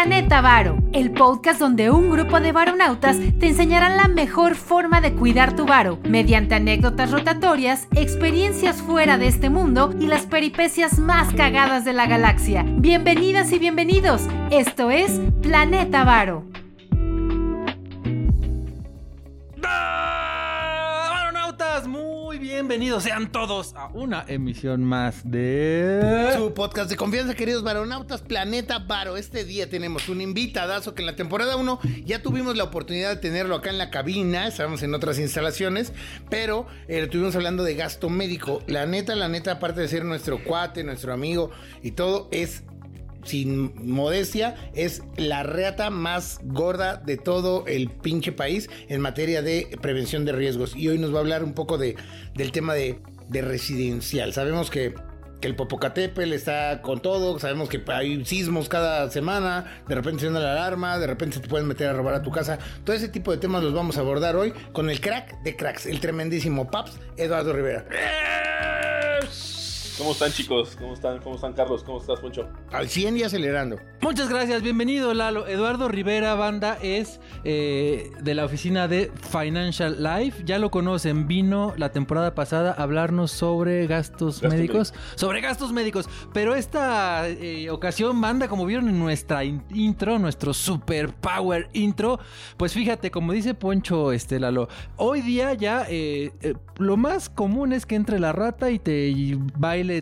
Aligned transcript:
Planeta 0.00 0.40
Varo, 0.40 0.78
el 0.92 1.10
podcast 1.10 1.58
donde 1.58 1.90
un 1.90 2.08
grupo 2.08 2.38
de 2.38 2.52
varonautas 2.52 3.16
te 3.40 3.48
enseñarán 3.48 3.96
la 3.96 4.06
mejor 4.06 4.54
forma 4.54 5.00
de 5.00 5.12
cuidar 5.12 5.56
tu 5.56 5.66
varo, 5.66 5.98
mediante 6.04 6.54
anécdotas 6.54 7.10
rotatorias, 7.10 7.88
experiencias 7.96 8.80
fuera 8.80 9.18
de 9.18 9.26
este 9.26 9.50
mundo 9.50 9.92
y 9.98 10.06
las 10.06 10.24
peripecias 10.24 11.00
más 11.00 11.34
cagadas 11.34 11.84
de 11.84 11.94
la 11.94 12.06
galaxia. 12.06 12.64
Bienvenidas 12.64 13.50
y 13.50 13.58
bienvenidos, 13.58 14.22
esto 14.52 14.92
es 14.92 15.20
Planeta 15.42 16.04
Varo. 16.04 16.44
Bienvenidos 22.58 23.04
sean 23.04 23.30
todos 23.30 23.72
a 23.76 23.86
una 23.94 24.24
emisión 24.26 24.82
más 24.82 25.20
de... 25.22 26.32
Su 26.36 26.54
podcast 26.54 26.90
de 26.90 26.96
confianza, 26.96 27.36
queridos 27.36 27.62
varonautas, 27.62 28.20
Planeta 28.20 28.80
Varo. 28.80 29.16
Este 29.16 29.44
día 29.44 29.70
tenemos 29.70 30.08
un 30.08 30.20
invitadazo 30.20 30.92
que 30.92 31.02
en 31.02 31.06
la 31.06 31.14
temporada 31.14 31.54
1 31.54 31.78
ya 32.04 32.20
tuvimos 32.20 32.56
la 32.56 32.64
oportunidad 32.64 33.10
de 33.10 33.16
tenerlo 33.18 33.54
acá 33.54 33.70
en 33.70 33.78
la 33.78 33.90
cabina, 33.90 34.48
estábamos 34.48 34.82
en 34.82 34.92
otras 34.92 35.20
instalaciones, 35.20 35.92
pero 36.30 36.66
eh, 36.88 36.98
estuvimos 37.04 37.36
hablando 37.36 37.62
de 37.62 37.76
gasto 37.76 38.10
médico. 38.10 38.60
La 38.66 38.86
neta, 38.86 39.14
la 39.14 39.28
neta, 39.28 39.52
aparte 39.52 39.80
de 39.80 39.86
ser 39.86 40.04
nuestro 40.04 40.42
cuate, 40.42 40.82
nuestro 40.82 41.12
amigo 41.12 41.52
y 41.84 41.92
todo, 41.92 42.26
es 42.32 42.64
sin 43.28 43.72
modestia, 43.86 44.56
es 44.74 45.02
la 45.16 45.42
reata 45.42 45.90
más 45.90 46.40
gorda 46.42 46.96
de 46.96 47.16
todo 47.16 47.64
el 47.66 47.90
pinche 47.90 48.32
país 48.32 48.68
en 48.88 49.00
materia 49.00 49.42
de 49.42 49.68
prevención 49.80 50.24
de 50.24 50.32
riesgos. 50.32 50.74
Y 50.74 50.88
hoy 50.88 50.98
nos 50.98 51.12
va 51.12 51.18
a 51.18 51.20
hablar 51.20 51.44
un 51.44 51.52
poco 51.52 51.78
de, 51.78 51.96
del 52.34 52.52
tema 52.52 52.74
de, 52.74 53.00
residencial. 53.30 54.32
Sabemos 54.32 54.70
que 54.70 54.94
el 55.42 55.54
Popocatépetl 55.54 56.32
está 56.32 56.80
con 56.82 57.00
todo, 57.00 57.38
sabemos 57.38 57.68
que 57.68 57.82
hay 57.88 58.24
sismos 58.24 58.68
cada 58.68 59.10
semana, 59.10 59.82
de 59.86 59.94
repente 59.94 60.22
suena 60.22 60.40
la 60.40 60.52
alarma, 60.52 60.98
de 60.98 61.06
repente 61.06 61.36
se 61.36 61.42
te 61.42 61.48
pueden 61.48 61.68
meter 61.68 61.88
a 61.88 61.92
robar 61.92 62.14
a 62.14 62.22
tu 62.22 62.30
casa. 62.30 62.58
Todo 62.84 62.96
ese 62.96 63.08
tipo 63.08 63.30
de 63.30 63.36
temas 63.36 63.62
los 63.62 63.74
vamos 63.74 63.98
a 63.98 64.00
abordar 64.00 64.34
hoy 64.34 64.52
con 64.72 64.90
el 64.90 65.00
crack 65.00 65.42
de 65.42 65.54
cracks, 65.54 65.86
el 65.86 66.00
tremendísimo 66.00 66.70
Paps, 66.70 66.98
Eduardo 67.16 67.52
Rivera. 67.52 67.84
¿Cómo 69.98 70.12
están 70.12 70.30
chicos? 70.30 70.76
¿Cómo 70.78 70.94
están? 70.94 71.18
¿Cómo 71.18 71.34
están 71.34 71.54
Carlos? 71.54 71.82
¿Cómo 71.82 71.98
estás, 71.98 72.20
Poncho? 72.20 72.48
Al 72.70 72.88
100 72.88 73.16
y 73.16 73.22
acelerando. 73.24 73.80
Muchas 74.00 74.28
gracias, 74.28 74.62
bienvenido 74.62 75.12
Lalo. 75.12 75.48
Eduardo 75.48 75.88
Rivera 75.88 76.36
Banda 76.36 76.78
es 76.80 77.18
eh, 77.42 78.12
de 78.22 78.34
la 78.36 78.44
oficina 78.44 78.86
de 78.86 79.10
Financial 79.32 80.00
Life. 80.00 80.44
Ya 80.44 80.60
lo 80.60 80.70
conocen, 80.70 81.26
vino 81.26 81.74
la 81.76 81.90
temporada 81.90 82.36
pasada 82.36 82.76
a 82.78 82.84
hablarnos 82.84 83.32
sobre 83.32 83.88
gastos 83.88 84.40
médicos. 84.44 84.94
Sobre 85.16 85.40
gastos 85.40 85.72
médicos. 85.72 86.08
Pero 86.32 86.54
esta 86.54 87.28
eh, 87.28 87.68
ocasión, 87.70 88.20
Banda, 88.20 88.46
como 88.46 88.66
vieron 88.66 88.88
en 88.88 89.00
nuestra 89.00 89.42
intro, 89.42 90.20
nuestro 90.20 90.54
super 90.54 91.12
power 91.12 91.70
intro, 91.72 92.20
pues 92.56 92.72
fíjate, 92.72 93.10
como 93.10 93.32
dice 93.32 93.54
Poncho 93.54 94.12
este, 94.12 94.38
Lalo, 94.38 94.68
hoy 94.96 95.22
día 95.22 95.54
ya 95.54 95.84
eh, 95.88 96.54
lo 96.76 96.96
más 96.96 97.28
común 97.28 97.72
es 97.72 97.84
que 97.84 97.96
entre 97.96 98.20
la 98.20 98.30
rata 98.30 98.70
y 98.70 98.78
te 98.78 99.12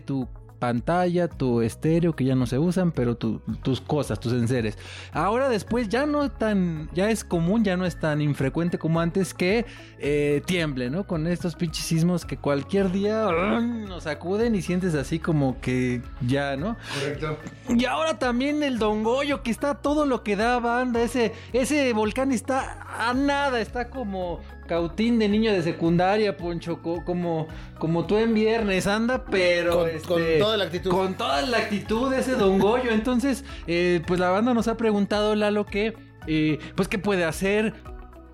tu 0.01 0.27
pantalla, 0.57 1.27
tu 1.27 1.61
estéreo 1.61 2.15
que 2.15 2.25
ya 2.25 2.35
no 2.35 2.45
se 2.45 2.59
usan, 2.59 2.91
pero 2.91 3.15
tus 3.15 3.81
cosas, 3.81 4.19
tus 4.19 4.33
enseres. 4.33 4.77
Ahora 5.11 5.49
después 5.49 5.89
ya 5.89 6.05
no 6.05 6.29
tan, 6.31 6.89
ya 6.93 7.09
es 7.09 7.23
común, 7.23 7.63
ya 7.63 7.77
no 7.77 7.85
es 7.85 7.99
tan 7.99 8.21
infrecuente 8.21 8.77
como 8.77 8.99
antes 8.99 9.33
que 9.33 9.65
eh, 9.99 10.41
tiemble, 10.45 10.89
¿no? 10.89 11.05
Con 11.05 11.27
estos 11.27 11.55
pinches 11.55 11.85
sismos 11.85 12.25
que 12.25 12.37
cualquier 12.37 12.91
día 12.91 13.25
nos 13.31 14.07
acuden 14.07 14.55
y 14.55 14.61
sientes 14.61 14.95
así 14.95 15.19
como 15.19 15.59
que 15.61 16.01
ya, 16.25 16.55
¿no? 16.57 16.77
Correcto. 16.93 17.37
Y 17.69 17.85
ahora 17.85 18.17
también 18.19 18.63
el 18.63 18.79
Don 18.79 19.03
Goyo, 19.03 19.43
que 19.43 19.51
está 19.51 19.75
todo 19.75 20.05
lo 20.05 20.23
que 20.23 20.35
da 20.35 20.59
banda, 20.59 21.01
ese, 21.01 21.33
ese 21.53 21.93
volcán 21.93 22.31
está 22.31 22.85
a 22.99 23.13
nada, 23.13 23.59
está 23.59 23.89
como 23.89 24.39
cautín 24.67 25.17
de 25.17 25.27
niño 25.27 25.51
de 25.51 25.63
secundaria, 25.63 26.37
Poncho, 26.37 26.81
como, 26.81 27.47
como 27.79 28.05
tú 28.05 28.17
en 28.17 28.33
viernes, 28.33 28.85
anda, 28.85 29.25
pero... 29.25 29.77
Con, 29.77 29.89
este, 29.89 30.37
toda 30.37 30.57
la 30.57 30.65
actitud. 30.65 30.91
Con 30.91 31.15
toda 31.15 31.41
la 31.41 31.57
actitud 31.57 32.11
de 32.11 32.19
ese 32.19 32.35
Don 32.35 32.59
Goyo. 32.59 32.91
Entonces, 32.91 33.43
eh, 33.65 34.01
pues 34.05 34.19
la 34.19 34.29
banda 34.29 34.53
nos 34.53 34.67
ha 34.67 34.77
preguntado, 34.77 35.35
Lalo, 35.35 35.65
que... 35.65 35.95
Eh, 36.29 36.59
pues 36.75 36.89
qué 36.89 36.99
puede 36.99 37.23
hacer, 37.23 37.73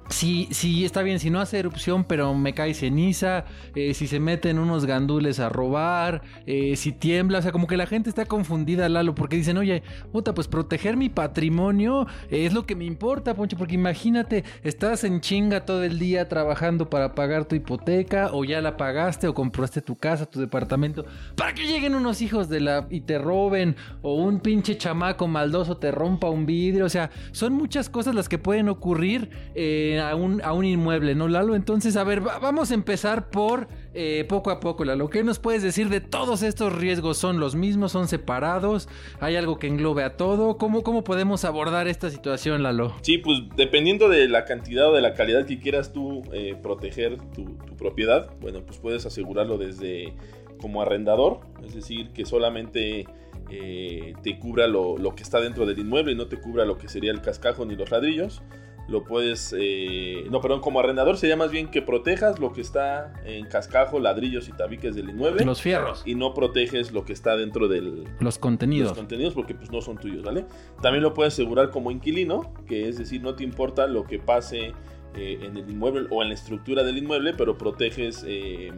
Sí, 0.09 0.50
sí, 0.52 0.84
está 0.84 1.02
bien, 1.02 1.19
si 1.19 1.30
no 1.30 1.40
hace 1.40 1.58
erupción, 1.58 2.03
pero 2.03 2.34
me 2.36 2.53
cae 2.53 2.74
ceniza, 2.74 3.46
eh, 3.74 3.94
si 3.94 4.08
se 4.08 4.19
meten 4.19 4.59
unos 4.59 4.86
gandules 4.86 5.40
a 5.40 5.50
robar, 5.50 6.22
eh, 6.46 6.75
si 6.75 6.91
tiembla, 6.91 7.40
o 7.40 7.41
sea, 7.41 7.52
como 7.52 7.68
que 7.68 7.78
la 7.78 7.88
gente 7.88 8.09
está 8.09 8.25
confundida, 8.25 8.90
Lalo, 8.90 9.16
porque 9.16 9.38
dicen, 9.38 9.58
oye, 9.58 9.81
puta, 10.12 10.34
pues 10.34 10.47
proteger 10.47 10.97
mi 10.97 11.09
patrimonio 11.09 12.06
es 12.30 12.53
lo 12.53 12.66
que 12.66 12.75
me 12.75 12.86
importa, 12.86 13.34
Poncho, 13.34 13.58
porque 13.58 13.75
imagínate, 13.75 14.44
estás 14.64 15.03
en 15.03 15.22
chinga 15.22 15.66
todo 15.66 15.84
el 15.84 15.97
día 15.97 16.28
trabajando 16.28 16.90
para 16.90 17.16
pagar 17.16 17.46
tu 17.46 17.56
hipoteca, 17.56 18.30
o 18.34 18.44
ya 18.44 18.62
la 18.62 18.78
pagaste, 18.78 19.28
o 19.28 19.34
compraste 19.34 19.81
tu 19.81 19.96
casa, 19.96 20.25
tu 20.25 20.40
departamento, 20.40 21.06
para 21.35 21.53
que 21.53 21.66
lleguen 21.66 21.96
unos 21.96 22.22
hijos 22.22 22.50
de 22.50 22.59
la 22.59 22.88
y 22.90 23.02
te 23.02 23.18
roben, 23.18 23.78
o 24.02 24.16
un 24.16 24.41
pinche 24.41 24.78
chamaco 24.78 25.28
maldoso 25.28 25.78
te 25.78 25.91
rompa 25.91 26.30
un 26.30 26.46
vidrio, 26.46 26.85
o 26.85 26.90
sea, 26.90 27.09
son 27.31 27.53
muchas 27.53 27.90
cosas 27.90 28.14
las 28.14 28.28
que 28.30 28.38
pueden 28.38 28.68
ocurrir. 28.70 29.30
Eh, 29.56 29.93
a 30.00 30.16
un, 30.16 30.42
a 30.44 30.54
un 30.54 30.66
inmueble, 30.66 31.16
¿no, 31.16 31.28
Lalo? 31.28 31.56
Entonces, 31.56 31.96
a 31.98 32.04
ver, 32.04 32.22
vamos 32.22 32.72
a 32.72 32.74
empezar 32.74 33.30
por 33.30 33.68
eh, 33.94 34.26
poco 34.28 34.52
a 34.52 34.59
poco, 34.59 34.86
Lalo. 34.86 35.09
¿Qué 35.09 35.24
nos 35.24 35.40
puedes 35.40 35.62
decir 35.62 35.90
de 35.90 36.02
todos 36.02 36.44
estos 36.44 36.74
riesgos? 36.74 37.18
¿Son 37.18 37.40
los 37.40 37.56
mismos? 37.56 37.92
¿Son 37.92 38.08
separados? 38.08 38.90
¿Hay 39.20 39.36
algo 39.36 39.59
que 39.59 39.68
englobe 39.68 40.03
a 40.03 40.18
todo? 40.18 40.58
¿Cómo, 40.58 40.84
cómo 40.84 41.03
podemos 41.03 41.46
abordar 41.46 41.88
esta 41.88 42.09
situación, 42.09 42.64
Lalo? 42.64 42.94
Sí, 43.02 43.18
pues 43.18 43.40
dependiendo 43.56 44.09
de 44.09 44.28
la 44.28 44.46
cantidad 44.46 44.90
o 44.90 44.94
de 44.94 45.02
la 45.02 45.14
calidad 45.14 45.46
que 45.46 45.59
quieras 45.59 45.94
tú 45.94 46.24
eh, 46.32 46.56
proteger 46.62 47.18
tu, 47.34 47.58
propiedad, 47.78 48.30
bueno, 48.40 48.62
pues 48.66 48.78
puedes 48.78 49.06
asegurarlo 49.06 49.58
desde 49.58 50.14
como 50.59 50.82
arrendador, 50.82 51.42
es 51.64 51.76
decir, 51.76 52.09
que 52.09 52.26
solamente... 52.26 53.06
Eh, 53.50 54.14
te 54.24 54.40
cubra 54.40 54.68
lo, 54.68 54.98
lo, 54.98 55.14
que 55.14 55.22
está 55.22 55.40
dentro 55.40 55.66
del 55.66 55.78
inmueble 55.78 56.14
y 56.14 56.16
no 56.16 56.28
te 56.28 56.38
cubra 56.38 56.66
lo 56.66 56.78
que 56.78 56.88
sería 56.88 57.12
el 57.12 57.22
cascajo 57.22 57.66
ni 57.66 57.76
los 57.76 57.92
ladrillos 57.92 58.42
lo 58.88 59.04
puedes, 59.06 59.56
eh, 59.58 60.26
no, 60.30 60.42
perdón, 60.42 60.60
como 60.60 60.80
arrendador 60.80 61.18
sería 61.18 61.38
más 61.38 61.52
bien 61.52 61.72
que 61.72 61.82
protejas 61.82 62.40
lo 62.40 62.52
que 62.52 62.62
está 62.62 63.14
en 63.26 63.46
cascajo, 63.46 64.00
ladrillos 64.00 64.50
y 64.50 64.52
tabiques 64.52 64.96
del 64.96 65.10
inmueble. 65.10 65.46
Los 65.46 65.62
fierros. 65.62 66.04
Y 66.06 66.16
no 66.16 66.34
proteges 66.34 66.92
lo 66.92 67.06
que 67.06 67.14
está 67.14 67.38
dentro 67.38 67.68
del... 67.68 68.04
Los 68.20 68.38
contenidos. 68.38 68.90
Los 68.90 68.98
contenidos 68.98 69.34
porque 69.34 69.56
pues 69.56 69.72
no 69.72 69.82
son 69.82 69.98
tuyos, 69.98 70.24
¿vale? 70.24 70.46
También 70.82 71.02
lo 71.02 71.14
puedes 71.14 71.34
asegurar 71.34 71.70
como 71.70 71.92
inquilino, 71.92 72.54
que 72.68 72.90
es 72.90 72.98
decir, 72.98 73.22
no 73.22 73.36
te 73.36 73.44
importa 73.44 73.88
lo 73.88 74.04
que 74.04 74.20
pase 74.20 74.74
eh, 75.16 75.40
en 75.42 75.56
el 75.56 75.70
inmueble 75.70 76.08
o 76.10 76.22
en 76.22 76.30
la 76.30 76.36
estructura 76.36 76.84
del 76.84 76.98
inmueble, 76.98 77.34
pero 77.34 77.58
proteges... 77.58 78.24
Eh, 78.28 78.72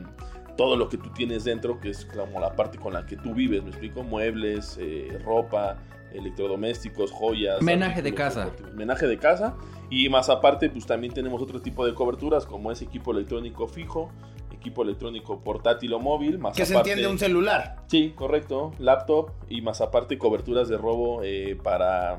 todo 0.58 0.78
lo 0.78 0.88
que 0.88 0.96
tú 0.96 1.10
tienes 1.10 1.44
dentro, 1.44 1.82
que 1.82 1.90
es 1.90 2.06
como 2.06 2.40
la 2.40 2.56
parte 2.56 2.78
con 2.78 2.94
la 2.94 3.06
que 3.06 3.18
tú 3.18 3.34
vives, 3.34 3.62
me 3.62 3.72
explico, 3.72 4.04
muebles, 4.04 4.80
ropa, 5.26 5.78
electrodomésticos, 6.18 7.12
joyas. 7.12 7.62
Menaje 7.62 8.02
de 8.02 8.14
casa. 8.14 8.52
Menaje 8.74 9.08
de 9.08 9.18
casa. 9.18 9.56
Y 9.90 10.10
más 10.10 10.30
aparte, 10.30 10.70
pues 10.70 10.86
también 10.86 11.14
tenemos 11.14 11.42
otro 11.42 11.62
tipo 11.62 11.86
de 11.86 11.94
coberturas, 11.94 12.46
como 12.46 12.72
es 12.72 12.82
equipo 12.82 13.12
electrónico 13.12 13.68
fijo, 13.68 14.12
equipo 14.52 14.84
electrónico 14.84 15.42
portátil 15.42 15.94
o 15.94 16.00
móvil. 16.00 16.40
Más 16.40 16.56
que 16.56 16.66
se 16.66 16.76
entiende 16.76 17.08
un 17.08 17.20
celular. 17.20 17.84
Sí, 17.88 18.14
correcto. 18.16 18.72
Laptop 18.80 19.32
y 19.48 19.62
más 19.62 19.82
aparte 19.82 20.18
coberturas 20.18 20.68
de 20.68 20.78
robo 20.78 21.22
eh, 21.24 21.58
para 21.62 22.18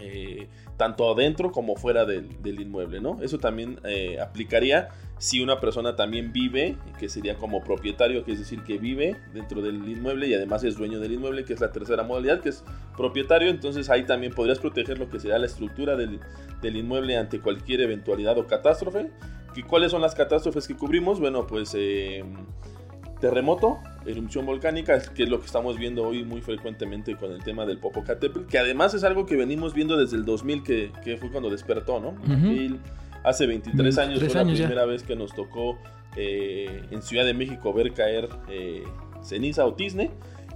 eh, 0.00 0.48
tanto 0.78 1.10
adentro 1.12 1.50
como 1.52 1.76
fuera 1.76 2.06
del, 2.06 2.30
inmueble, 2.44 3.00
¿no? 3.00 3.18
Eso 3.20 3.38
también 3.38 3.80
eh, 3.84 4.18
aplicaría 4.20 4.88
si 5.18 5.40
una 5.40 5.60
persona 5.60 5.96
también 5.96 6.32
vive, 6.32 6.76
que 7.00 7.08
sería 7.08 7.36
como 7.36 7.62
propietario, 7.62 8.24
que 8.24 8.32
es 8.32 8.38
decir, 8.38 8.62
que 8.62 8.78
vive 8.78 9.16
dentro 9.34 9.60
del 9.60 9.86
inmueble 9.88 10.28
y 10.28 10.34
además 10.34 10.62
es 10.62 10.76
dueño 10.76 11.00
del 11.00 11.12
inmueble, 11.12 11.44
que 11.44 11.52
es 11.52 11.60
la 11.60 11.72
tercera 11.72 12.04
modalidad, 12.04 12.40
que 12.40 12.50
es 12.50 12.64
propietario, 12.96 13.50
entonces 13.50 13.90
ahí 13.90 14.04
también 14.04 14.32
podrías 14.32 14.60
proteger 14.60 14.98
lo 14.98 15.10
que 15.10 15.18
será 15.18 15.38
la 15.38 15.46
estructura 15.46 15.96
del, 15.96 16.20
inmueble 16.62 17.16
ante 17.16 17.40
cualquier 17.40 17.80
eventualidad 17.80 18.38
o 18.38 18.46
catástrofe. 18.46 19.10
¿Y 19.56 19.64
cuáles 19.64 19.90
son 19.90 20.00
las 20.00 20.14
catástrofes 20.14 20.68
que 20.68 20.76
cubrimos? 20.76 21.18
Bueno, 21.18 21.44
pues 21.44 21.74
eh, 21.76 22.22
terremoto, 23.20 23.78
erupción 24.06 24.46
volcánica, 24.46 25.00
que 25.14 25.24
es 25.24 25.28
lo 25.28 25.40
que 25.40 25.46
estamos 25.46 25.78
viendo 25.78 26.06
hoy 26.06 26.24
muy 26.24 26.40
frecuentemente 26.40 27.16
con 27.16 27.32
el 27.32 27.42
tema 27.42 27.66
del 27.66 27.78
Popocatépetl, 27.78 28.46
que 28.46 28.58
además 28.58 28.94
es 28.94 29.04
algo 29.04 29.26
que 29.26 29.36
venimos 29.36 29.74
viendo 29.74 29.96
desde 29.96 30.16
el 30.16 30.24
2000, 30.24 30.62
que, 30.62 30.92
que 31.04 31.16
fue 31.16 31.30
cuando 31.30 31.50
despertó, 31.50 32.00
¿no? 32.00 32.14
hace 33.24 33.46
23 33.46 33.98
años 33.98 34.20
fue 34.20 34.34
la 34.34 34.44
primera 34.44 34.84
vez 34.84 35.02
que 35.02 35.16
nos 35.16 35.34
tocó 35.34 35.78
eh, 36.16 36.82
en 36.90 37.02
Ciudad 37.02 37.24
de 37.24 37.34
México 37.34 37.72
ver 37.72 37.92
caer 37.92 38.28
eh, 38.48 38.84
ceniza 39.22 39.64
o 39.66 39.74
tizne. 39.74 40.10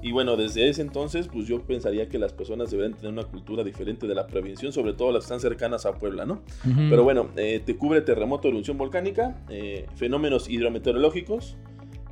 Y 0.04 0.10
bueno, 0.10 0.36
desde 0.36 0.68
ese 0.68 0.82
entonces, 0.82 1.28
pues 1.28 1.46
yo 1.46 1.62
pensaría 1.62 2.08
que 2.08 2.18
las 2.18 2.32
personas 2.32 2.72
deberían 2.72 2.98
tener 2.98 3.12
una 3.12 3.22
cultura 3.22 3.62
diferente 3.62 4.08
de 4.08 4.16
la 4.16 4.26
prevención, 4.26 4.72
sobre 4.72 4.94
todo 4.94 5.12
las 5.12 5.20
que 5.20 5.26
están 5.26 5.38
cercanas 5.38 5.86
a 5.86 5.92
Puebla, 5.92 6.26
¿no? 6.26 6.42
Pero 6.90 7.04
bueno, 7.04 7.28
eh, 7.36 7.62
te 7.64 7.76
cubre 7.76 8.00
terremoto, 8.00 8.48
erupción 8.48 8.76
volcánica, 8.78 9.36
fenómenos 9.94 10.50
hidrometeorológicos, 10.50 11.56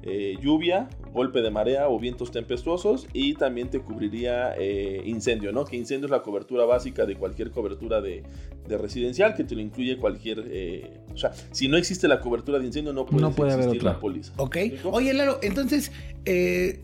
eh, 0.03 0.37
lluvia, 0.41 0.89
golpe 1.13 1.43
de 1.43 1.51
marea 1.51 1.89
o 1.89 1.99
vientos 1.99 2.31
tempestuosos 2.31 3.07
y 3.13 3.35
también 3.35 3.69
te 3.69 3.81
cubriría 3.81 4.55
eh, 4.59 5.03
incendio, 5.05 5.53
¿no? 5.53 5.65
Que 5.65 5.77
incendio 5.77 6.07
es 6.07 6.11
la 6.11 6.23
cobertura 6.23 6.65
básica 6.65 7.05
de 7.07 7.17
cualquier 7.17 7.51
cobertura 7.51 8.01
de, 8.01 8.23
de 8.67 8.79
residencial 8.79 9.35
que 9.35 9.45
te 9.45 9.55
lo 9.55 9.61
incluye 9.61 9.97
cualquier... 9.99 10.45
eh, 10.51 10.91
o 11.13 11.17
sea, 11.19 11.33
si 11.51 11.69
no 11.69 11.77
existe 11.77 12.09
la 12.09 12.21
cobertura 12.21 12.59
de 12.59 12.67
incendio 12.67 12.93
no 12.93 13.05
puede, 13.07 13.21
No 13.23 13.33
puede 13.33 13.53
haber 13.53 13.65
existir 13.67 13.83
otra. 13.83 13.93
la 13.95 14.01
póliza. 14.01 14.33
Ok. 14.37 14.57
Oye, 14.85 15.13
Lalo, 15.13 15.39
entonces, 15.43 15.93
eh, 16.25 16.81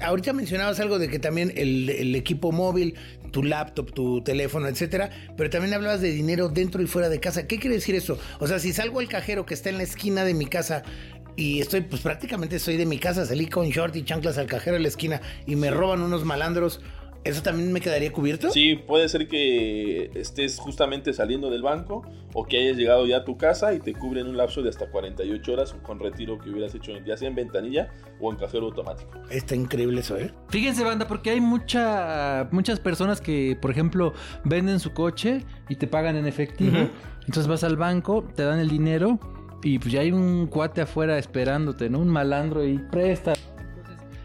ahorita 0.00 0.32
mencionabas 0.32 0.80
algo 0.80 0.98
de 0.98 1.08
que 1.08 1.18
también 1.18 1.52
el, 1.56 1.90
el 1.90 2.14
equipo 2.14 2.50
móvil, 2.52 2.94
tu 3.30 3.42
laptop, 3.42 3.92
tu 3.92 4.22
teléfono, 4.22 4.68
etcétera, 4.68 5.10
pero 5.36 5.48
también 5.50 5.72
hablabas 5.74 6.00
de 6.02 6.12
dinero 6.12 6.48
dentro 6.48 6.82
y 6.82 6.86
fuera 6.86 7.08
de 7.08 7.18
casa. 7.20 7.46
¿Qué 7.46 7.58
quiere 7.58 7.76
decir 7.76 7.94
eso? 7.94 8.18
O 8.40 8.46
sea, 8.46 8.58
si 8.58 8.72
salgo 8.72 9.00
al 9.00 9.08
cajero 9.08 9.46
que 9.46 9.54
está 9.54 9.70
en 9.70 9.78
la 9.78 9.84
esquina 9.84 10.24
de 10.24 10.34
mi 10.34 10.46
casa 10.46 10.82
y 11.36 11.60
estoy, 11.60 11.82
pues 11.82 12.02
prácticamente 12.02 12.56
estoy 12.56 12.76
de 12.76 12.86
mi 12.86 12.98
casa, 12.98 13.24
salí 13.24 13.46
con 13.46 13.68
short 13.68 13.96
y 13.96 14.04
chanclas 14.04 14.38
al 14.38 14.46
cajero 14.46 14.76
de 14.76 14.82
la 14.82 14.88
esquina 14.88 15.20
y 15.46 15.56
me 15.56 15.70
roban 15.70 16.02
unos 16.02 16.24
malandros, 16.24 16.80
¿eso 17.24 17.42
también 17.42 17.72
me 17.72 17.80
quedaría 17.80 18.12
cubierto? 18.12 18.50
Sí, 18.50 18.76
puede 18.76 19.08
ser 19.08 19.28
que 19.28 20.10
estés 20.14 20.58
justamente 20.58 21.12
saliendo 21.12 21.50
del 21.50 21.62
banco 21.62 22.02
o 22.34 22.44
que 22.44 22.58
hayas 22.58 22.76
llegado 22.76 23.06
ya 23.06 23.18
a 23.18 23.24
tu 23.24 23.36
casa 23.36 23.72
y 23.72 23.80
te 23.80 23.94
cubren 23.94 24.26
un 24.26 24.36
lapso 24.36 24.62
de 24.62 24.68
hasta 24.68 24.90
48 24.90 25.52
horas 25.52 25.74
con 25.82 25.98
retiro 26.00 26.38
que 26.38 26.50
hubieras 26.50 26.74
hecho 26.74 26.92
ya 27.06 27.16
sea 27.16 27.28
en 27.28 27.34
ventanilla 27.34 27.90
o 28.20 28.30
en 28.30 28.36
cajero 28.36 28.66
automático. 28.66 29.22
Está 29.30 29.54
increíble 29.54 30.00
eso, 30.00 30.18
¿eh? 30.18 30.32
Fíjense, 30.48 30.84
banda, 30.84 31.06
porque 31.06 31.30
hay 31.30 31.40
mucha, 31.40 32.48
muchas 32.50 32.80
personas 32.80 33.20
que, 33.20 33.56
por 33.60 33.70
ejemplo, 33.70 34.12
venden 34.44 34.80
su 34.80 34.92
coche 34.92 35.44
y 35.68 35.76
te 35.76 35.86
pagan 35.86 36.16
en 36.16 36.26
efectivo. 36.26 36.90
Entonces 37.20 37.46
vas 37.46 37.64
al 37.64 37.76
banco, 37.76 38.28
te 38.34 38.42
dan 38.42 38.58
el 38.58 38.68
dinero 38.68 39.18
y 39.62 39.78
pues 39.78 39.92
ya 39.92 40.00
hay 40.00 40.12
un 40.12 40.46
cuate 40.46 40.82
afuera 40.82 41.18
esperándote, 41.18 41.88
¿no? 41.88 42.00
Un 42.00 42.08
malandro 42.08 42.64
y 42.66 42.78
presta. 42.78 43.34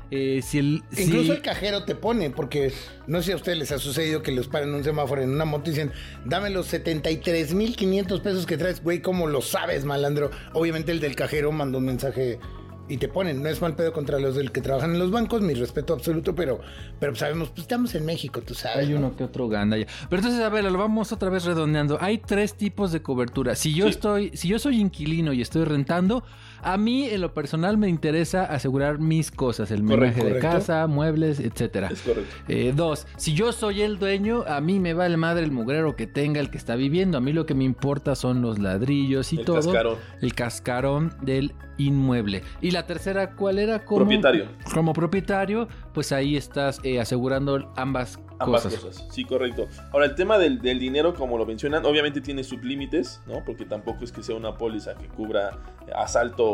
Eh, 0.09 0.41
si 0.41 0.59
el... 0.59 0.83
Incluso 0.97 1.33
el 1.33 1.41
cajero 1.41 1.83
te 1.83 1.93
pone, 1.93 2.29
porque 2.29 2.71
no 3.07 3.19
sé 3.19 3.25
si 3.25 3.31
a 3.33 3.35
ustedes 3.35 3.57
les 3.57 3.71
ha 3.71 3.77
sucedido 3.77 4.21
que 4.23 4.31
los 4.31 4.47
paran 4.47 4.69
en 4.69 4.75
un 4.75 4.83
semáforo 4.83 5.21
en 5.21 5.29
una 5.29 5.45
moto 5.45 5.69
y 5.69 5.73
dicen, 5.73 5.91
dame 6.25 6.49
los 6.49 6.73
73.500 6.73 8.21
pesos 8.21 8.45
que 8.45 8.57
traes, 8.57 8.81
güey, 8.81 9.01
¿cómo 9.01 9.27
lo 9.27 9.41
sabes, 9.41 9.83
malandro? 9.83 10.31
Obviamente 10.53 10.91
el 10.91 11.01
del 11.01 11.15
cajero 11.15 11.51
mandó 11.51 11.79
un 11.79 11.85
mensaje 11.85 12.39
y 12.89 12.97
te 12.97 13.07
ponen, 13.07 13.43
no 13.43 13.49
es 13.49 13.61
mal 13.61 13.75
pedo 13.75 13.91
contra 13.93 14.19
los 14.19 14.35
del 14.35 14.51
que 14.51 14.61
trabajan 14.61 14.93
en 14.93 14.99
los 14.99 15.11
bancos, 15.11 15.41
mi 15.41 15.53
respeto 15.53 15.93
absoluto, 15.93 16.33
pero, 16.35 16.59
pero 16.99 17.15
sabemos, 17.15 17.49
pues 17.49 17.61
estamos 17.63 17.93
en 17.95 18.05
México, 18.05 18.41
tú 18.41 18.53
sabes. 18.53 18.87
Hay 18.87 18.93
¿no? 18.93 18.99
uno 18.99 19.15
que 19.15 19.23
otro 19.25 19.47
ganda 19.49 19.77
ya. 19.77 19.85
Pero 20.09 20.21
entonces, 20.21 20.41
a 20.43 20.49
ver, 20.49 20.63
lo 20.63 20.77
vamos 20.77 21.11
otra 21.11 21.29
vez 21.29 21.43
redondeando. 21.45 21.97
Hay 22.01 22.17
tres 22.19 22.55
tipos 22.55 22.91
de 22.91 23.01
cobertura. 23.01 23.55
Si 23.55 23.73
yo 23.73 23.85
Sí. 23.85 23.91
estoy, 23.91 24.31
si 24.35 24.47
yo 24.47 24.59
soy 24.59 24.79
inquilino 24.79 25.33
y 25.33 25.41
estoy 25.41 25.63
rentando, 25.65 26.23
a 26.61 26.77
mí 26.77 27.05
en 27.09 27.21
lo 27.21 27.33
personal 27.33 27.77
me 27.77 27.87
interesa 27.89 28.43
asegurar 28.45 28.99
mis 28.99 29.31
cosas, 29.31 29.71
el 29.71 29.83
menaje 29.83 30.23
de 30.23 30.39
casa, 30.39 30.87
muebles, 30.87 31.39
etcétera. 31.39 31.89
Es 31.91 32.01
correcto. 32.01 32.29
Eh, 32.47 32.73
dos, 32.75 33.07
si 33.17 33.33
yo 33.33 33.51
soy 33.51 33.81
el 33.81 33.99
dueño, 33.99 34.43
a 34.47 34.61
mí 34.61 34.79
me 34.79 34.93
vale 34.93 35.17
madre 35.17 35.43
el 35.43 35.51
mugrero 35.51 35.95
que 35.95 36.07
tenga 36.07 36.39
el 36.39 36.49
que 36.49 36.57
está 36.57 36.75
viviendo. 36.75 37.17
A 37.17 37.21
mí 37.21 37.33
lo 37.33 37.45
que 37.45 37.53
me 37.55 37.63
importa 37.63 38.15
son 38.15 38.41
los 38.41 38.59
ladrillos 38.59 39.33
y 39.33 39.39
El 39.39 39.45
todo. 39.45 39.55
cascarón. 39.57 39.95
El 40.21 40.33
cascarón 40.35 41.13
del 41.21 41.53
inmueble. 41.77 42.41
Y 42.61 42.71
la 42.71 42.85
tercera, 42.87 43.35
¿cuál 43.35 43.59
era? 43.59 43.85
Como, 43.85 43.99
Propietario. 44.01 44.45
Como 44.73 44.93
propietario, 44.93 45.67
pues 45.93 46.11
ahí 46.11 46.35
estás 46.35 46.79
eh, 46.83 46.99
asegurando 46.99 47.71
ambas, 47.75 48.19
Ambas 48.39 48.63
cosas. 48.63 48.79
cosas. 48.79 49.07
Sí, 49.11 49.23
correcto. 49.25 49.67
Ahora, 49.91 50.05
el 50.05 50.13
tema 50.15 50.37
del, 50.37 50.59
del 50.61 50.77
dinero, 50.79 51.13
como 51.15 51.37
lo 51.39 51.45
mencionan, 51.47 51.85
obviamente 51.85 52.21
tiene 52.21 52.43
sublímites, 52.43 53.19
¿no? 53.27 53.43
Porque 53.43 53.65
tampoco 53.65 54.03
es 54.03 54.11
que 54.11 54.21
sea 54.21 54.35
una 54.35 54.55
póliza 54.57 54.93
que 54.95 55.07
cubra 55.07 55.57
asalto 55.95 56.46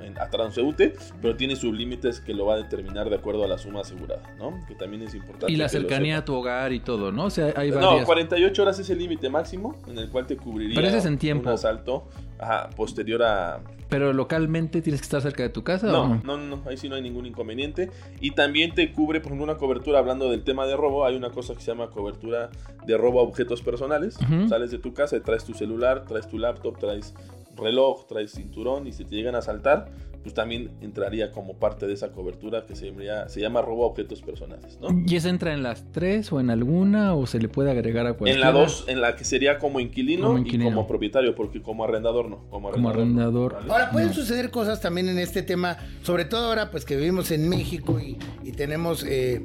en, 0.00 0.18
a 0.18 0.30
transeúnte, 0.30 0.94
pero 1.20 1.36
tiene 1.36 1.56
sublímites 1.56 2.20
que 2.20 2.34
lo 2.34 2.46
va 2.46 2.54
a 2.54 2.56
determinar 2.58 3.10
de 3.10 3.16
acuerdo 3.16 3.44
a 3.44 3.48
la 3.48 3.58
suma 3.58 3.80
asegurada, 3.80 4.22
¿no? 4.38 4.64
Que 4.66 4.74
también 4.74 5.02
es 5.02 5.14
importante. 5.14 5.52
Y 5.52 5.56
la 5.56 5.68
cercanía 5.68 6.18
a 6.18 6.24
tu 6.24 6.34
hogar 6.34 6.72
y 6.72 6.80
todo, 6.80 7.10
¿no? 7.12 7.24
O 7.26 7.30
sea, 7.30 7.52
hay 7.56 7.70
No, 7.70 7.76
varias. 7.80 8.06
48 8.06 8.62
horas 8.62 8.78
es 8.78 8.90
el 8.90 8.98
límite 8.98 9.28
máximo 9.28 9.76
en 9.88 9.98
el 9.98 10.08
cual 10.10 10.26
te 10.26 10.36
cubriría 10.36 10.76
Pero 10.76 10.88
ese 10.88 10.98
es 10.98 11.04
en 11.06 11.18
tiempo. 11.18 11.48
un 11.48 11.54
asalto 11.54 12.04
ajá, 12.38 12.70
posterior 12.76 13.22
a, 13.24 13.60
Pero 13.88 14.12
localmente 14.12 14.80
tienes 14.82 15.00
que 15.00 15.06
estar 15.06 15.20
cerca 15.20 15.42
de 15.42 15.48
tu 15.48 15.64
casa. 15.64 15.88
¿o 15.88 15.90
No, 16.08 16.20
no, 16.22 16.36
no, 16.36 16.62
ahí 16.68 16.76
sí 16.76 16.88
no 16.88 16.94
hay 16.94 17.02
ningún 17.02 17.26
inconveniente. 17.26 17.90
Y 18.20 18.32
también 18.32 18.74
te 18.74 18.92
cubre, 18.92 19.20
por 19.20 19.28
ejemplo, 19.32 19.44
una 19.44 19.56
cobertura, 19.58 19.98
hablando 19.98 20.30
del 20.30 20.44
tema 20.44 20.66
de 20.66 20.76
robo, 20.76 21.04
hay 21.04 21.16
una 21.16 21.30
cosa 21.30 21.54
que 21.54 21.60
se 21.60 21.72
llama 21.72 21.90
cobertura 21.90 22.50
de 22.86 22.96
robo 22.96 23.18
a 23.20 23.22
objetos 23.24 23.62
personales. 23.62 24.16
Sales 24.48 24.70
de 24.70 24.78
tu 24.78 24.94
casa, 24.94 25.16
y 25.16 25.20
traes 25.20 25.44
tu 25.44 25.54
celular, 25.54 26.04
traes 26.06 26.28
tu 26.28 26.38
laptop, 26.38 26.78
traes 26.78 27.14
reloj, 27.58 28.06
traes 28.06 28.32
cinturón 28.32 28.86
y 28.86 28.92
si 28.92 29.04
te 29.04 29.14
llegan 29.16 29.34
a 29.34 29.38
asaltar, 29.38 29.90
pues 30.22 30.34
también 30.34 30.70
entraría 30.80 31.30
como 31.30 31.54
parte 31.58 31.86
de 31.86 31.94
esa 31.94 32.10
cobertura 32.12 32.66
que 32.66 32.74
se 32.74 32.90
llama, 32.92 33.28
se 33.28 33.40
llama 33.40 33.62
robo 33.62 33.84
a 33.84 33.86
objetos 33.86 34.20
personales, 34.20 34.78
¿no? 34.80 34.88
¿Y 35.06 35.14
esa 35.16 35.28
entra 35.30 35.54
en 35.54 35.62
las 35.62 35.84
tres 35.92 36.32
o 36.32 36.40
en 36.40 36.50
alguna 36.50 37.14
o 37.14 37.26
se 37.26 37.38
le 37.38 37.48
puede 37.48 37.70
agregar 37.70 38.04
a 38.06 38.10
En 38.10 38.14
cualquiera? 38.16 38.52
la 38.52 38.58
2, 38.58 38.84
en 38.88 39.00
la 39.00 39.14
que 39.14 39.24
sería 39.24 39.58
como 39.58 39.78
inquilino, 39.80 40.26
Como 40.26 40.38
y 40.44 40.58
como 40.58 40.86
propietario, 40.88 41.34
porque 41.36 41.62
como 41.62 41.84
arrendador 41.84 42.28
no. 42.28 42.38
Como 42.50 42.70
Como 42.72 42.88
arrendador. 42.90 43.54
arrendador. 43.54 43.54
¿vale? 43.54 43.72
Ahora, 43.72 43.90
pueden 43.92 44.08
No. 44.08 44.14
suceder 44.14 44.50
cosas 44.50 44.80
también 44.80 45.08
en 45.08 45.18
este 45.20 45.42
tema, 45.42 45.76
sobre 46.02 46.24
todo 46.24 46.46
ahora 46.48 46.70
pues 46.72 46.84
que 46.84 46.96
vivimos 46.96 47.30
en 47.30 47.48
México 47.48 47.98
y, 48.00 48.18
y 48.42 48.52
tenemos 48.52 49.04
eh, 49.08 49.44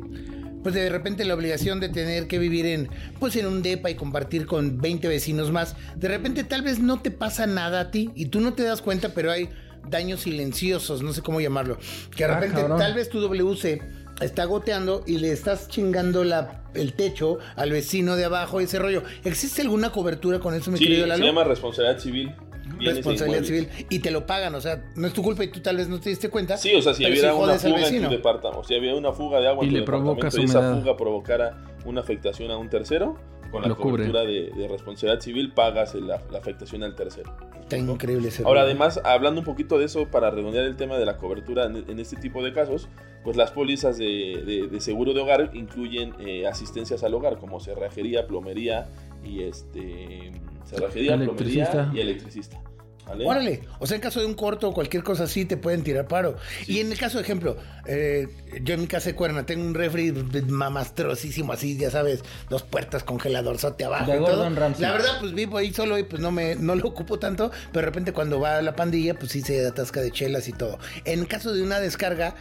pues 0.63 0.73
de 0.73 0.89
repente 0.89 1.25
la 1.25 1.35
obligación 1.35 1.79
de 1.79 1.89
tener 1.89 2.27
que 2.27 2.39
vivir 2.39 2.65
en 2.65 2.89
pues 3.19 3.35
en 3.35 3.45
un 3.45 3.61
depa 3.61 3.89
y 3.91 3.95
compartir 3.95 4.45
con 4.47 4.79
20 4.81 5.07
vecinos 5.07 5.51
más. 5.51 5.75
De 5.95 6.07
repente 6.07 6.43
tal 6.43 6.61
vez 6.63 6.79
no 6.79 7.01
te 7.01 7.11
pasa 7.11 7.45
nada 7.45 7.81
a 7.81 7.91
ti 7.91 8.09
y 8.15 8.27
tú 8.27 8.39
no 8.39 8.53
te 8.53 8.63
das 8.63 8.81
cuenta, 8.81 9.09
pero 9.09 9.29
hay 9.31 9.49
daños 9.89 10.21
silenciosos, 10.21 11.03
no 11.03 11.13
sé 11.13 11.21
cómo 11.21 11.41
llamarlo. 11.41 11.77
Que 12.15 12.25
de 12.25 12.31
Ah, 12.31 12.39
repente 12.39 12.63
tal 12.77 12.93
vez 12.93 13.09
tu 13.09 13.19
WC 13.19 13.81
está 14.21 14.45
goteando 14.45 15.03
y 15.05 15.17
le 15.17 15.31
estás 15.31 15.67
chingando 15.67 16.23
la, 16.23 16.63
el 16.73 16.93
techo 16.93 17.39
al 17.55 17.71
vecino 17.71 18.15
de 18.15 18.25
abajo 18.25 18.61
y 18.61 18.65
ese 18.65 18.79
rollo. 18.79 19.03
¿Existe 19.25 19.61
alguna 19.61 19.91
cobertura 19.91 20.39
con 20.39 20.53
eso, 20.53 20.71
mi 20.71 20.77
Sí, 20.77 20.85
querido 20.85 21.03
se 21.03 21.07
Lalo? 21.09 21.25
llama 21.25 21.43
responsabilidad 21.43 21.99
civil. 21.99 22.31
Responsabilidad 22.79 23.43
civil 23.43 23.69
y 23.89 23.99
te 23.99 24.11
lo 24.11 24.25
pagan, 24.25 24.55
o 24.55 24.61
sea, 24.61 24.83
no 24.95 25.07
es 25.07 25.13
tu 25.13 25.21
culpa 25.23 25.43
y 25.43 25.47
tú 25.47 25.59
tal 25.59 25.77
vez 25.77 25.87
no 25.87 25.99
te 25.99 26.09
diste 26.09 26.29
cuenta. 26.29 26.57
Sí, 26.57 26.73
o 26.75 26.81
sea, 26.81 26.93
si 26.93 27.03
hubiera 27.05 27.31
sí 27.31 27.35
una 27.35 27.45
jodes 27.45 27.65
al 27.65 27.71
fuga 27.71 27.81
en 27.81 27.91
vecino. 27.91 28.09
tu 28.09 28.15
departamento, 28.15 28.59
o 28.59 28.63
si 28.63 28.75
había 28.75 28.95
una 28.95 29.13
fuga 29.13 29.39
de 29.39 29.47
agua 29.47 29.63
Y 29.63 29.67
en 29.67 29.73
tu 29.73 29.75
le 29.75 29.81
departamento 29.81 30.41
y 30.41 30.45
esa 30.45 30.73
fuga 30.75 30.97
provocara 30.97 31.57
una 31.85 32.01
afectación 32.01 32.51
a 32.51 32.57
un 32.57 32.69
tercero, 32.69 33.17
con 33.53 33.61
la 33.61 33.67
Lo 33.69 33.77
cubre. 33.77 34.07
cobertura 34.07 34.21
de, 34.23 34.49
de 34.49 34.67
responsabilidad 34.67 35.21
civil 35.21 35.53
pagas 35.53 35.93
el- 35.95 36.07
la, 36.07 36.21
la 36.31 36.39
afectación 36.39 36.83
al 36.83 36.95
tercero. 36.95 37.33
Está 37.61 37.77
increíble 37.77 38.27
ese 38.27 38.43
Ahora, 38.43 38.61
además, 38.63 38.99
hablando 39.05 39.39
un 39.41 39.45
poquito 39.45 39.77
de 39.79 39.85
eso, 39.85 40.07
para 40.09 40.29
redondear 40.31 40.65
el 40.65 40.75
tema 40.75 40.97
de 40.97 41.05
la 41.05 41.17
cobertura 41.17 41.65
en, 41.67 41.77
en 41.87 41.99
este 41.99 42.15
tipo 42.17 42.43
de 42.43 42.51
casos, 42.51 42.89
pues 43.23 43.37
las 43.37 43.51
pólizas 43.51 43.97
de, 43.97 44.43
de- 44.45 44.67
de 44.67 44.81
seguro 44.81 45.13
de 45.13 45.21
hogar 45.21 45.51
incluyen 45.53 46.13
eh, 46.19 46.45
asistencias 46.47 47.03
al 47.03 47.13
hogar, 47.13 47.37
como 47.37 47.59
cerrajería, 47.59 48.27
plomería 48.27 48.87
y 49.23 49.43
este 49.43 50.31
cerrajería, 50.65 51.13
Electricista. 51.13 51.71
plomería 51.71 51.93
y 51.93 52.01
electricista. 52.01 52.61
¿Vale? 53.05 53.25
Órale, 53.25 53.61
o 53.79 53.87
sea, 53.87 53.95
en 53.95 54.01
caso 54.01 54.19
de 54.19 54.25
un 54.25 54.33
corto 54.33 54.69
o 54.69 54.73
cualquier 54.73 55.03
cosa 55.03 55.23
así, 55.23 55.45
te 55.45 55.57
pueden 55.57 55.83
tirar 55.83 56.07
paro. 56.07 56.35
Y 56.67 56.79
en 56.79 56.91
el 56.91 56.97
caso, 56.97 57.17
de 57.17 57.23
ejemplo, 57.23 57.57
eh, 57.85 58.27
yo 58.61 58.73
en 58.73 58.81
mi 58.81 58.87
casa 58.87 59.09
de 59.09 59.15
cuerna 59.15 59.45
tengo 59.45 59.65
un 59.65 59.73
refri 59.73 60.11
mamastrosísimo 60.11 61.53
así, 61.53 61.77
ya 61.77 61.91
sabes, 61.91 62.21
dos 62.49 62.63
puertas, 62.63 63.03
congelador, 63.03 63.57
sote 63.57 63.85
abajo 63.85 64.11
De 64.11 64.17
y 64.17 64.25
todo. 64.25 64.49
La 64.49 64.91
verdad, 64.91 65.17
pues 65.19 65.33
vivo 65.33 65.57
ahí 65.57 65.73
solo 65.73 65.97
y 65.97 66.03
pues 66.03 66.21
no 66.21 66.31
me 66.31 66.55
no 66.55 66.75
lo 66.75 66.87
ocupo 66.87 67.19
tanto, 67.19 67.51
pero 67.71 67.81
de 67.81 67.85
repente 67.85 68.13
cuando 68.13 68.39
va 68.39 68.61
la 68.61 68.75
pandilla, 68.75 69.15
pues 69.15 69.31
sí 69.31 69.41
se 69.41 69.65
atasca 69.65 70.01
de 70.01 70.11
chelas 70.11 70.47
y 70.47 70.53
todo. 70.53 70.79
En 71.05 71.25
caso 71.25 71.53
de 71.53 71.63
una 71.63 71.79
descarga, 71.79 72.35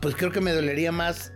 pues 0.00 0.14
creo 0.14 0.30
que 0.30 0.40
me 0.40 0.52
dolería 0.52 0.92
más 0.92 1.32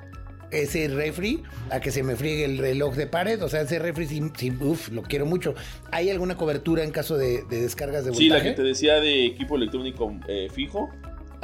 ese 0.53 0.87
refri 0.89 1.43
a 1.71 1.81
que 1.81 1.91
se 1.91 2.03
me 2.03 2.15
friegue 2.17 2.45
el 2.45 2.59
reloj 2.59 2.95
de 2.95 3.07
pared. 3.07 3.43
O 3.43 3.49
sea, 3.49 3.63
ese 3.63 3.79
refri 3.79 4.07
sí, 4.07 4.23
sí, 4.37 4.53
uf, 4.61 4.91
lo 4.91 5.03
quiero 5.03 5.27
mucho. 5.27 5.55
¿Hay 5.91 6.11
alguna 6.11 6.37
cobertura 6.37 6.85
en 6.85 6.91
caso 6.91 7.17
de, 7.17 7.43
de 7.45 7.61
descargas 7.63 8.05
de 8.05 8.11
voltaje? 8.11 8.25
Sí, 8.25 8.29
la 8.29 8.43
que 8.43 8.53
te 8.53 8.63
decía 8.63 9.01
de 9.01 9.27
equipo 9.27 9.57
electrónico 9.57 10.15
eh, 10.29 10.49
fijo, 10.53 10.91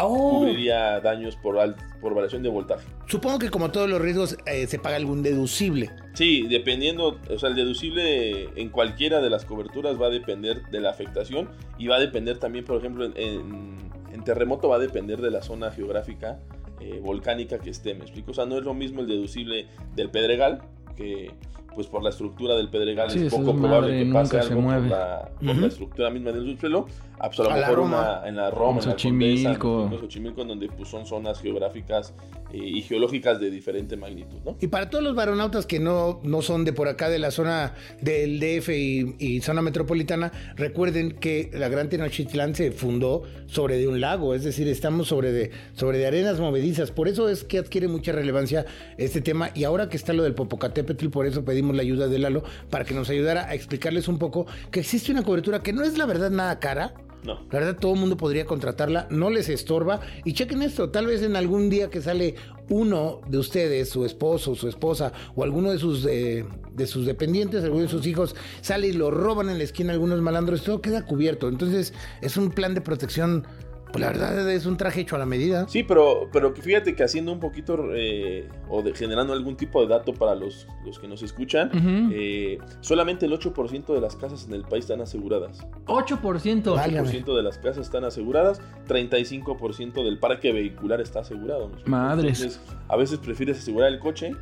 Oh, 0.00 0.38
cubriría 0.38 1.00
daños 1.00 1.35
por, 1.35 1.59
al- 1.59 1.75
por 2.00 2.15
variación 2.15 2.45
de 2.45 2.49
voltaje. 2.49 2.87
supongo 3.09 3.41
que 3.41 3.50
como 3.50 3.73
todos 3.73 3.91
los 3.91 4.00
riesgos 4.00 4.37
eh, 4.47 4.69
se 4.69 4.79
paga 4.79 4.95
algún 4.95 5.25
deducible. 5.25 5.91
Sí, 6.15 6.47
dependiendo, 6.47 7.19
o 7.29 7.38
sea, 7.41 7.49
el 7.49 7.57
deducible 7.57 8.49
en 8.55 8.69
cualquiera 8.69 9.21
de 9.21 9.29
las 9.29 9.45
coberturas 9.45 10.00
va 10.00 10.07
a 10.07 10.11
depender 10.11 10.62
de 10.71 10.79
la 10.81 10.91
afectación 10.91 11.49
y 11.79 11.88
va 11.88 11.97
a 11.97 11.99
depender 11.99 12.38
también, 12.38 12.65
por 12.65 12.77
ejemplo, 12.79 13.07
en 13.17 14.25
terremoto 14.25 14.69
va 14.69 14.77
a 14.77 14.79
depender 14.79 15.21
de 15.21 15.33
la 15.33 15.43
zona 15.43 15.73
geográfica 15.73 16.38
eh, 16.81 17.01
volcánica 17.03 17.59
que 17.59 17.71
esté, 17.71 17.95
¿me 17.95 18.03
explico? 18.03 18.31
O 18.31 18.35
sea, 18.35 18.47
no 18.47 18.59
es 18.59 18.65
lo 18.65 18.75
mismo 18.75 19.01
el 19.01 19.07
deducible 19.07 19.67
del 19.95 20.11
Pedregal 20.11 20.63
que 20.97 21.31
pues 21.79 21.87
por 21.87 22.03
la 22.03 22.11
estructura 22.11 22.57
del 22.57 22.71
pedregal 22.71 23.09
Sí, 23.09 23.27
es 23.27 23.33
poco 23.33 23.55
probable 23.55 24.01
que 24.01 24.05
nunca 24.05 24.19
pase 24.19 24.43
se 24.43 24.53
algo 24.53 24.63
por 24.63 24.83
la, 24.83 25.31
por 25.39 25.57
la 25.59 25.67
estructura 25.69 26.11
misma 26.11 26.33
del 26.33 26.45
subsuelo. 26.45 26.87
Ah, 27.21 27.29
pues 27.29 27.39
a 27.39 27.43
lo 27.45 27.51
A 27.51 27.57
mejor 27.57 27.79
una, 27.81 28.23
en 28.27 28.37
la 28.37 28.51
Roma, 28.51 28.79
En 28.79 28.83
en 28.83 28.85
la 28.87 28.93
Xochimilco. 28.93 29.59
Condesa, 29.59 29.95
en 29.95 30.01
Xochimilco, 30.01 30.43
en 30.43 30.49
donde 30.49 30.69
pues, 30.69 30.89
son 30.89 31.07
zonas 31.07 31.41
geográficas 31.41 32.15
eh, 32.53 32.59
y 32.59 32.83
geológicas 32.83 33.41
de 33.41 33.51
diferente 33.51 33.97
magnitud, 33.97 34.39
¿no? 34.45 34.57
Y 34.61 34.67
para 34.69 34.91
todos 34.91 35.05
los 35.05 35.15
varonautas 35.15 35.67
que 35.67 35.79
no, 35.79 36.21
no 36.25 36.43
son 36.43 36.65
de 36.65 36.73
por 36.73 36.89
acá, 36.89 37.09
de 37.09 37.19
la 37.21 37.31
zona 37.31 37.75
del 38.01 38.41
DF 38.41 38.69
y, 38.71 39.15
y 39.19 39.41
zona 39.41 39.63
metropolitana, 39.63 40.33
recuerden 40.57 41.13
que 41.13 41.51
la 41.53 41.69
Gran 41.69 41.89
Tenochtitlán 41.89 42.55
se 42.55 42.73
fundó 42.73 43.23
sobre 43.47 43.79
de 43.79 43.87
un 43.89 44.01
lago, 44.01 44.35
es 44.35 44.45
decir, 44.45 44.67
estamos 44.69 45.09
sobre 45.09 45.33
de, 45.33 45.51
sobre 45.75 45.99
de 45.99 46.07
arenas 46.07 46.41
movedizas. 46.41 46.91
Por 46.91 47.09
eso 47.09 47.29
es 47.29 47.45
que 47.45 47.59
adquiere 47.59 47.89
mucha 47.89 48.13
relevancia 48.13 48.65
este 48.97 49.21
tema. 49.21 49.51
Y 49.55 49.65
ahora 49.65 49.89
que 49.89 49.97
está 49.97 50.13
lo 50.13 50.23
del 50.23 50.35
Popocatépetl, 50.35 51.09
por 51.09 51.27
eso 51.27 51.45
pedimos 51.45 51.68
la 51.75 51.83
ayuda 51.83 52.09
de 52.09 52.19
Lalo 52.19 52.43
para 52.71 52.85
que 52.85 52.95
nos 52.95 53.09
ayudara 53.11 53.47
a 53.49 53.55
explicarles 53.55 54.09
un 54.09 54.19
poco 54.19 54.47
que 54.71 54.81
existe 54.81 55.13
una 55.13 55.23
cobertura 55.23 55.63
que 55.63 55.73
no 55.73 55.83
es 55.85 55.99
la 55.99 56.07
verdad 56.07 56.31
nada 56.31 56.59
cara. 56.59 56.95
No. 57.25 57.35
La 57.51 57.59
verdad, 57.59 57.77
todo 57.77 57.95
el 57.95 58.01
mundo 58.01 58.17
podría 58.17 58.45
contratarla, 58.45 59.09
no 59.11 59.29
les 59.29 59.49
estorba. 59.49 60.01
Y 60.25 60.35
chequen 60.35 60.63
esto, 60.63 60.91
tal 60.91 61.07
vez 61.07 61.23
en 61.23 61.35
algún 61.35 61.69
día 61.69 61.91
que 61.91 62.01
sale 62.01 62.37
uno 62.69 63.21
de 63.27 63.39
ustedes, 63.39 63.89
su 63.89 64.05
esposo, 64.05 64.55
su 64.55 64.69
esposa, 64.69 65.13
o 65.35 65.43
alguno 65.43 65.73
de 65.73 65.79
sus, 65.79 66.07
eh, 66.07 66.45
de 66.73 66.87
sus 66.87 67.07
dependientes, 67.07 67.65
alguno 67.65 67.83
de 67.83 67.89
sus 67.89 68.07
hijos, 68.07 68.37
sale 68.61 68.89
y 68.89 68.93
lo 68.93 69.11
roban 69.11 69.49
en 69.49 69.59
la 69.59 69.65
esquina 69.65 69.93
algunos 69.93 70.21
malandros, 70.21 70.63
todo 70.63 70.81
queda 70.81 71.05
cubierto. 71.05 71.49
Entonces, 71.49 71.93
es 72.23 72.37
un 72.37 72.51
plan 72.51 72.75
de 72.75 72.83
protección, 72.83 73.47
pues 73.92 74.00
la 74.00 74.09
verdad 74.09 74.50
es 74.50 74.66
un 74.66 74.76
traje 74.76 75.00
hecho 75.00 75.16
a 75.16 75.18
la 75.18 75.26
medida. 75.26 75.66
Sí, 75.68 75.83
pero, 75.83 76.28
pero 76.33 76.54
fíjate 76.54 76.95
que 76.95 77.02
haciendo 77.02 77.33
un 77.33 77.40
poquito 77.40 77.90
eh, 77.95 78.49
o 78.68 78.83
de, 78.83 78.95
generando 78.95 79.33
algún 79.33 79.57
tipo 79.57 79.80
de 79.80 79.88
dato 79.88 80.12
para 80.12 80.35
los, 80.35 80.66
los 80.85 80.99
que 80.99 81.09
nos 81.09 81.23
escuchan, 81.23 81.71
eh, 82.12 82.59
solamente 82.80 83.26
el 83.26 83.33
8% 83.33 83.95
de 83.95 84.00
las 84.00 84.16
casas 84.16 84.47
en 84.47 84.54
el 84.54 84.62
país 84.62 84.85
están 84.85 85.00
aseguradas. 85.00 85.66
8%. 85.87 86.76
Válgame. 86.76 87.09
8% 87.09 87.37
de 87.37 87.42
las 87.42 87.59
casas 87.59 87.87
están 87.87 88.04
aseguradas, 88.04 88.61
35% 88.87 90.04
del 90.04 90.18
parque 90.18 90.52
vehicular 90.52 91.00
está 91.00 91.21
asegurado. 91.21 91.68
¿me 91.68 91.75
explico? 91.75 91.90
Madres. 91.90 92.40
Entonces, 92.40 92.61
a 92.88 92.97
veces 92.97 93.18
prefieres 93.18 93.59
asegurar 93.59 93.92
el 93.92 93.99
coche, 93.99 94.33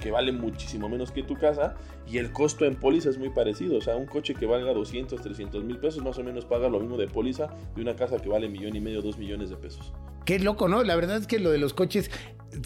que 0.00 0.10
vale 0.10 0.32
muchísimo 0.32 0.88
menos 0.88 1.12
que 1.12 1.22
tu 1.22 1.36
casa, 1.36 1.76
y 2.10 2.18
el 2.18 2.32
costo 2.32 2.64
en 2.64 2.74
póliza 2.74 3.10
es 3.10 3.18
muy 3.18 3.30
parecido. 3.30 3.76
O 3.76 3.80
sea, 3.80 3.96
un 3.96 4.06
coche 4.06 4.34
que 4.34 4.46
valga 4.46 4.72
200, 4.72 5.20
300 5.20 5.64
mil 5.64 5.78
pesos, 5.78 6.02
más 6.02 6.18
o 6.18 6.24
menos 6.24 6.44
paga 6.44 6.68
lo 6.68 6.80
mismo 6.80 6.96
de 6.96 7.06
póliza 7.06 7.48
de 7.76 7.82
una 7.82 7.94
casa 7.94 8.16
que 8.18 8.28
vale 8.28 8.48
millón 8.48 8.74
y 8.74 8.80
medio, 8.80 9.02
dos 9.02 9.18
millones 9.18 9.50
de 9.50 9.56
pesos. 9.56 9.92
Qué 10.24 10.38
loco, 10.38 10.68
¿no? 10.68 10.82
La 10.82 10.96
verdad 10.96 11.16
es 11.16 11.26
que 11.26 11.38
lo 11.38 11.50
de 11.50 11.58
los 11.58 11.72
coches, 11.72 12.10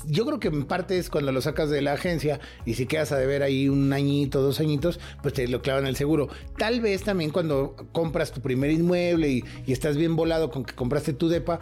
yo 0.06 0.26
creo 0.26 0.40
que 0.40 0.48
en 0.48 0.64
parte 0.64 0.98
es 0.98 1.10
cuando 1.10 1.30
lo 1.32 1.40
sacas 1.40 1.70
de 1.70 1.82
la 1.82 1.92
agencia 1.92 2.40
y 2.64 2.74
si 2.74 2.86
quedas 2.86 3.12
a 3.12 3.18
deber 3.18 3.42
ahí 3.42 3.68
un 3.68 3.92
añito, 3.92 4.42
dos 4.42 4.60
añitos, 4.60 4.98
pues 5.22 5.34
te 5.34 5.46
lo 5.48 5.62
clavan 5.62 5.86
el 5.86 5.96
seguro. 5.96 6.28
Tal 6.58 6.80
vez 6.80 7.02
también 7.02 7.30
cuando 7.30 7.76
compras 7.92 8.32
tu 8.32 8.40
primer 8.40 8.70
inmueble 8.70 9.28
y, 9.28 9.44
y 9.66 9.72
estás 9.72 9.96
bien 9.96 10.16
volado 10.16 10.50
con 10.50 10.64
que 10.64 10.74
compraste 10.74 11.12
tu 11.12 11.28
depa, 11.28 11.60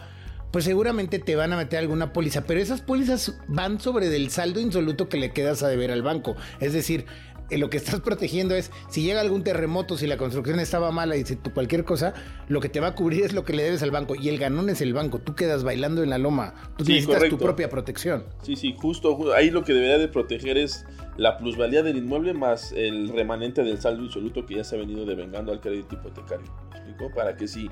pues 0.53 0.63
seguramente 0.65 1.19
te 1.19 1.35
van 1.35 1.51
a 1.51 1.57
meter 1.57 1.79
alguna 1.79 2.13
póliza, 2.13 2.45
pero 2.45 2.61
esas 2.61 2.79
pólizas 2.79 3.37
van 3.47 3.79
sobre 3.81 4.07
del 4.07 4.29
saldo 4.29 4.59
insoluto 4.61 5.09
que 5.09 5.17
le 5.17 5.31
quedas 5.31 5.63
a 5.63 5.67
deber 5.67 5.91
al 5.91 6.03
banco. 6.03 6.35
Es 6.59 6.73
decir, 6.73 7.05
eh, 7.49 7.57
lo 7.57 7.69
que 7.71 7.77
estás 7.77 7.99
protegiendo 8.01 8.55
es 8.55 8.71
si 8.87 9.01
llega 9.01 9.19
algún 9.19 9.43
terremoto, 9.43 9.97
si 9.97 10.05
la 10.05 10.15
construcción 10.17 10.59
estaba 10.59 10.91
mala 10.91 11.17
y 11.17 11.25
si 11.25 11.35
tú 11.35 11.51
cualquier 11.53 11.83
cosa, 11.85 12.13
lo 12.49 12.61
que 12.61 12.69
te 12.69 12.79
va 12.79 12.89
a 12.89 12.95
cubrir 12.95 13.23
es 13.25 13.33
lo 13.33 13.43
que 13.43 13.53
le 13.53 13.63
debes 13.63 13.81
al 13.81 13.89
banco 13.89 14.13
y 14.15 14.29
el 14.29 14.37
ganón 14.37 14.69
es 14.69 14.79
el 14.81 14.93
banco. 14.93 15.17
Tú 15.19 15.33
quedas 15.35 15.63
bailando 15.63 16.03
en 16.03 16.11
la 16.11 16.19
loma. 16.19 16.53
Tú 16.77 16.85
Sí, 16.85 16.91
necesitas 16.93 17.15
correcto. 17.17 17.37
tu 17.37 17.43
propia 17.43 17.69
protección. 17.69 18.23
Sí, 18.43 18.55
sí, 18.55 18.75
justo, 18.77 19.17
ju- 19.17 19.33
ahí 19.33 19.49
lo 19.49 19.63
que 19.63 19.73
debería 19.73 19.97
de 19.97 20.07
proteger 20.07 20.57
es 20.59 20.85
la 21.17 21.37
plusvalía 21.39 21.81
del 21.83 21.97
inmueble 21.97 22.33
más 22.33 22.71
el 22.73 23.09
remanente 23.09 23.63
del 23.63 23.79
saldo 23.81 24.03
insoluto 24.03 24.45
que 24.45 24.55
ya 24.57 24.63
se 24.63 24.75
ha 24.75 24.79
venido 24.79 25.03
devengando 25.05 25.51
al 25.51 25.59
crédito 25.61 25.95
hipotecario. 25.95 26.45
¿Me 26.71 26.77
explico? 26.77 27.11
Para 27.15 27.35
que 27.35 27.47
si 27.47 27.69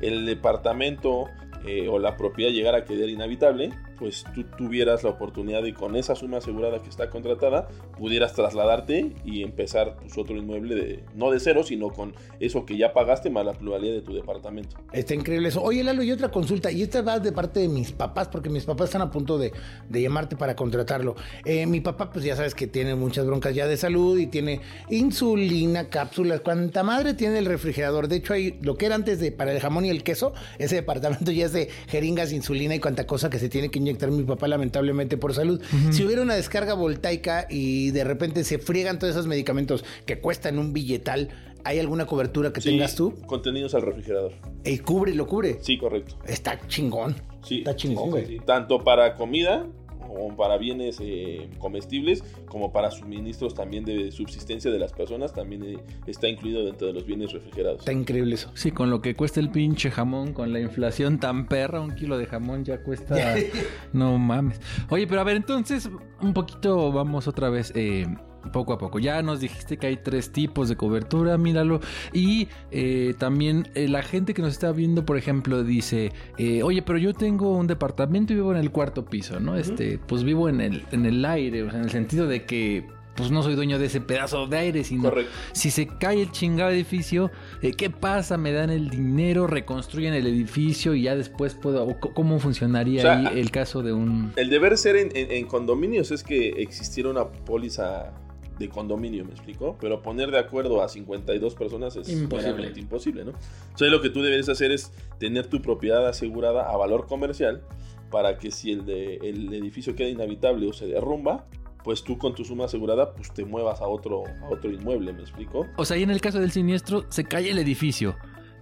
el 0.00 0.26
departamento 0.26 1.26
eh, 1.64 1.88
o 1.88 1.98
la 1.98 2.16
propiedad 2.16 2.52
llegara 2.52 2.78
a 2.78 2.84
quedar 2.84 3.08
inhabitable, 3.08 3.72
pues 3.98 4.24
tú 4.34 4.44
tuvieras 4.56 5.04
la 5.04 5.10
oportunidad 5.10 5.62
de 5.62 5.74
con 5.74 5.96
esa 5.96 6.14
suma 6.14 6.38
asegurada 6.38 6.82
que 6.82 6.88
está 6.88 7.10
contratada, 7.10 7.68
pudieras 7.98 8.32
trasladarte 8.34 9.12
y 9.24 9.42
empezar 9.42 9.96
pues, 10.00 10.16
otro 10.18 10.36
inmueble 10.36 10.74
de, 10.74 11.04
no 11.14 11.30
de 11.30 11.40
cero, 11.40 11.62
sino 11.62 11.90
con 11.90 12.14
eso 12.40 12.64
que 12.66 12.76
ya 12.76 12.92
pagaste 12.92 13.30
más 13.30 13.44
la 13.44 13.52
plusvalía 13.52 13.92
de 13.92 14.02
tu 14.02 14.14
departamento. 14.14 14.76
Está 14.92 15.14
increíble 15.14 15.48
eso. 15.48 15.62
Oye, 15.62 15.84
Lalo, 15.84 16.02
y 16.02 16.12
otra 16.12 16.30
consulta, 16.30 16.70
y 16.70 16.82
esta 16.82 17.02
va 17.02 17.18
de 17.18 17.32
parte 17.32 17.60
de 17.60 17.68
mis 17.68 17.92
papás, 17.92 18.28
porque 18.28 18.48
mis 18.48 18.64
papás 18.64 18.86
están 18.86 19.02
a 19.02 19.10
punto 19.10 19.38
de, 19.38 19.52
de 19.88 20.02
llamarte 20.02 20.36
para 20.36 20.56
contratarlo. 20.56 21.14
Eh, 21.44 21.66
mi 21.66 21.80
papá, 21.80 22.10
pues 22.10 22.24
ya 22.24 22.36
sabes 22.36 22.54
que 22.54 22.66
tiene 22.66 22.94
muchas 22.94 23.26
broncas 23.26 23.54
ya 23.54 23.66
de 23.66 23.76
salud 23.76 24.18
y 24.18 24.26
tiene 24.26 24.60
insulina, 24.90 25.88
cápsulas, 25.88 26.40
cuanta 26.40 26.82
madre 26.82 27.14
tiene 27.14 27.38
el 27.38 27.46
refrigerador. 27.46 28.08
De 28.08 28.16
hecho, 28.16 28.32
hay 28.32 28.58
lo 28.62 28.76
que 28.76 28.86
era 28.86 28.94
antes 28.94 29.20
de 29.20 29.32
para 29.32 29.52
el 29.52 29.60
jamón 29.60 29.84
y 29.84 29.90
el 29.90 30.02
queso, 30.02 30.32
ese 30.58 30.76
departamento 30.76 31.30
ya 31.32 31.46
es 31.46 31.52
de 31.52 31.68
jeringas, 31.88 32.32
insulina 32.32 32.74
y 32.74 32.80
cuanta 32.80 33.06
cosa 33.06 33.30
que 33.30 33.38
se 33.38 33.48
tiene 33.48 33.70
que 33.70 33.78
inyectar 33.84 34.10
mi 34.10 34.22
papá, 34.24 34.48
lamentablemente 34.48 35.16
por 35.16 35.34
salud. 35.34 35.60
Si 35.90 36.04
hubiera 36.04 36.22
una 36.22 36.34
descarga 36.34 36.74
voltaica 36.74 37.46
y 37.50 37.90
de 37.90 38.04
repente 38.04 38.44
se 38.44 38.58
friegan 38.58 38.98
todos 38.98 39.12
esos 39.12 39.26
medicamentos 39.26 39.84
que 40.06 40.18
cuestan 40.20 40.58
un 40.58 40.72
billetal, 40.72 41.28
¿hay 41.64 41.78
alguna 41.78 42.06
cobertura 42.06 42.52
que 42.52 42.60
Sí, 42.60 42.70
tengas 42.70 42.94
tú? 42.94 43.14
Contenidos 43.26 43.74
al 43.74 43.82
refrigerador. 43.82 44.32
Y 44.64 44.78
cubre, 44.78 45.14
lo 45.14 45.26
cubre. 45.26 45.58
Sí, 45.60 45.78
correcto. 45.78 46.16
Está 46.26 46.58
chingón. 46.66 47.14
Sí, 47.42 47.58
Está 47.58 47.76
chingón, 47.76 48.04
sí, 48.04 48.06
sí, 48.06 48.10
güey. 48.10 48.26
sí, 48.26 48.32
sí. 48.38 48.44
Tanto 48.46 48.82
para 48.82 49.14
comida 49.16 49.66
como 50.14 50.36
para 50.36 50.56
bienes 50.56 50.98
eh, 51.00 51.48
comestibles, 51.58 52.22
como 52.46 52.72
para 52.72 52.90
suministros 52.90 53.54
también 53.54 53.84
de 53.84 54.12
subsistencia 54.12 54.70
de 54.70 54.78
las 54.78 54.92
personas, 54.92 55.32
también 55.32 55.64
eh, 55.64 55.78
está 56.06 56.28
incluido 56.28 56.64
dentro 56.64 56.86
de 56.86 56.92
los 56.92 57.04
bienes 57.04 57.32
refrigerados. 57.32 57.80
Está 57.80 57.92
increíble 57.92 58.34
eso. 58.34 58.50
Sí, 58.54 58.70
con 58.70 58.90
lo 58.90 59.00
que 59.00 59.14
cuesta 59.14 59.40
el 59.40 59.50
pinche 59.50 59.90
jamón, 59.90 60.32
con 60.32 60.52
la 60.52 60.60
inflación 60.60 61.18
tan 61.18 61.46
perra, 61.46 61.80
un 61.80 61.94
kilo 61.94 62.16
de 62.18 62.26
jamón 62.26 62.64
ya 62.64 62.82
cuesta. 62.82 63.16
no 63.92 64.16
mames. 64.18 64.60
Oye, 64.88 65.06
pero 65.06 65.20
a 65.20 65.24
ver, 65.24 65.36
entonces, 65.36 65.90
un 66.20 66.32
poquito 66.32 66.92
vamos 66.92 67.28
otra 67.28 67.50
vez. 67.50 67.72
eh, 67.74 68.06
poco 68.52 68.72
a 68.72 68.78
poco. 68.78 68.98
Ya 68.98 69.22
nos 69.22 69.40
dijiste 69.40 69.76
que 69.76 69.86
hay 69.88 69.96
tres 69.96 70.30
tipos 70.32 70.68
de 70.68 70.76
cobertura, 70.76 71.38
míralo. 71.38 71.80
Y 72.12 72.48
eh, 72.70 73.14
también 73.18 73.68
eh, 73.74 73.88
la 73.88 74.02
gente 74.02 74.34
que 74.34 74.42
nos 74.42 74.52
está 74.52 74.72
viendo, 74.72 75.04
por 75.04 75.16
ejemplo, 75.16 75.62
dice, 75.64 76.12
eh, 76.38 76.62
oye, 76.62 76.82
pero 76.82 76.98
yo 76.98 77.14
tengo 77.14 77.56
un 77.56 77.66
departamento 77.66 78.32
y 78.32 78.36
vivo 78.36 78.52
en 78.52 78.58
el 78.58 78.70
cuarto 78.70 79.04
piso, 79.04 79.40
¿no? 79.40 79.56
Este, 79.56 79.98
pues 79.98 80.24
vivo 80.24 80.48
en 80.48 80.60
el, 80.60 80.84
en 80.92 81.06
el 81.06 81.24
aire, 81.24 81.62
o 81.62 81.70
sea, 81.70 81.78
en 81.78 81.84
el 81.84 81.90
sentido 81.90 82.26
de 82.26 82.44
que 82.44 82.86
pues 83.16 83.30
no 83.30 83.44
soy 83.44 83.54
dueño 83.54 83.78
de 83.78 83.86
ese 83.86 84.00
pedazo 84.00 84.48
de 84.48 84.56
aire, 84.56 84.82
sino 84.82 85.04
Correcto. 85.04 85.30
si 85.52 85.70
se 85.70 85.86
cae 85.86 86.20
el 86.22 86.32
chingado 86.32 86.70
edificio, 86.72 87.30
eh, 87.62 87.70
¿qué 87.70 87.88
pasa? 87.88 88.36
¿Me 88.38 88.50
dan 88.50 88.70
el 88.70 88.90
dinero? 88.90 89.46
¿Reconstruyen 89.46 90.14
el 90.14 90.26
edificio 90.26 90.96
y 90.96 91.02
ya 91.02 91.14
después 91.14 91.54
puedo... 91.54 91.86
¿Cómo 92.00 92.40
funcionaría 92.40 92.98
O 92.98 93.02
sea, 93.02 93.18
ahí 93.18 93.38
el 93.38 93.52
caso 93.52 93.84
de 93.84 93.92
un... 93.92 94.32
El 94.34 94.50
deber 94.50 94.76
ser 94.76 94.96
en, 94.96 95.16
en- 95.16 95.30
en 95.30 95.46
condominios 95.46 96.10
es 96.10 96.24
que 96.24 96.48
existiera 96.60 97.08
una 97.08 97.24
póliza 97.28 98.10
de 98.58 98.68
condominio, 98.68 99.24
¿me 99.24 99.32
explico? 99.32 99.76
Pero 99.80 100.00
poner 100.02 100.30
de 100.30 100.38
acuerdo 100.38 100.82
a 100.82 100.88
52 100.88 101.54
personas 101.54 101.96
es 101.96 102.08
Imposible. 102.08 102.72
imposible, 102.76 103.24
¿no? 103.24 103.32
Entonces 103.64 103.90
lo 103.90 104.00
que 104.00 104.10
tú 104.10 104.22
deberías 104.22 104.48
hacer 104.48 104.70
es 104.72 104.92
tener 105.18 105.46
tu 105.48 105.60
propiedad 105.60 106.06
asegurada 106.06 106.70
a 106.70 106.76
valor 106.76 107.06
comercial 107.06 107.62
para 108.10 108.38
que 108.38 108.50
si 108.50 108.70
el, 108.72 108.86
de- 108.86 109.16
el 109.16 109.52
edificio 109.52 109.96
queda 109.96 110.08
inhabitable 110.08 110.68
o 110.68 110.72
se 110.72 110.86
derrumba, 110.86 111.46
pues 111.82 112.02
tú 112.04 112.16
con 112.16 112.34
tu 112.34 112.44
suma 112.44 112.64
asegurada 112.66 113.12
pues 113.14 113.32
te 113.34 113.44
muevas 113.44 113.80
a 113.80 113.88
otro, 113.88 114.22
a 114.42 114.48
otro 114.50 114.70
inmueble, 114.70 115.12
¿me 115.12 115.20
explico? 115.22 115.66
O 115.76 115.84
sea, 115.84 115.96
ahí 115.96 116.02
en 116.04 116.10
el 116.10 116.20
caso 116.20 116.38
del 116.40 116.50
siniestro, 116.52 117.04
se 117.10 117.24
cae 117.24 117.50
el 117.50 117.58
edificio, 117.58 118.16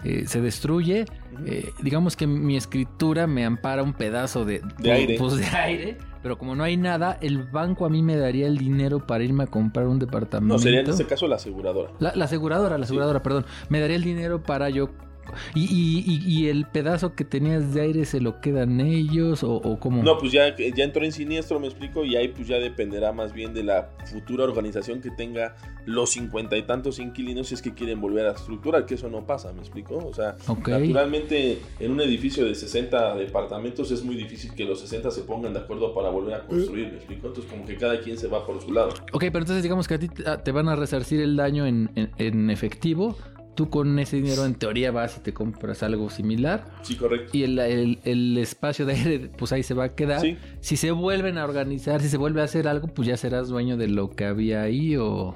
eh, 0.05 0.25
se 0.27 0.41
destruye, 0.41 1.05
eh, 1.47 1.71
digamos 1.83 2.17
que 2.17 2.27
mi 2.27 2.57
escritura 2.57 3.27
me 3.29 3.45
ampara 3.45 3.83
un 3.85 3.93
pedazo 3.93 4.45
de, 4.45 4.61
De 4.79 4.91
aire. 4.91 5.17
pues, 5.19 5.37
de 5.37 5.45
aire, 5.47 5.99
pero 6.23 6.39
como 6.39 6.55
no 6.55 6.63
hay 6.63 6.77
nada, 6.77 7.19
el 7.21 7.43
banco 7.43 7.85
a 7.85 7.89
mí 7.89 8.03
me 8.03 8.17
daría 8.17 8.47
el 8.47 8.59
dinero 8.59 9.07
para 9.07 9.25
irme 9.25 9.45
a 9.45 9.47
comprar 9.49 9.89
un 9.89 9.99
departamento. 9.99 10.55
No, 10.55 10.59
sería 10.59 10.81
en 10.81 10.89
este 10.89 11.07
caso 11.07 11.27
la 11.27 11.37
aseguradora. 11.37 11.91
La, 11.99 12.13
la 12.15 12.27
aseguradora, 12.27 12.79
la 12.79 12.85
aseguradora, 12.85 13.23
perdón. 13.23 13.45
Me 13.69 13.81
daría 13.81 13.97
el 13.97 14.05
dinero 14.05 14.43
para 14.43 14.71
yo. 14.71 14.91
Y, 15.55 15.63
y- 15.65 16.05
y- 16.07 16.23
y 16.43 16.49
el 16.49 16.67
pedazo 16.67 17.15
que 17.15 17.25
tenías 17.25 17.73
de 17.75 17.81
aire 17.83 18.05
se 18.05 18.21
lo 18.21 18.41
quedan 18.41 18.81
ellos 18.81 19.43
o, 19.43 19.55
o 19.55 19.79
cómo? 19.81 20.03
No, 20.03 20.19
pues 20.19 20.33
ya, 20.33 20.55
ya 20.57 20.85
entró 20.85 21.05
en 21.05 21.13
siniestro, 21.13 21.59
me 21.61 21.67
explico, 21.69 22.05
y 22.05 22.17
ahí 22.17 22.29
pues 22.29 22.49
ya 22.49 22.59
dependerá 22.59 23.13
más 23.13 23.33
bien 23.33 23.55
de 23.55 23.63
la 23.65 23.91
futura 24.07 24.45
organización 24.45 25.01
que 25.01 25.11
tenga 25.11 25.55
los 25.87 26.11
cincuenta 26.11 26.57
y 26.57 26.63
tantos 26.63 26.99
inquilinos 26.99 27.49
si 27.49 27.55
es 27.55 27.63
que 27.63 27.73
quieren 27.75 28.01
volver 28.01 28.27
a 28.27 28.33
estructurar, 28.33 28.87
que 28.87 28.95
eso 28.95 29.09
no 29.09 29.27
pasa, 29.27 29.53
me 29.53 29.61
explico. 29.61 29.97
O 29.97 30.15
sea, 30.15 30.37
naturalmente 30.87 31.59
en 31.81 31.91
un 31.93 32.01
edificio 32.01 32.45
de 32.45 32.55
60 32.55 33.17
departamentos 33.17 33.91
es 33.91 34.03
muy 34.05 34.17
difícil 34.17 34.53
que 34.55 34.65
los 34.65 34.81
60 34.81 35.11
se 35.11 35.23
pongan 35.23 35.53
de 35.53 35.61
acuerdo 35.61 35.95
para 35.95 36.09
volver 36.11 36.35
a 36.35 36.47
construir, 36.47 36.89
me 36.91 36.97
explico. 36.99 37.27
Entonces 37.29 37.51
como 37.51 37.65
que 37.67 37.77
cada 37.77 38.01
quien 38.01 38.19
se 38.19 38.29
va 38.29 38.45
por 38.47 38.61
su 38.61 38.73
lado. 38.73 38.91
Ok, 39.13 39.21
pero 39.21 39.39
entonces 39.41 39.63
digamos 39.63 39.89
que 39.89 39.95
a 39.95 39.99
ti 39.99 40.09
te 40.09 40.29
a- 40.29 40.43
te 40.43 40.53
van 40.53 40.69
a 40.69 40.77
resarcir 40.77 41.21
el 41.21 41.37
daño 41.37 41.67
en, 41.67 41.91
en- 41.95 42.11
en 42.19 42.51
efectivo. 42.51 43.17
Tú 43.55 43.69
con 43.69 43.99
ese 43.99 44.17
dinero 44.17 44.47
en 44.47 44.55
teoría 44.55 44.91
vas 44.93 45.19
y 45.19 45.21
te 45.21 45.35
compras 45.35 45.83
algo 45.83 46.09
similar. 46.09 46.65
Sí, 46.83 46.97
correcto. 46.97 47.31
Y 47.37 47.43
el, 47.43 47.59
el- 47.59 47.99
el 48.05 48.39
espacio 48.39 48.87
de 48.87 48.95
aire, 48.95 49.31
pues 49.37 49.53
ahí 49.53 49.63
se 49.63 49.75
va 49.75 49.85
a 49.85 49.95
quedar. 49.95 50.21
Sí. 50.23 50.39
Si 50.61 50.77
se 50.77 50.91
vuelven 50.91 51.37
a 51.37 51.45
organizar, 51.45 52.01
si 52.01 52.09
se 52.09 52.17
vuelve 52.17 52.41
a 52.41 52.45
hacer 52.45 52.67
algo, 52.67 52.89
pues 52.89 53.07
ya 53.09 53.17
serás 53.19 53.49
dueño 53.49 53.77
de 53.77 53.89
lo 53.89 54.11
que 54.11 54.25
había 54.25 54.63
ahí 54.63 54.97
o... 54.97 55.35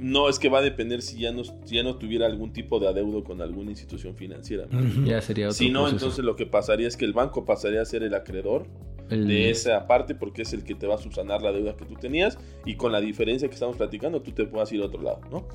No, 0.00 0.28
es 0.28 0.40
que 0.40 0.48
va 0.48 0.58
a 0.58 0.62
depender 0.62 1.00
si 1.00 1.20
ya 1.20 1.30
no, 1.30 1.44
si 1.44 1.76
ya 1.76 1.84
no 1.84 1.94
tuviera 1.94 2.26
algún 2.26 2.52
tipo 2.52 2.80
de 2.80 2.88
adeudo 2.88 3.22
con 3.22 3.40
alguna 3.40 3.70
institución 3.70 4.16
financiera. 4.16 4.66
Ya 5.04 5.20
sería 5.22 5.46
otro 5.46 5.54
Si 5.54 5.70
no, 5.70 5.82
proceso. 5.82 5.96
entonces 5.96 6.24
lo 6.24 6.34
que 6.34 6.44
pasaría 6.46 6.88
es 6.88 6.96
que 6.96 7.04
el 7.04 7.12
banco 7.12 7.44
pasaría 7.44 7.80
a 7.82 7.84
ser 7.84 8.02
el 8.02 8.12
acreedor 8.14 8.66
El- 9.12 9.28
de 9.28 9.50
esa 9.50 9.86
parte 9.86 10.14
porque 10.14 10.42
es 10.42 10.52
el 10.52 10.64
que 10.64 10.74
te 10.74 10.86
va 10.86 10.94
a 10.96 10.98
subsanar 10.98 11.42
la 11.42 11.52
deuda 11.52 11.76
que 11.76 11.84
tú 11.84 11.94
tenías 11.94 12.38
y 12.64 12.74
con 12.76 12.92
la 12.92 13.00
diferencia 13.00 13.48
que 13.48 13.54
estamos 13.54 13.76
platicando 13.76 14.22
tú 14.22 14.32
te 14.32 14.44
puedas 14.46 14.70
ir 14.72 14.82
a 14.82 14.86
otro 14.86 15.02
lado, 15.02 15.20
¿no? 15.30 15.46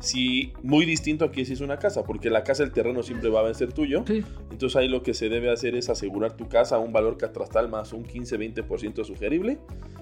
Si 0.00 0.52
muy 0.62 0.86
distinto 0.86 1.24
aquí 1.24 1.44
si 1.44 1.54
es 1.54 1.60
una 1.60 1.78
casa, 1.78 2.04
porque 2.04 2.30
la 2.30 2.44
casa 2.44 2.62
el 2.62 2.70
terreno 2.70 3.02
siempre 3.02 3.30
va 3.30 3.48
a 3.48 3.52
ser 3.52 3.72
tuyo. 3.72 4.04
Sí. 4.06 4.22
Entonces 4.52 4.76
ahí 4.76 4.86
lo 4.86 5.02
que 5.02 5.12
se 5.12 5.28
debe 5.28 5.50
hacer 5.50 5.74
es 5.74 5.88
asegurar 5.88 6.36
tu 6.36 6.48
casa 6.48 6.76
a 6.76 6.78
un 6.78 6.92
valor 6.92 7.16
catastral 7.16 7.68
más 7.68 7.92
un 7.92 8.04
15-20% 8.04 9.02
sugerible. 9.04 9.58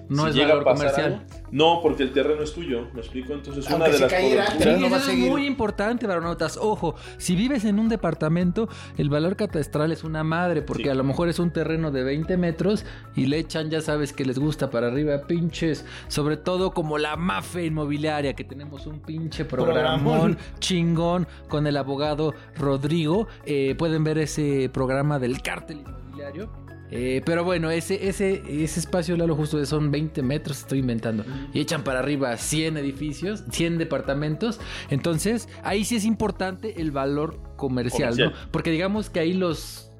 No 0.07 0.23
Si 0.23 0.29
es 0.29 0.35
llega 0.35 0.47
a 0.49 0.49
valor 0.59 0.63
pasar 0.65 0.91
comercial. 0.91 1.13
algo- 1.31 1.47
no, 1.51 1.79
porque 1.81 2.03
el 2.03 2.13
terreno 2.13 2.43
es 2.43 2.53
tuyo, 2.53 2.87
¿me 2.93 2.99
explico? 2.99 3.33
Entonces 3.33 3.67
una 3.71 3.89
de 3.89 3.99
las 3.99 4.13
pero 4.13 4.77
Sí, 4.77 4.87
no 4.87 4.95
a 4.95 4.99
es 4.99 5.17
muy 5.17 5.47
importante, 5.47 6.05
varonautas. 6.05 6.57
Ojo, 6.57 6.93
si 7.17 7.35
vives 7.35 7.65
en 7.65 7.79
un 7.79 7.89
departamento, 7.89 8.69
el 8.97 9.09
valor 9.09 9.35
catastral 9.35 9.91
es 9.91 10.03
una 10.03 10.23
madre, 10.23 10.61
porque 10.61 10.83
Sí. 10.83 10.89
a 10.89 10.93
lo 10.95 11.03
mejor 11.03 11.27
es 11.27 11.39
un 11.39 11.49
terreno 11.51 11.89
de 11.91 12.03
20 12.03 12.37
metros 12.37 12.85
y 13.15 13.25
le 13.25 13.39
echan, 13.39 13.69
ya 13.69 13.81
sabes 13.81 14.13
que 14.13 14.25
les 14.25 14.39
gusta 14.39 14.69
para 14.69 14.87
arriba, 14.87 15.21
pinches, 15.27 15.85
sobre 16.07 16.37
todo 16.37 16.71
como 16.71 16.97
la 16.97 17.15
mafia 17.15 17.63
inmobiliaria, 17.63 18.33
que 18.33 18.43
tenemos 18.43 18.85
un 18.87 18.99
pinche 18.99 19.45
programón 19.45 19.77
Programón. 19.77 20.37
chingón 20.59 21.27
con 21.47 21.67
el 21.67 21.77
abogado 21.77 22.33
Rodrigo. 22.55 23.27
Eh, 23.45 23.75
pueden 23.77 24.03
ver 24.03 24.17
ese 24.17 24.69
programa 24.73 25.19
del 25.19 25.41
cártel 25.41 25.79
inmobiliario. 25.79 26.67
Eh, 26.89 27.21
pero 27.25 27.43
bueno, 27.43 27.69
ese, 27.69 28.07
ese, 28.07 28.41
ese 28.63 28.79
espacio, 28.79 29.17
Lalo, 29.17 29.35
justo 29.35 29.57
de 29.57 29.65
son 29.65 29.91
20 29.91 30.21
metros, 30.23 30.59
estoy 30.59 30.79
inventando. 30.79 31.25
Y 31.53 31.59
echan 31.59 31.83
para 31.83 31.99
arriba 31.99 32.35
100 32.37 32.77
edificios, 32.77 33.43
100 33.51 33.77
departamentos. 33.77 34.59
Entonces, 34.89 35.49
ahí 35.63 35.83
sí 35.83 35.97
es 35.97 36.05
importante 36.05 36.81
el 36.81 36.91
valor 36.91 37.39
comercial, 37.57 38.11
Comercial. 38.11 38.31
¿no? 38.31 38.51
Porque 38.51 38.71
digamos 38.71 39.09
que 39.09 39.19
ahí 39.19 39.33
los... 39.33 39.91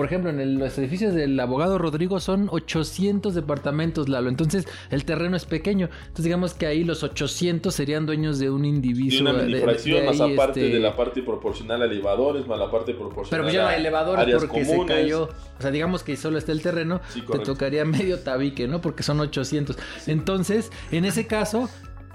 Por 0.00 0.06
ejemplo, 0.06 0.30
en 0.30 0.40
el- 0.40 0.54
los 0.54 0.78
edificios 0.78 1.12
del 1.12 1.38
abogado 1.38 1.76
Rodrigo 1.76 2.20
son 2.20 2.48
800 2.50 3.34
departamentos, 3.34 4.08
Lalo. 4.08 4.30
Entonces, 4.30 4.66
el 4.90 5.04
terreno 5.04 5.36
es 5.36 5.44
pequeño. 5.44 5.90
Entonces, 6.00 6.24
digamos 6.24 6.54
que 6.54 6.64
ahí 6.66 6.84
los 6.84 7.02
800 7.02 7.74
serían 7.74 8.06
dueños 8.06 8.38
de 8.38 8.48
un 8.48 8.64
individuo. 8.64 9.20
una 9.20 9.32
de- 9.34 9.44
mini 9.46 9.58
de 9.58 10.02
más 10.06 10.20
ahí, 10.22 10.32
aparte 10.32 10.60
este, 10.64 10.72
de 10.74 10.80
la 10.80 10.96
parte 10.96 11.20
proporcional 11.22 11.82
a 11.82 11.84
elevadores, 11.84 12.46
más 12.46 12.58
la 12.58 12.70
parte 12.70 12.94
proporcional 12.94 13.28
pero 13.30 13.42
pues 13.42 13.52
ya 13.52 13.62
no 13.64 13.68
hay 13.68 13.80
elevadores 13.80 14.22
áreas 14.22 14.42
porque 14.44 14.64
se 14.64 14.70
comunes. 14.74 14.96
cayó. 14.96 15.24
O 15.24 15.60
sea, 15.62 15.70
digamos 15.70 16.02
que 16.02 16.16
solo 16.16 16.38
está 16.38 16.52
el 16.52 16.62
terreno, 16.62 17.02
Sí, 17.10 17.20
te 17.30 17.38
tocaría 17.40 17.84
medio 18.14 18.20
tabique, 18.20 18.66
¿no? 18.68 18.80
Porque 18.80 19.02
son 19.02 19.20
800. 19.20 19.76
Entonces, 20.06 20.70
en 20.92 21.04
ese 21.04 21.26
caso, 21.26 21.68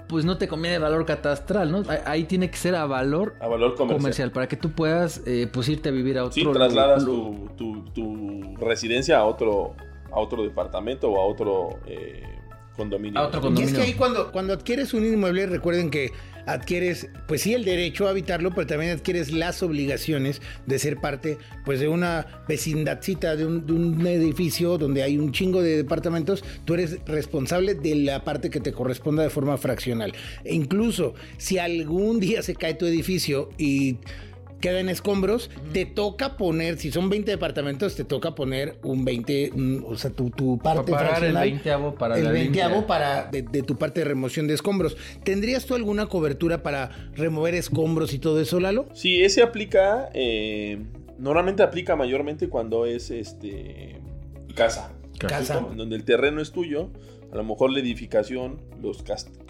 pues 0.08 0.24
no 0.24 0.38
te 0.38 0.46
conviene 0.48 0.78
valor 0.78 1.04
catastral, 1.04 1.70
¿no? 1.72 1.82
Ahí- 2.04 2.24
tiene 2.24 2.50
que 2.50 2.56
ser 2.56 2.74
a 2.74 2.86
valor 2.86 3.34
A 3.40 3.48
valor 3.48 3.74
comercial. 3.74 3.98
comercial, 4.00 4.30
para 4.32 4.46
que 4.48 4.56
tú 4.56 4.70
puedas, 4.72 5.20
eh, 5.26 5.48
pues, 5.52 5.68
irte 5.68 5.88
a 5.88 5.92
vivir 5.92 6.18
a 6.18 6.24
otro 6.24 6.32
Sí, 6.34 6.46
trasladas 6.52 7.04
tu, 7.04 7.48
tu- 7.56 7.84
tu 7.92 8.56
residencia 8.58 9.18
a 9.18 9.24
otro, 9.24 9.74
a 10.12 10.20
otro 10.20 10.42
departamento 10.44 11.10
o 11.10 11.20
a 11.20 11.24
otro 11.26 11.80
eh, 11.86 12.22
condominio. 12.76 13.18
A 13.20 13.26
otro 13.26 13.40
Y 13.40 13.42
condominio. 13.42 13.68
es 13.74 13.78
que 13.78 13.82
ahí 13.90 13.94
cuando, 13.94 14.30
cuando 14.32 14.52
adquieres 14.52 14.94
un 14.94 15.04
inmueble, 15.04 15.46
recuerden 15.46 15.90
que 15.90 16.12
adquieres, 16.46 17.08
pues 17.26 17.42
sí, 17.42 17.54
el 17.54 17.64
derecho 17.64 18.06
a 18.06 18.10
habitarlo, 18.10 18.54
pero 18.54 18.66
también 18.66 18.92
adquieres 18.92 19.32
las 19.32 19.62
obligaciones 19.62 20.40
de 20.66 20.78
ser 20.78 20.96
parte, 20.98 21.38
pues, 21.64 21.80
de 21.80 21.88
una 21.88 22.44
vecindadcita, 22.48 23.36
de 23.36 23.46
un, 23.46 23.66
de 23.66 23.72
un 23.72 24.06
edificio 24.06 24.78
donde 24.78 25.02
hay 25.02 25.18
un 25.18 25.32
chingo 25.32 25.62
de 25.62 25.76
departamentos. 25.76 26.44
Tú 26.64 26.74
eres 26.74 26.98
responsable 27.06 27.74
de 27.74 27.94
la 27.96 28.24
parte 28.24 28.50
que 28.50 28.60
te 28.60 28.72
corresponda 28.72 29.22
de 29.22 29.30
forma 29.30 29.58
fraccional. 29.58 30.12
E 30.44 30.54
incluso 30.54 31.14
si 31.36 31.58
algún 31.58 32.20
día 32.20 32.42
se 32.42 32.54
cae 32.54 32.74
tu 32.74 32.86
edificio 32.86 33.50
y 33.58 33.98
queda 34.60 34.80
en 34.80 34.88
escombros, 34.88 35.50
te 35.72 35.84
toca 35.86 36.36
poner, 36.36 36.78
si 36.78 36.90
son 36.90 37.08
20 37.10 37.30
departamentos, 37.30 37.94
te 37.94 38.04
toca 38.04 38.34
poner 38.34 38.78
un 38.82 39.04
20, 39.04 39.50
un- 39.54 39.84
o 39.86 39.96
sea, 39.96 40.10
tu, 40.10 40.30
tu 40.30 40.58
parte 40.58 40.90
Para 40.92 40.98
pagar 40.98 41.24
el 41.24 41.32
fraccional, 41.32 41.42
veinteavo 41.50 41.94
para 41.94 42.18
el 42.18 42.24
la 42.24 42.30
veinteavo 42.32 42.70
limpia. 42.74 42.86
para 42.86 43.24
de, 43.30 43.42
de 43.42 43.62
tu 43.62 43.76
parte 43.76 44.00
de 44.00 44.04
remoción 44.06 44.46
de 44.46 44.54
escombros. 44.54 44.96
¿Tendrías 45.24 45.66
tú 45.66 45.74
alguna 45.74 46.06
cobertura 46.06 46.62
para 46.62 46.90
remover 47.14 47.54
escombros 47.54 48.14
y 48.14 48.18
todo 48.18 48.40
eso, 48.40 48.58
Lalo? 48.60 48.86
Sí, 48.94 49.22
ese 49.22 49.42
aplica, 49.42 50.08
eh, 50.14 50.78
normalmente 51.18 51.62
aplica 51.62 51.96
mayormente 51.96 52.48
cuando 52.48 52.86
es 52.86 53.10
este 53.10 54.00
casa. 54.54 54.92
Casa. 55.18 55.60
Donde 55.74 55.96
el 55.96 56.04
terreno 56.04 56.40
es 56.42 56.52
tuyo, 56.52 56.90
a 57.32 57.36
lo 57.36 57.44
mejor 57.44 57.70
la 57.72 57.80
edificación, 57.80 58.60
los, 58.82 59.02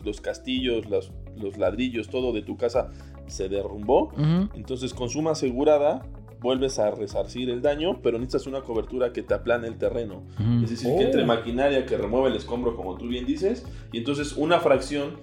los 0.05 0.21
castillos, 0.21 0.89
los, 0.89 1.13
los 1.37 1.59
ladrillos, 1.59 2.09
todo 2.09 2.33
de 2.33 2.43
tu 2.43 2.57
casa 2.57 2.91
se 3.29 3.49
derrumbó. 3.49 4.13
Entonces 4.55 4.95
con 4.95 5.09
suma 5.09 5.33
asegurada 5.33 6.05
vuelves 6.41 6.79
a 6.79 6.91
resarcir 6.91 7.49
el 7.51 7.63
daño, 7.63 8.01
pero 8.03 8.19
necesitas 8.19 8.47
una 8.47 8.61
cobertura 8.61 9.13
que 9.13 9.23
te 9.23 9.35
aplane 9.35 9.67
el 9.69 9.79
terreno. 9.79 10.23
Es 10.63 10.71
decir, 10.71 10.91
Oh. 10.93 10.99
que 10.99 11.05
entre 11.05 11.25
maquinaria 11.25 11.87
que 11.87 11.97
remueve 11.97 12.29
el 12.29 12.37
escombro, 12.37 12.77
como 12.77 12.97
tú 12.97 13.09
bien 13.09 13.25
dices, 13.27 13.65
y 13.93 13.99
entonces 13.99 14.35
una 14.37 14.61
fracción 14.61 15.17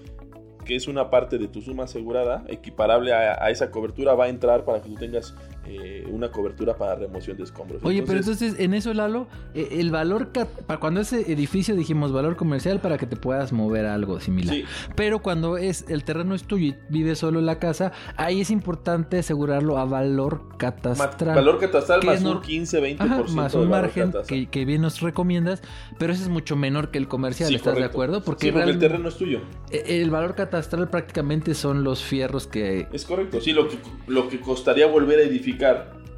que 0.65 0.75
es 0.75 0.87
una 0.87 1.09
parte 1.09 1.37
de 1.37 1.47
tu 1.49 1.61
suma 1.61 1.83
asegurada, 1.83 2.45
equiparable 2.47 3.13
a, 3.13 3.43
a 3.43 3.49
esa 3.51 3.69
cobertura, 3.69 4.15
va 4.15 4.25
a 4.25 4.29
entrar 4.29 4.63
para 4.63 4.81
que 4.81 4.89
tú 4.89 4.95
tengas 4.95 5.35
eh, 5.65 6.05
una 6.09 6.29
cobertura 6.31 6.75
para 6.77 6.95
remoción 6.95 7.37
de 7.37 7.43
escombros. 7.43 7.81
Oye, 7.83 8.03
pero 8.03 8.19
entonces 8.19 8.55
en 8.59 8.73
eso, 8.73 8.93
Lalo, 8.93 9.27
eh, 9.53 9.69
el 9.79 9.91
valor, 9.91 10.29
para 10.67 10.79
cuando 10.79 10.99
ese 11.01 11.31
edificio 11.31 11.75
dijimos 11.75 12.11
valor 12.11 12.35
comercial 12.35 12.79
para 12.81 12.97
que 12.97 13.05
te 13.05 13.15
puedas 13.15 13.53
mover 13.53 13.85
a 13.85 13.93
algo 13.93 14.19
similar. 14.19 14.53
Sí, 14.55 14.65
Pero 14.95 15.19
cuando 15.19 15.57
es 15.57 15.85
el 15.89 16.03
terreno 16.03 16.35
es 16.35 16.43
tuyo 16.43 16.67
y 16.67 16.75
vives 16.89 17.19
solo 17.19 17.39
en 17.39 17.45
la 17.45 17.59
casa, 17.59 17.91
ahí 18.17 18.41
es 18.41 18.51
importante 18.51 19.19
asegurarlo 19.19 19.77
a 19.77 19.85
valor 19.85 20.43
ma- 20.49 20.57
catastral. 20.57 21.35
valor 21.35 21.59
catastral 21.59 22.03
más 22.05 22.21
un 22.23 22.39
nor- 22.39 22.41
15-20% 22.41 22.97
Ajá, 22.99 23.23
más 23.33 23.53
de 23.53 23.59
un 23.59 23.69
margen 23.69 24.13
que, 24.27 24.47
que 24.47 24.65
bien 24.65 24.81
nos 24.81 24.99
recomiendas, 25.01 25.61
pero 25.97 26.11
ese 26.11 26.23
es 26.23 26.29
mucho 26.29 26.55
menor 26.57 26.91
que 26.91 26.97
el 26.97 27.07
comercial, 27.07 27.49
Sí, 27.49 27.55
¿estás 27.55 27.75
de 27.75 27.85
acuerdo? 27.85 28.17
Sí, 28.17 28.23
porque 28.25 28.49
el 28.49 28.79
terreno 28.79 29.07
es 29.07 29.15
tuyo. 29.15 29.39
eh, 29.71 30.01
el 30.01 30.09
valor 30.09 30.35
catastral 30.35 30.89
prácticamente 30.89 31.53
son 31.53 31.83
los 31.85 32.03
fierros 32.03 32.47
que 32.47 32.87
Es 32.91 33.05
correcto. 33.05 33.39
Sí, 33.39 33.53
lo 33.53 33.69
que, 33.69 33.77
lo 34.07 34.27
que 34.27 34.39
costaría 34.41 34.87
volver 34.87 35.19
a 35.19 35.23
edificar 35.23 35.52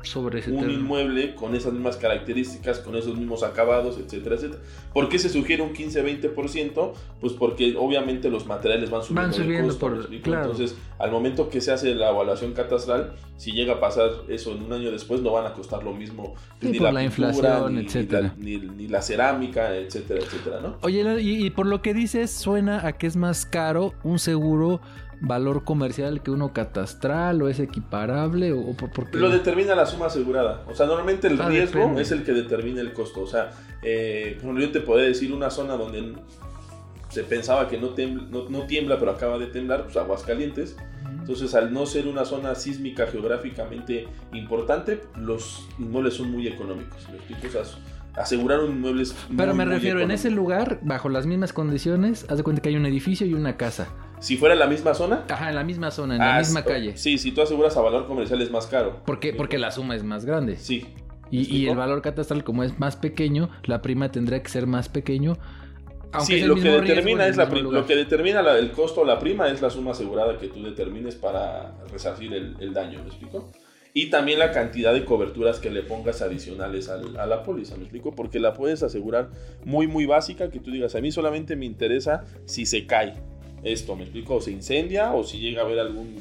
sobre 0.04 0.40
ese 0.40 0.52
un 0.52 0.70
inmueble 0.70 1.34
con 1.34 1.56
esas 1.56 1.74
mismas 1.74 1.98
características, 1.98 2.78
con 2.78 2.96
esos 2.96 3.18
mismos 3.18 3.42
acabados, 3.42 3.98
etcétera, 3.98 4.36
etcétera. 4.36 4.62
¿Por 4.94 5.10
qué 5.10 5.18
se 5.18 5.30
sugiere 5.30 5.64
un 5.64 5.74
15-20%? 5.74 6.94
Pues 7.20 7.34
porque 7.34 7.76
obviamente 7.76 8.30
los 8.30 8.46
materiales 8.46 8.92
van 8.92 9.02
subiendo. 9.02 9.22
Van 9.32 9.34
subiendo 9.34 9.68
costo, 9.70 9.80
por- 9.80 10.22
claro. 10.22 10.52
Entonces, 10.52 10.76
al 11.00 11.12
momento 11.12 11.50
que 11.50 11.60
se 11.60 11.72
hace 11.72 11.96
la 11.96 12.12
evaluación 12.12 12.54
catastral, 12.54 13.16
si 13.38 13.52
llega 13.52 13.74
a 13.74 13.80
pasar 13.80 14.12
eso 14.30 14.52
en 14.54 14.62
un 14.64 14.74
año 14.74 14.92
después, 14.92 15.22
no 15.22 15.32
van 15.32 15.48
a 15.48 15.54
costar 15.54 15.84
lo 15.84 15.92
mismo 15.92 16.36
Sí, 16.62 16.70
ni 16.70 16.78
por 16.78 16.84
la, 16.84 16.92
la 16.92 17.00
pintura, 17.10 17.28
inflación, 17.30 17.74
ni, 17.76 17.80
ni 17.82 17.86
etcétera. 17.88 18.22
la, 18.22 18.34
ni- 18.38 18.58
ni 18.58 18.88
la 18.88 19.02
cerámica, 19.02 19.76
etcétera, 19.76 20.20
etcétera, 20.24 20.60
¿no? 20.62 20.78
Oye, 20.84 21.20
y 21.20 21.50
por 21.50 21.66
lo 21.66 21.82
que 21.82 21.96
dices, 21.96 22.30
suena 22.30 22.86
a 22.86 22.94
que 22.94 23.08
es 23.08 23.16
más 23.16 23.48
caro 23.48 23.94
un 24.04 24.20
seguro 24.20 24.82
valor 25.22 25.64
comercial 25.64 26.22
que 26.22 26.32
uno 26.32 26.54
catastral 26.54 27.42
o 27.42 27.48
es 27.50 27.60
equiparable 27.60 28.52
o, 28.54 28.60
o 28.60 28.74
por, 28.76 28.92
por 28.92 29.10
qué? 29.10 29.18
Lo 29.18 29.30
determina 29.30 29.76
la 29.76 29.86
suma 29.86 30.08
asegurada. 30.08 30.64
O 30.68 30.76
sea, 30.76 30.86
normalmente 30.86 31.28
el 31.28 31.40
Ah, 31.42 31.48
riesgo 31.50 31.80
depende. 31.80 32.02
es 32.02 32.12
el 32.12 32.24
que 32.24 32.34
determina 32.34 32.82
el 32.82 32.94
costo. 32.94 33.22
O 33.22 33.28
sea, 33.28 33.52
eh, 33.82 34.40
yo 34.44 34.72
te 34.72 34.82
podría 34.82 35.08
decir 35.08 35.32
una 35.34 35.50
zona 35.50 35.76
donde 35.78 36.14
se 37.10 37.24
pensaba 37.24 37.68
que 37.68 37.78
no, 37.78 37.96
tem- 37.96 38.28
no, 38.30 38.50
no 38.50 38.62
tiembla, 38.68 39.00
pero 39.00 39.12
acaba 39.12 39.38
de 39.38 39.48
temblar, 39.48 39.84
pues 39.86 39.96
Aguascalientes. 39.98 40.76
Entonces, 41.20 41.56
al 41.56 41.74
no 41.74 41.86
ser 41.88 42.08
una 42.08 42.24
zona 42.26 42.54
sísmica 42.56 43.08
geográficamente 43.08 44.08
importante, 44.34 45.02
los 45.18 45.68
inmuebles 45.80 46.14
son 46.16 46.30
muy 46.30 46.48
económicos. 46.48 47.08
O 47.08 47.50
sea, 47.50 47.62
asegurar 48.22 48.60
un 48.60 48.72
inmueble 48.72 49.04
es 49.04 49.16
Pero 49.36 49.56
muy, 49.56 49.66
me 49.66 49.66
refiero, 49.66 50.00
en 50.02 50.12
ese 50.12 50.30
lugar, 50.30 50.80
bajo 50.84 51.10
las 51.10 51.26
mismas 51.26 51.52
condiciones, 51.52 52.26
haz 52.30 52.38
de 52.38 52.44
cuenta 52.44 52.62
que 52.62 52.70
hay 52.70 52.76
un 52.76 52.86
edificio 52.86 53.26
y 53.26 53.34
una 53.34 53.58
casa. 53.58 53.88
Si 54.26 54.38
fuera 54.38 54.56
la 54.56 54.66
misma 54.66 54.96
zona, 54.96 55.24
Ajá, 55.30 55.50
en 55.50 55.56
la 55.56 55.64
misma 55.64 55.92
zona, 55.92 56.16
en 56.16 56.22
ah, 56.24 56.34
la 56.34 56.40
misma 56.40 56.62
sí, 56.62 56.68
calle. 56.68 56.98
Sí, 56.98 57.18
si 57.20 57.32
tú 57.32 57.44
aseguras 57.44 57.78
a 57.78 57.82
valor 57.82 58.08
comercial 58.08 58.42
es 58.42 58.50
más 58.50 58.66
caro. 58.66 59.04
¿Por 59.06 59.20
qué? 59.20 59.34
Porque 59.34 59.60
la 59.60 59.70
suma 59.70 59.96
es 59.96 60.04
más 60.04 60.26
grande. 60.26 60.58
Sí. 60.58 60.84
Y, 61.30 61.56
y 61.56 61.68
el 61.70 61.76
valor 61.78 62.02
catastral, 62.02 62.44
como 62.44 62.64
es 62.64 62.80
más 62.80 62.96
pequeño, 62.96 63.52
la 63.66 63.84
prima 63.84 64.12
tendría 64.12 64.42
que 64.42 64.50
ser 64.50 64.66
más 64.66 64.90
pequeño. 64.90 65.38
Aunque 66.12 66.26
sí, 66.26 66.36
es 66.38 66.42
el 66.42 66.48
lo 66.48 66.56
que 66.56 66.62
mismo 66.62 66.80
riesgo 66.80 66.96
determina 66.96 67.24
en 67.26 67.30
es 67.30 67.38
la 67.38 67.46
lo 67.46 67.86
que 67.86 67.96
determina 67.96 68.42
la- 68.42 68.58
el 68.58 68.72
costo 68.72 69.02
o 69.02 69.06
la 69.06 69.20
prima 69.20 69.48
es 69.50 69.62
la 69.62 69.70
suma 69.70 69.92
asegurada 69.92 70.40
que 70.40 70.48
tú 70.48 70.64
determines 70.64 71.14
para 71.14 71.76
resarcir 71.92 72.34
el, 72.34 72.56
el 72.60 72.74
daño, 72.74 73.02
¿me 73.04 73.10
explico? 73.10 73.52
Y 73.94 74.10
también 74.10 74.40
la 74.40 74.52
cantidad 74.52 74.92
de 74.92 75.06
coberturas 75.06 75.60
que 75.60 75.70
le 75.70 75.84
pongas 75.84 76.24
adicionales 76.24 76.90
al- 76.90 77.16
a 77.18 77.28
la 77.28 77.44
póliza, 77.44 77.76
¿me 77.78 77.84
explico? 77.84 78.12
Porque 78.16 78.40
la 78.40 78.54
puedes 78.54 78.82
asegurar 78.82 79.30
muy, 79.66 79.86
muy 79.86 80.08
básica, 80.08 80.50
que 80.50 80.60
tú 80.60 80.72
digas, 80.72 80.96
a 80.96 81.02
mí 81.02 81.12
solamente 81.12 81.56
me 81.56 81.66
interesa 81.66 82.24
si 82.46 82.66
se 82.66 82.88
cae 82.88 83.14
esto, 83.66 83.96
¿me 83.96 84.04
explico? 84.04 84.36
O 84.36 84.42
se 84.42 84.52
incendia 84.52 85.14
o 85.14 85.24
si 85.24 85.40
llega 85.40 85.62
a 85.62 85.66
haber 85.66 85.80
algún 85.80 86.16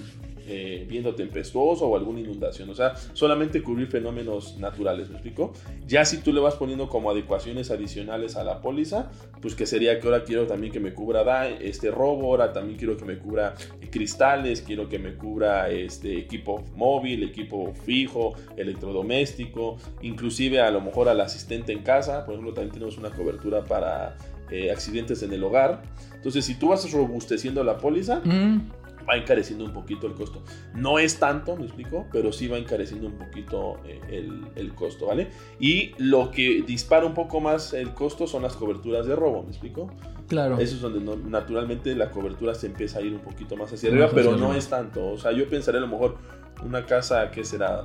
eh, 0.46 0.85
viento 0.87 1.14
tempestuoso 1.14 1.87
o 1.87 1.96
alguna 1.96 2.20
inundación. 2.20 2.68
O 2.68 2.74
sea, 2.74 2.94
solamente 3.14 3.62
cubrir 3.62 3.87
fenómenos 3.87 4.59
naturales, 4.59 5.09
¿me 5.09 5.14
explico? 5.14 5.54
Ya 5.87 6.04
si 6.04 6.18
tú 6.18 6.35
le 6.35 6.40
vas 6.40 6.57
poniendo 6.57 6.87
como 6.88 7.11
adecuaciones 7.11 7.70
adicionales 7.70 8.37
a 8.37 8.44
la 8.44 8.61
póliza, 8.61 9.11
pues 9.40 9.54
que 9.54 9.64
sería 9.64 9.98
que 9.98 10.07
ahora 10.07 10.22
quiero 10.22 10.46
también 10.46 10.70
que 10.70 10.80
me 10.80 10.92
cubra 10.92 11.48
este 11.48 11.90
robo, 11.90 12.26
ahora 12.26 12.52
también 12.52 12.76
quiero 12.78 12.98
que 12.98 13.07
me 13.07 13.18
cubra 13.18 13.54
cristales, 13.90 14.61
quiero 14.61 14.87
que 14.87 14.98
me 14.98 15.14
cubra 15.14 15.70
este 15.70 16.18
equipo 16.18 16.62
móvil, 16.76 17.22
equipo 17.22 17.72
fijo, 17.87 18.35
electrodoméstico, 18.59 19.78
inclusive 20.02 20.61
a 20.61 20.70
lo 20.70 20.83
mejor 20.83 21.09
al 21.09 21.22
asistente 21.22 21.72
en 21.72 21.83
casa, 21.83 22.26
por 22.26 22.35
ejemplo, 22.35 22.52
también 22.52 22.72
tenemos 22.72 22.98
una 22.98 23.09
cobertura 23.11 23.64
para 23.64 24.14
eh, 24.50 24.70
accidentes 24.70 25.22
en 25.22 25.33
el 25.33 25.42
hogar. 25.42 25.83
Entonces, 26.14 26.44
si 26.44 26.54
tú 26.54 26.68
vas 26.68 26.90
robusteciendo 26.92 27.62
la 27.64 27.78
póliza, 27.78 28.20
mm. 28.24 28.70
va 29.09 29.16
encareciendo 29.16 29.64
un 29.64 29.72
poquito 29.72 30.07
el 30.07 30.14
costo. 30.14 30.42
No 30.74 30.98
es 30.98 31.18
tanto, 31.18 31.57
me 31.57 31.64
explico, 31.64 32.07
pero 32.12 32.33
sí 32.33 32.48
va 32.48 32.59
encareciendo 32.59 33.07
un 33.07 33.18
poquito 33.18 33.78
eh, 33.87 34.28
el, 34.57 34.74
costo, 34.74 35.07
¿vale? 35.07 35.28
Y 35.59 35.92
lo 35.98 36.30
que 36.30 36.62
dispara 36.66 37.07
un 37.07 37.14
poco 37.14 37.40
más 37.40 37.72
el 37.72 37.94
costo 37.94 38.26
son 38.26 38.42
las 38.42 38.54
coberturas 38.54 39.07
de 39.07 39.16
robo, 39.16 39.42
¿me 39.42 39.50
explico? 39.50 39.90
Claro. 40.28 40.59
Eso 40.59 40.76
es 40.76 40.80
donde 40.80 41.00
naturalmente 41.28 41.94
la 41.94 42.11
cobertura 42.11 42.54
se 42.54 42.66
empieza 42.66 42.98
a 42.98 43.02
ir 43.02 43.12
un 43.12 43.20
poquito 43.20 43.57
más 43.57 43.72
hacia 43.72 43.90
arriba, 43.90 44.11
pero 44.14 44.37
no 44.37 44.54
es 44.54 44.68
tanto. 44.68 45.07
O 45.07 45.18
sea, 45.18 45.33
yo 45.33 45.48
pensaría 45.48 45.78
a 45.78 45.83
lo 45.83 45.88
mejor 45.88 46.16
una 46.64 46.87
casa 46.87 47.30
que 47.30 47.44
será 47.44 47.85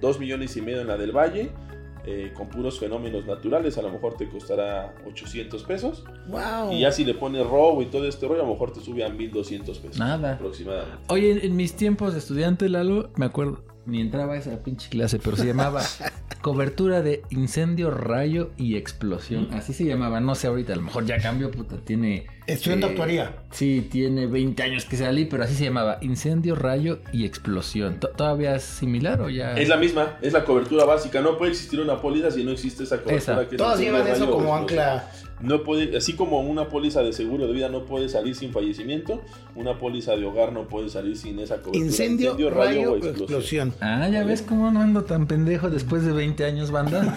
2 0.00 0.20
millones 0.20 0.56
y 0.56 0.62
medio 0.62 0.80
en 0.80 0.88
la 0.88 0.96
del 0.96 1.12
Valle 1.12 1.50
eh, 2.04 2.32
con 2.34 2.48
puros 2.48 2.80
fenómenos 2.80 3.26
naturales, 3.26 3.78
a 3.78 3.82
lo 3.82 3.90
mejor 3.90 4.16
te 4.16 4.28
costará 4.28 4.94
800 5.06 5.62
pesos. 5.62 6.04
Wow. 6.26 6.72
Y 6.72 6.80
ya 6.80 6.90
si 6.90 7.04
le 7.04 7.14
pones 7.14 7.46
robo 7.46 7.80
y 7.80 7.86
todo 7.86 8.06
este 8.06 8.26
rollo, 8.26 8.42
a 8.42 8.46
lo 8.46 8.52
mejor 8.52 8.72
te 8.72 8.80
sube 8.80 9.04
a 9.04 9.08
1200 9.08 9.78
pesos. 9.78 9.98
Nada. 9.98 10.34
Aproximadamente. 10.34 10.98
Oye, 11.08 11.46
en, 11.46 11.56
mis 11.56 11.74
tiempos 11.74 12.12
de 12.12 12.18
estudiante, 12.18 12.68
Lalo, 12.68 13.10
me 13.16 13.26
acuerdo, 13.26 13.62
ni 13.86 14.00
entraba 14.00 14.34
a 14.34 14.36
esa 14.36 14.62
pinche 14.62 14.88
clase, 14.88 15.18
pero 15.18 15.36
se 15.36 15.46
llamaba 15.46 15.82
cobertura 16.42 17.02
de 17.02 17.22
incendio, 17.30 17.90
rayo 17.90 18.50
y 18.56 18.76
explosión. 18.76 19.48
Así 19.52 19.72
se 19.72 19.84
llamaba, 19.84 20.20
no 20.20 20.34
sé 20.34 20.48
ahorita, 20.48 20.72
a 20.72 20.76
lo 20.76 20.82
mejor 20.82 21.06
ya 21.06 21.18
cambió, 21.18 21.50
puta, 21.50 21.76
tiene 21.76 22.26
en 22.46 22.58
eh, 22.72 22.76
doctoría. 22.76 23.36
Sí, 23.50 23.88
tiene 23.90 24.26
20 24.26 24.62
años 24.62 24.84
que 24.84 24.96
salí, 24.96 25.24
pero 25.24 25.44
así 25.44 25.54
se 25.54 25.64
llamaba. 25.64 25.98
Incendio, 26.00 26.54
rayo 26.54 27.00
y 27.12 27.24
explosión. 27.24 28.00
¿Todavía 28.00 28.56
es 28.56 28.64
similar 28.64 29.20
o 29.20 29.28
ya...? 29.28 29.54
Es 29.54 29.68
la 29.68 29.76
misma, 29.76 30.18
es 30.20 30.32
la 30.32 30.44
cobertura 30.44 30.84
básica. 30.84 31.20
No 31.20 31.38
puede 31.38 31.52
existir 31.52 31.80
una 31.80 32.00
póliza 32.00 32.30
si 32.30 32.44
no 32.44 32.50
existe 32.50 32.84
esa 32.84 33.00
cobertura. 33.00 33.48
Que 33.48 33.56
Todas 33.56 33.78
llevan 33.78 34.06
eso 34.06 34.30
como 34.30 34.54
ancla. 34.56 35.08
No 35.42 35.64
puede, 35.64 35.96
así 35.96 36.14
como 36.14 36.40
una 36.40 36.68
póliza 36.68 37.02
de 37.02 37.12
seguro 37.12 37.46
de 37.46 37.52
vida 37.52 37.68
no 37.68 37.84
puede 37.84 38.08
salir 38.08 38.34
sin 38.34 38.52
fallecimiento, 38.52 39.22
una 39.56 39.78
póliza 39.78 40.16
de 40.16 40.24
hogar 40.24 40.52
no 40.52 40.68
puede 40.68 40.88
salir 40.88 41.16
sin 41.16 41.38
esa 41.40 41.56
cobertura. 41.56 41.84
Incendio, 41.84 42.50
rayo, 42.50 42.92
o 42.92 42.96
explosión. 42.96 43.74
Ah, 43.80 44.08
ya 44.08 44.24
ves 44.24 44.42
cómo 44.42 44.70
no 44.70 44.80
ando 44.80 45.02
tan 45.02 45.26
pendejo 45.26 45.68
después 45.68 46.04
de 46.04 46.12
20 46.12 46.44
años, 46.44 46.70
banda. 46.70 47.16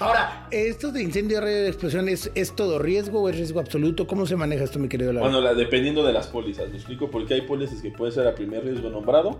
Ahora, 0.00 0.48
¿esto 0.50 0.90
de 0.90 1.02
incendio, 1.02 1.40
rayo 1.40 1.64
y 1.64 1.68
explosión 1.68 2.08
es, 2.08 2.30
es 2.34 2.54
todo 2.54 2.78
riesgo 2.78 3.22
o 3.22 3.28
es 3.28 3.36
riesgo 3.36 3.60
absoluto? 3.60 4.06
¿Cómo 4.06 4.26
se 4.26 4.36
maneja 4.36 4.64
esto, 4.64 4.78
mi 4.78 4.88
querido 4.88 5.12
Bueno, 5.12 5.40
dependiendo 5.54 6.04
de 6.04 6.12
las 6.12 6.26
pólizas, 6.26 6.68
me 6.70 6.76
explico, 6.76 7.10
porque 7.10 7.34
hay 7.34 7.42
pólizas 7.42 7.80
que 7.80 7.90
puede 7.90 8.12
ser 8.12 8.26
a 8.26 8.34
primer 8.34 8.64
riesgo 8.64 8.90
nombrado 8.90 9.38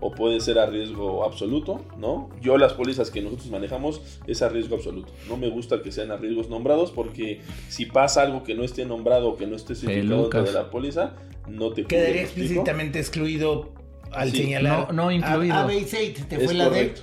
o 0.00 0.12
puede 0.12 0.40
ser 0.40 0.58
a 0.58 0.66
riesgo 0.66 1.24
absoluto, 1.24 1.84
¿no? 1.98 2.30
Yo 2.40 2.56
las 2.56 2.72
pólizas 2.74 3.10
que 3.10 3.20
nosotros 3.20 3.48
manejamos 3.50 4.00
es 4.26 4.42
a 4.42 4.48
riesgo 4.48 4.76
absoluto. 4.76 5.12
No 5.28 5.36
me 5.36 5.48
gusta 5.48 5.82
que 5.82 5.90
sean 5.90 6.10
a 6.10 6.16
riesgos 6.16 6.48
nombrados 6.48 6.92
porque 6.92 7.40
si 7.68 7.86
pasa 7.86 8.22
algo 8.22 8.44
que 8.44 8.54
no 8.54 8.62
esté 8.64 8.84
nombrado 8.84 9.30
o 9.30 9.36
que 9.36 9.46
no 9.46 9.56
esté 9.56 9.72
especificado 9.72 10.22
dentro 10.22 10.44
de 10.44 10.52
la 10.52 10.70
póliza, 10.70 11.14
no 11.48 11.72
te 11.72 11.84
Quedaría 11.84 12.22
explícitamente 12.22 12.98
excluido 12.98 13.72
al 14.12 14.30
señalar. 14.30 14.92
No, 14.92 15.04
no 15.04 15.12
incluido. 15.12 15.54
A, 15.54 15.66
B 15.66 15.78
y 15.78 15.84
C, 15.84 16.14
te 16.28 16.38
fue 16.38 16.54
la 16.54 16.68
correcto. 16.68 17.02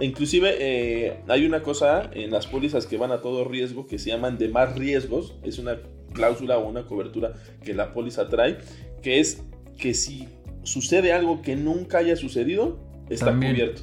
Inclusive 0.00 0.56
eh, 0.58 1.20
hay 1.28 1.44
una 1.44 1.62
cosa 1.62 2.10
en 2.14 2.30
las 2.30 2.46
pólizas 2.46 2.86
que 2.86 2.96
van 2.96 3.12
a 3.12 3.20
todo 3.20 3.44
riesgo 3.44 3.86
que 3.86 3.98
se 3.98 4.08
llaman 4.08 4.38
de 4.38 4.48
más 4.48 4.74
riesgos. 4.76 5.34
Es 5.42 5.58
una 5.58 5.78
cláusula 6.14 6.56
o 6.56 6.66
una 6.66 6.86
cobertura 6.86 7.34
que 7.62 7.74
la 7.74 7.92
póliza 7.92 8.28
trae, 8.28 8.58
que 9.02 9.20
es 9.20 9.42
que 9.78 9.92
si 9.92 10.26
sucede 10.62 11.12
algo 11.12 11.42
que 11.42 11.56
nunca 11.56 11.98
haya 11.98 12.16
sucedido, 12.16 12.78
está 13.08 13.34
cubierto. 13.34 13.82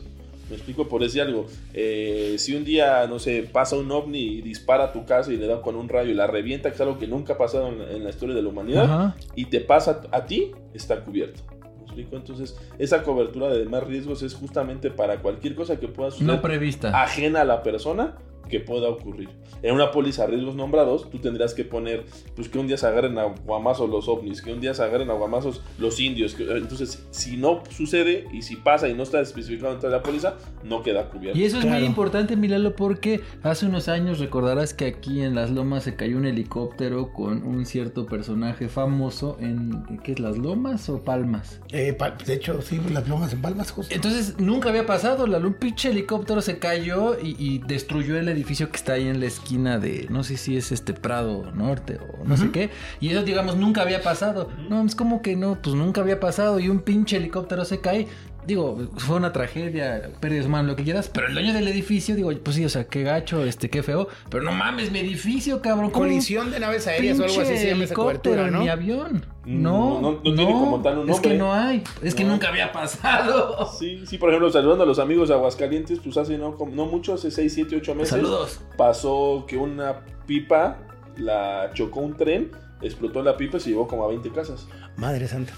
Me 0.50 0.56
explico 0.56 0.88
por 0.88 1.02
decir 1.02 1.22
algo. 1.22 1.48
Eh, 1.74 2.36
si 2.38 2.56
un 2.56 2.64
día, 2.64 3.06
no 3.08 3.20
sé, 3.20 3.50
pasa 3.52 3.76
un 3.76 3.92
ovni 3.92 4.38
y 4.38 4.42
dispara 4.42 4.86
a 4.86 4.92
tu 4.94 5.06
casa 5.06 5.34
y 5.34 5.38
le 5.38 5.46
da 5.46 5.62
con 5.62 5.76
un 5.76 5.90
rayo 5.90 6.10
y 6.10 6.14
la 6.14 6.26
revienta, 6.26 6.70
que 6.70 6.76
es 6.76 6.82
algo 6.82 6.98
que 6.98 7.08
nunca 7.08 7.34
ha 7.34 7.38
pasado 7.38 7.68
en, 7.68 8.04
la 8.04 8.10
historia 8.10 8.34
de 8.34 8.42
la 8.42 8.50
humanidad, 8.50 9.16
y 9.36 9.46
te 9.46 9.60
pasa 9.60 10.04
a 10.12 10.26
ti, 10.26 10.52
está 10.74 11.02
cubierto. 11.02 11.42
¿Me 11.80 11.84
explico? 11.84 12.16
Entonces, 12.16 12.58
esa 12.80 13.04
cobertura 13.04 13.50
de 13.50 13.60
demás 13.60 13.84
riesgos 13.84 14.24
es 14.24 14.36
justamente 14.36 14.90
para 14.90 15.18
cualquier 15.18 15.54
cosa 15.54 15.80
que 15.80 15.90
pueda 15.90 16.12
suceder. 16.12 16.34
No 16.34 16.42
prevista. 16.42 17.02
Ajena 17.02 17.42
a 17.42 17.46
la 17.46 17.62
persona 17.62 18.16
que 18.48 18.60
pueda 18.60 18.90
ocurrir. 18.90 19.30
En 19.62 19.74
una 19.74 19.92
póliza 19.92 20.24
a 20.24 20.28
riesgos 20.28 20.56
nombrados, 20.56 21.10
tú 21.10 21.20
tendrás 21.20 21.54
que 21.54 21.64
poner, 21.64 22.06
pues 22.36 22.50
que 22.50 22.60
un 22.60 22.68
día 22.68 22.78
se 22.78 22.88
agarren 22.88 23.18
a 23.18 23.24
guamazos 23.24 23.90
los 23.90 24.08
ovnis, 24.08 24.42
que 24.42 24.54
un 24.54 24.62
día 24.62 24.74
se 24.74 24.84
agarren 24.84 25.10
a 25.10 25.14
guamazos 25.14 25.62
los 25.78 26.00
indios. 26.00 26.36
entonces, 26.40 27.06
si 27.12 27.38
no 27.38 27.64
sucede 27.70 28.28
y 28.32 28.42
si 28.42 28.56
pasa 28.56 28.88
y 28.88 28.94
no 28.94 29.04
está 29.04 29.20
especificado 29.22 29.72
dentro 29.72 29.90
de 29.90 29.96
la 29.96 30.04
póliza, 30.04 30.38
no 30.64 30.84
queda 30.84 31.10
cubierto. 31.10 31.38
Y 31.38 31.44
eso 31.44 31.60
es 31.60 31.66
muy 31.66 31.84
importante, 31.84 32.36
Milalo, 32.36 32.76
porque 32.76 33.22
hace 33.44 33.66
unos 33.66 33.88
años 33.88 34.20
recordarás 34.20 34.74
que 34.74 34.86
aquí 34.86 35.22
en 35.22 35.36
Las 35.36 35.52
Lomas 35.52 35.84
se 35.84 35.96
cayó 35.96 36.18
un 36.18 36.26
helicóptero 36.26 37.14
con 37.14 37.44
un 37.44 37.66
cierto 37.66 38.06
personaje 38.06 38.70
famoso 38.70 39.38
en, 39.40 40.00
¿qué 40.04 40.14
es? 40.14 40.20
¿Las 40.20 40.38
Lomas 40.38 40.90
o 40.90 41.04
Palmas? 41.04 41.62
Eh, 41.72 41.98
de 42.26 42.34
hecho, 42.34 42.62
sí, 42.62 42.80
Las 42.92 43.08
Lomas 43.08 43.34
en 43.34 43.42
Palmas, 43.42 43.72
justo. 43.72 43.94
Entonces, 43.94 44.40
nunca 44.40 44.70
había 44.70 44.86
pasado, 44.86 45.26
un 45.26 45.54
pinche 45.54 45.90
helicóptero 45.90 46.42
se 46.42 46.60
cayó 46.60 47.18
y, 47.20 47.36
y 47.38 47.60
destruyó 47.60 48.18
el 48.18 48.28
edificio 48.38 48.70
que 48.70 48.78
está 48.78 48.94
ahí 48.94 49.08
en 49.08 49.20
la 49.20 49.26
esquina 49.26 49.80
de, 49.80 50.08
no 50.10 50.24
sé 50.24 50.38
si 50.38 50.58
es 50.58 50.72
este 50.72 50.94
Prado 50.94 51.52
Norte 51.54 52.00
o 52.00 52.26
no 52.26 52.38
sé 52.38 52.52
qué. 52.52 52.70
Y 53.00 53.10
eso, 53.10 53.24
digamos, 53.24 53.58
nunca 53.58 53.82
había 53.82 54.02
pasado. 54.02 54.50
No, 54.70 54.84
es 54.86 54.96
como 54.96 55.22
que 55.22 55.36
no, 55.36 55.62
pues 55.62 55.76
nunca 55.76 56.02
había 56.02 56.20
pasado. 56.20 56.60
Y 56.60 56.70
un 56.70 56.80
pinche 56.80 57.18
helicóptero 57.18 57.66
se 57.66 57.82
cae. 57.82 58.08
Digo, 58.48 58.78
fue 58.96 59.18
una 59.18 59.34
tragedia, 59.34 60.10
pérdidas 60.22 60.46
humanas, 60.46 60.68
lo 60.68 60.76
que 60.78 60.84
quieras. 60.86 61.12
Pero 61.14 61.28
el 61.28 61.34
dueño 61.34 61.54
del 61.54 61.68
edificio, 61.68 62.16
digo, 62.16 62.32
pues 62.42 62.56
sí, 62.56 62.64
o 62.64 62.70
sea, 62.70 62.86
qué 62.86 63.04
gacho, 63.04 63.44
este, 63.44 63.70
qué 63.70 63.84
feo. 63.84 64.08
Pero 64.30 64.44
no 64.44 64.54
mames, 64.54 64.90
mi 64.90 65.00
edificio, 65.00 65.62
cabrón. 65.62 65.92
Colisión 65.92 66.50
de 66.50 66.62
naves 66.62 66.88
aéreas 66.88 67.20
o 67.20 67.26
algo 67.26 67.42
así 67.42 67.58
se 67.58 67.68
llama 67.68 67.84
esa 67.84 67.94
cobertura, 67.94 68.50
¿no? 68.50 68.62
Mi 68.62 68.70
avión. 68.70 69.26
No, 69.44 70.00
no, 70.00 70.12
no, 70.14 70.22
tiene 70.22 70.46
como 70.46 70.82
tal 70.82 71.00
un 71.00 71.08
nombre. 71.08 71.16
Es 71.16 71.20
que 71.20 71.34
no 71.38 71.54
hay. 71.54 71.84
Es 72.02 72.16
que 72.16 72.24
nunca 72.24 72.48
había 72.48 72.72
pasado. 72.72 73.68
Sí, 73.78 74.06
sí, 74.08 74.18
por 74.18 74.30
ejemplo, 74.30 74.50
saludando 74.50 74.86
a 74.86 74.88
los 74.88 74.98
amigos 74.98 75.28
de 75.28 75.36
Aguascalientes, 75.36 76.00
pues 76.00 76.18
hace 76.18 76.38
no, 76.38 76.58
no 76.72 76.86
mucho, 76.86 77.14
hace 77.14 77.30
6, 77.30 77.54
7, 77.54 77.76
8 77.76 77.96
meses. 77.96 78.10
Saludos. 78.10 78.62
Pasó 78.78 79.46
que 79.48 79.58
una 79.58 80.06
pipa 80.26 80.78
la 81.18 81.70
chocó 81.74 82.00
un 82.00 82.16
tren, 82.16 82.52
explotó 82.82 83.22
la 83.22 83.36
pipa 83.36 83.58
y 83.58 83.60
se 83.60 83.70
llevó 83.72 83.88
como 83.88 84.06
a 84.06 84.08
20 84.08 84.32
casas. 84.32 84.68
Madre 84.96 85.28
santa. 85.28 85.54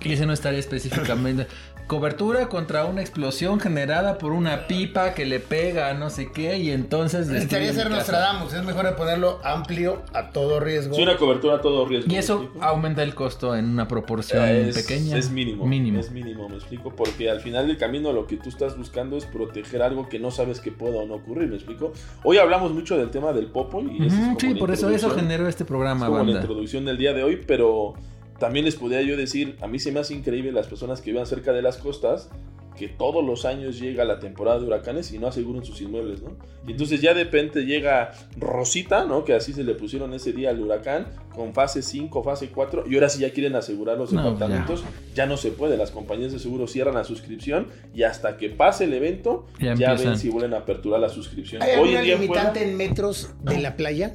Y 0.00 0.12
ese 0.12 0.26
no 0.26 0.32
estaría 0.32 0.60
específicamente. 0.60 1.46
Cobertura 1.88 2.50
contra 2.50 2.84
una 2.84 3.00
explosión 3.00 3.60
generada 3.60 4.18
por 4.18 4.32
una 4.32 4.66
pipa 4.66 5.14
que 5.14 5.24
le 5.24 5.40
pega 5.40 5.88
a 5.88 5.94
no 5.94 6.10
sé 6.10 6.30
qué 6.30 6.58
y 6.58 6.70
entonces... 6.70 7.28
Necesitaría 7.28 7.72
ser 7.72 7.88
Nostradamus, 7.90 8.52
es 8.52 8.62
mejor 8.62 8.94
ponerlo 8.94 9.40
amplio 9.42 10.02
a 10.12 10.28
todo 10.28 10.60
riesgo. 10.60 10.94
Sí, 10.94 11.02
una 11.02 11.16
cobertura 11.16 11.56
a 11.56 11.60
todo 11.62 11.86
riesgo. 11.86 12.12
Y 12.12 12.16
eso 12.16 12.50
aumenta 12.60 13.02
el 13.02 13.14
costo 13.14 13.56
en 13.56 13.64
una 13.70 13.88
proporción 13.88 14.44
pequeña. 14.74 15.16
Es 15.16 15.30
mínimo, 15.30 15.66
mínimo. 15.66 15.98
Es 15.98 16.10
mínimo, 16.10 16.46
me 16.50 16.56
explico, 16.56 16.94
porque 16.94 17.30
al 17.30 17.40
final 17.40 17.66
del 17.66 17.78
camino 17.78 18.12
lo 18.12 18.26
que 18.26 18.36
tú 18.36 18.50
estás 18.50 18.76
buscando 18.76 19.16
es 19.16 19.24
proteger 19.24 19.80
algo 19.80 20.10
que 20.10 20.18
no 20.18 20.30
sabes 20.30 20.60
que 20.60 20.70
pueda 20.70 20.98
o 20.98 21.06
no 21.06 21.14
ocurrir, 21.14 21.48
me 21.48 21.56
explico. 21.56 21.94
Hoy 22.22 22.36
hablamos 22.36 22.70
mucho 22.72 22.98
del 22.98 23.08
tema 23.08 23.32
del 23.32 23.46
popo 23.46 23.80
y... 23.80 24.10
sí, 24.38 24.54
por 24.56 24.70
eso 24.70 24.90
eso 24.90 25.08
generó 25.08 25.48
este 25.48 25.64
programa. 25.64 26.04
Es 26.04 26.12
como 26.12 26.24
la 26.24 26.32
introducción 26.32 26.84
del 26.84 26.98
día 26.98 27.14
de 27.14 27.22
hoy, 27.22 27.42
pero 27.46 27.94
también 28.38 28.64
les 28.64 28.76
podría 28.76 29.02
yo 29.02 29.16
decir, 29.16 29.56
a 29.60 29.66
mí 29.66 29.78
se 29.78 29.92
me 29.92 30.00
hace 30.00 30.14
increíble 30.14 30.52
las 30.52 30.66
personas 30.66 31.00
que 31.00 31.10
vivan 31.10 31.26
cerca 31.26 31.52
de 31.52 31.62
las 31.62 31.76
costas, 31.76 32.30
que 32.78 32.86
todos 32.86 33.24
los 33.24 33.44
años 33.44 33.80
llega 33.80 34.04
la 34.04 34.20
temporada 34.20 34.60
de 34.60 34.66
huracanes 34.66 35.12
y 35.12 35.18
no 35.18 35.26
aseguran 35.26 35.64
sus 35.64 35.80
inmuebles, 35.80 36.22
¿no? 36.22 36.36
Y 36.64 36.70
entonces 36.70 37.00
ya 37.00 37.12
de 37.12 37.24
repente 37.24 37.66
llega 37.66 38.12
Rosita, 38.36 39.04
¿no? 39.04 39.24
Que 39.24 39.34
así 39.34 39.52
se 39.52 39.64
le 39.64 39.74
pusieron 39.74 40.14
ese 40.14 40.32
día 40.32 40.50
al 40.50 40.60
huracán, 40.60 41.08
con 41.34 41.52
fase 41.54 41.82
5, 41.82 42.22
fase 42.22 42.50
4, 42.50 42.84
y 42.88 42.94
ahora 42.94 43.08
sí 43.08 43.20
ya 43.20 43.32
quieren 43.32 43.56
asegurar 43.56 43.98
los 43.98 44.12
departamentos, 44.12 44.84
ya. 45.12 45.26
no 45.26 45.36
se 45.36 45.50
puede, 45.50 45.76
las 45.76 45.90
compañías 45.90 46.30
de 46.30 46.38
seguro 46.38 46.68
cierran 46.68 46.94
la 46.94 47.02
suscripción 47.02 47.66
y 47.92 48.04
hasta 48.04 48.36
que 48.36 48.48
pase 48.48 48.84
el 48.84 48.94
evento, 48.94 49.46
ya, 49.58 49.94
ven 49.94 50.16
si 50.16 50.28
vuelven 50.28 50.54
a 50.54 50.58
aperturar 50.58 51.00
la 51.00 51.08
suscripción. 51.08 51.60
¿Hay 51.62 51.72
alguna 51.72 52.02
limitante 52.02 52.62
en 52.62 52.76
metros 52.76 53.30
de 53.42 53.58
la 53.58 53.74
playa? 53.74 54.12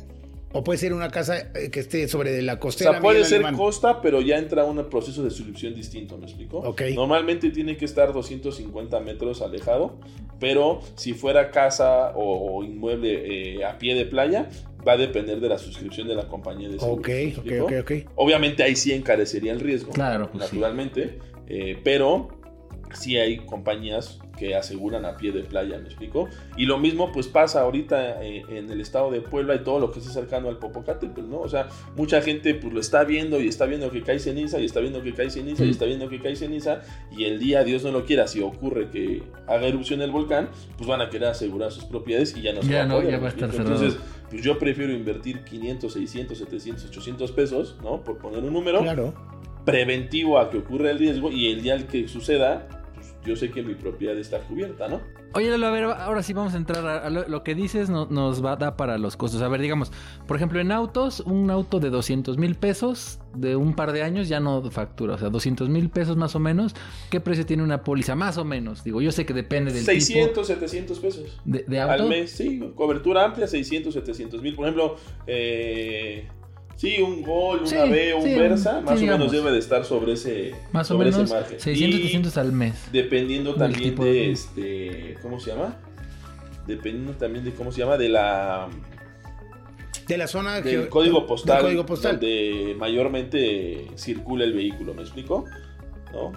¿O 0.53 0.63
puede 0.63 0.77
ser 0.77 0.93
una 0.93 1.09
casa 1.09 1.49
eh, 1.55 1.69
que 1.71 1.79
esté 1.79 2.07
sobre 2.07 2.41
la 2.43 2.59
costera? 2.59 2.91
O 2.91 2.93
sea, 2.93 3.01
puede 3.01 3.25
ser 3.25 3.41
costa, 3.53 4.01
pero 4.01 4.21
ya 4.21 4.37
entra 4.37 4.63
un 4.63 4.87
proceso 4.87 5.23
de 5.23 5.31
suscripción 5.31 5.73
distinto, 5.73 6.17
¿me 6.17 6.25
explico? 6.25 6.59
Ok. 6.59 6.83
Normalmente 6.93 7.49
tiene 7.49 7.75
que 7.75 7.85
estar 7.85 8.13
250 8.13 8.99
metros 8.99 9.41
alejado, 9.41 9.97
pero 10.39 10.81
si 10.95 11.13
fuera 11.13 11.49
casa 11.49 12.11
o, 12.15 12.63
inmueble 12.63 13.55
eh, 13.55 13.65
a 13.65 13.79
pie 13.79 13.95
de 13.95 14.05
playa, 14.05 14.47
va 14.87 14.93
a 14.93 14.97
depender 14.97 15.39
de 15.39 15.49
la 15.49 15.57
suscripción 15.57 16.07
de 16.07 16.15
la 16.15 16.27
compañía 16.27 16.69
de 16.69 16.79
seguros. 16.79 16.99
Ok, 16.99 17.45
¿me 17.45 17.61
ok, 17.61 17.71
ok, 17.71 17.73
ok. 17.81 18.11
Obviamente 18.15 18.61
ahí 18.61 18.75
sí 18.75 18.91
encarecería 18.91 19.53
el 19.53 19.59
riesgo. 19.59 19.91
Claro, 19.91 20.29
pues 20.31 20.45
sí. 20.45 20.55
naturalmente. 20.55 21.19
eh, 21.47 21.77
pero 21.83 22.29
sí 22.93 23.17
hay 23.17 23.37
compañías 23.37 24.19
que 24.37 24.55
aseguran 24.55 25.05
a 25.05 25.15
pie 25.15 25.31
de 25.31 25.43
playa, 25.43 25.77
¿me 25.77 25.85
explico? 25.85 26.27
Y 26.57 26.65
lo 26.65 26.77
mismo 26.79 27.11
pues 27.11 27.27
pasa 27.27 27.61
ahorita 27.61 28.23
eh, 28.23 28.43
en 28.49 28.69
el 28.71 28.81
estado 28.81 29.11
de 29.11 29.21
Puebla 29.21 29.55
y 29.55 29.59
todo 29.59 29.79
lo 29.79 29.91
que 29.91 29.99
está 29.99 30.11
cercano 30.11 30.49
al 30.49 30.57
Popocatépetl, 30.57 31.29
¿no? 31.29 31.39
O 31.39 31.47
sea, 31.49 31.67
mucha 31.95 32.21
gente 32.21 32.55
pues 32.55 32.73
lo 32.73 32.79
está 32.79 33.03
viendo 33.03 33.39
y 33.39 33.47
está 33.47 33.65
viendo 33.65 33.91
que 33.91 34.01
cae 34.01 34.19
ceniza 34.19 34.59
y 34.59 34.65
está 34.65 34.79
viendo 34.79 35.01
que 35.03 35.13
cae 35.13 35.29
ceniza 35.29 35.63
y 35.63 35.67
Mm. 35.67 35.71
está 35.71 35.85
viendo 35.85 36.09
que 36.09 36.19
cae 36.19 36.35
ceniza 36.35 36.81
y 37.15 37.25
el 37.25 37.39
día, 37.39 37.63
Dios 37.63 37.83
no 37.83 37.91
lo 37.91 38.05
quiera, 38.05 38.27
si 38.27 38.41
ocurre 38.41 38.89
que 38.89 39.23
haga 39.47 39.67
erupción 39.67 40.01
el 40.01 40.11
volcán, 40.11 40.49
pues 40.77 40.87
van 40.87 41.01
a 41.01 41.09
querer 41.09 41.29
asegurar 41.29 41.71
sus 41.71 41.85
propiedades 41.85 42.35
y 42.35 42.41
ya 42.41 42.53
no 42.53 42.61
se 42.63 42.69
Ya 42.71 42.77
va 42.79 42.83
a 42.83 42.87
no, 42.87 42.95
poder, 42.95 43.11
ya 43.11 43.17
¿me 43.17 43.21
va 43.23 43.27
a 43.27 43.31
estar 43.31 43.51
cerrado. 43.51 43.73
Entonces, 43.75 43.99
pues 44.29 44.41
yo 44.41 44.57
prefiero 44.57 44.93
invertir 44.93 45.43
500, 45.43 45.93
600, 45.93 46.37
700, 46.37 46.85
800 46.85 47.31
pesos, 47.33 47.77
¿no? 47.83 48.03
Por 48.03 48.17
poner 48.17 48.43
un 48.43 48.51
número 48.53 48.81
Claro. 48.81 49.13
preventivo 49.65 50.39
a 50.39 50.49
que 50.49 50.57
ocurra 50.57 50.91
el 50.91 50.99
riesgo 50.99 51.31
y 51.31 51.51
el 51.51 51.61
día 51.61 51.85
que 51.87 52.07
suceda, 52.07 52.67
pues 52.67 52.82
yo 53.25 53.35
sé 53.35 53.49
que 53.51 53.63
mi 53.63 53.75
propiedad 53.75 54.17
está 54.17 54.39
cubierta, 54.39 54.87
¿no? 54.87 55.01
Oye, 55.35 55.49
Lalo, 55.49 55.65
a 55.67 55.71
ver, 55.71 55.83
ahora 55.85 56.21
sí 56.21 56.33
vamos 56.33 56.53
a 56.53 56.57
entrar 56.57 56.85
a, 56.85 57.09
lo, 57.09 57.27
lo 57.27 57.43
que 57.43 57.55
dices, 57.55 57.89
no- 57.89 58.05
nos 58.05 58.45
va 58.45 58.51
a 58.51 58.55
dar 58.55 58.75
para 58.75 58.97
los 58.99 59.17
costos. 59.17 59.41
A 59.41 59.47
ver, 59.47 59.61
digamos, 59.61 59.91
por 60.27 60.37
ejemplo, 60.37 60.59
en 60.59 60.71
autos, 60.71 61.21
un 61.21 61.49
auto 61.49 61.79
de 61.79 61.89
200 61.89 62.37
mil 62.37 62.53
pesos 62.55 63.19
de 63.33 63.55
un 63.55 63.73
par 63.75 63.93
de 63.93 64.03
años 64.03 64.27
ya 64.29 64.39
no 64.39 64.69
factura. 64.69 65.15
O 65.15 65.17
sea, 65.17 65.29
200 65.29 65.69
mil 65.69 65.89
pesos 65.89 66.17
más 66.17 66.35
o 66.35 66.39
menos. 66.39 66.75
¿Qué 67.09 67.19
precio 67.19 67.45
tiene 67.47 67.63
una 67.63 67.83
póliza? 67.83 68.13
Más 68.13 68.37
o 68.37 68.45
menos. 68.45 68.83
Digo, 68.83 69.01
yo 69.01 69.11
sé 69.11 69.25
que 69.25 69.33
depende 69.33 69.73
del 69.73 69.83
600, 69.83 70.45
700 70.45 70.99
pesos. 70.99 71.23
tipo 71.23 71.41
de, 71.45 71.63
de 71.67 71.79
auto. 71.81 72.03
Al 72.03 72.09
mes, 72.09 72.29
sí, 72.31 72.61
cobertura 72.75 73.25
amplia, 73.25 73.47
600, 73.47 73.91
700 73.91 74.39
mil. 74.41 74.55
Por 74.55 74.65
ejemplo, 74.65 74.97
eh, 75.25 76.27
sí, 76.83 77.01
un 77.01 77.21
Gol, 77.23 77.59
una 77.59 77.67
Sí, 77.67 77.75
B, 77.75 78.13
un 78.13 78.23
sí, 78.23 78.35
Versa, 78.35 78.79
sí, 78.79 78.85
más 78.85 79.01
o 79.01 79.05
menos 79.05 79.31
debe 79.31 79.51
de 79.51 79.59
estar 79.59 79.85
sobre 79.85 80.13
ese, 80.13 80.53
Más 80.71 80.91
o 80.91 80.97
menos 80.97 81.15
ese 81.17 81.33
margen. 81.33 81.59
600, 81.59 81.99
Y 81.99 82.01
700 82.03 82.37
al 82.37 82.51
mes. 82.51 82.73
Dependiendo 82.91 83.51
Del 83.53 83.59
también 83.71 83.89
tipo 83.91 84.03
de, 84.05 84.11
de- 84.11 84.31
este, 84.31 85.17
¿cómo 85.21 85.39
se 85.39 85.51
llama? 85.51 85.75
Dependiendo 86.67 87.13
también 87.13 87.43
de 87.45 87.51
cómo 87.53 87.71
se 87.71 87.79
llama, 87.79 87.97
de 87.97 88.09
la 88.09 88.67
De 90.07 90.17
la 90.17 90.27
zona 90.27 90.61
del 90.61 90.89
código 90.89 91.25
postal, 91.25 91.57
del 91.57 91.65
código 91.65 91.85
postal. 91.85 92.11
donde 92.19 92.75
mayormente 92.77 93.87
circula 93.95 94.43
el 94.43 94.53
vehículo, 94.53 94.93
¿me 94.93 95.01
explico? 95.01 95.45
¿No? 96.11 96.31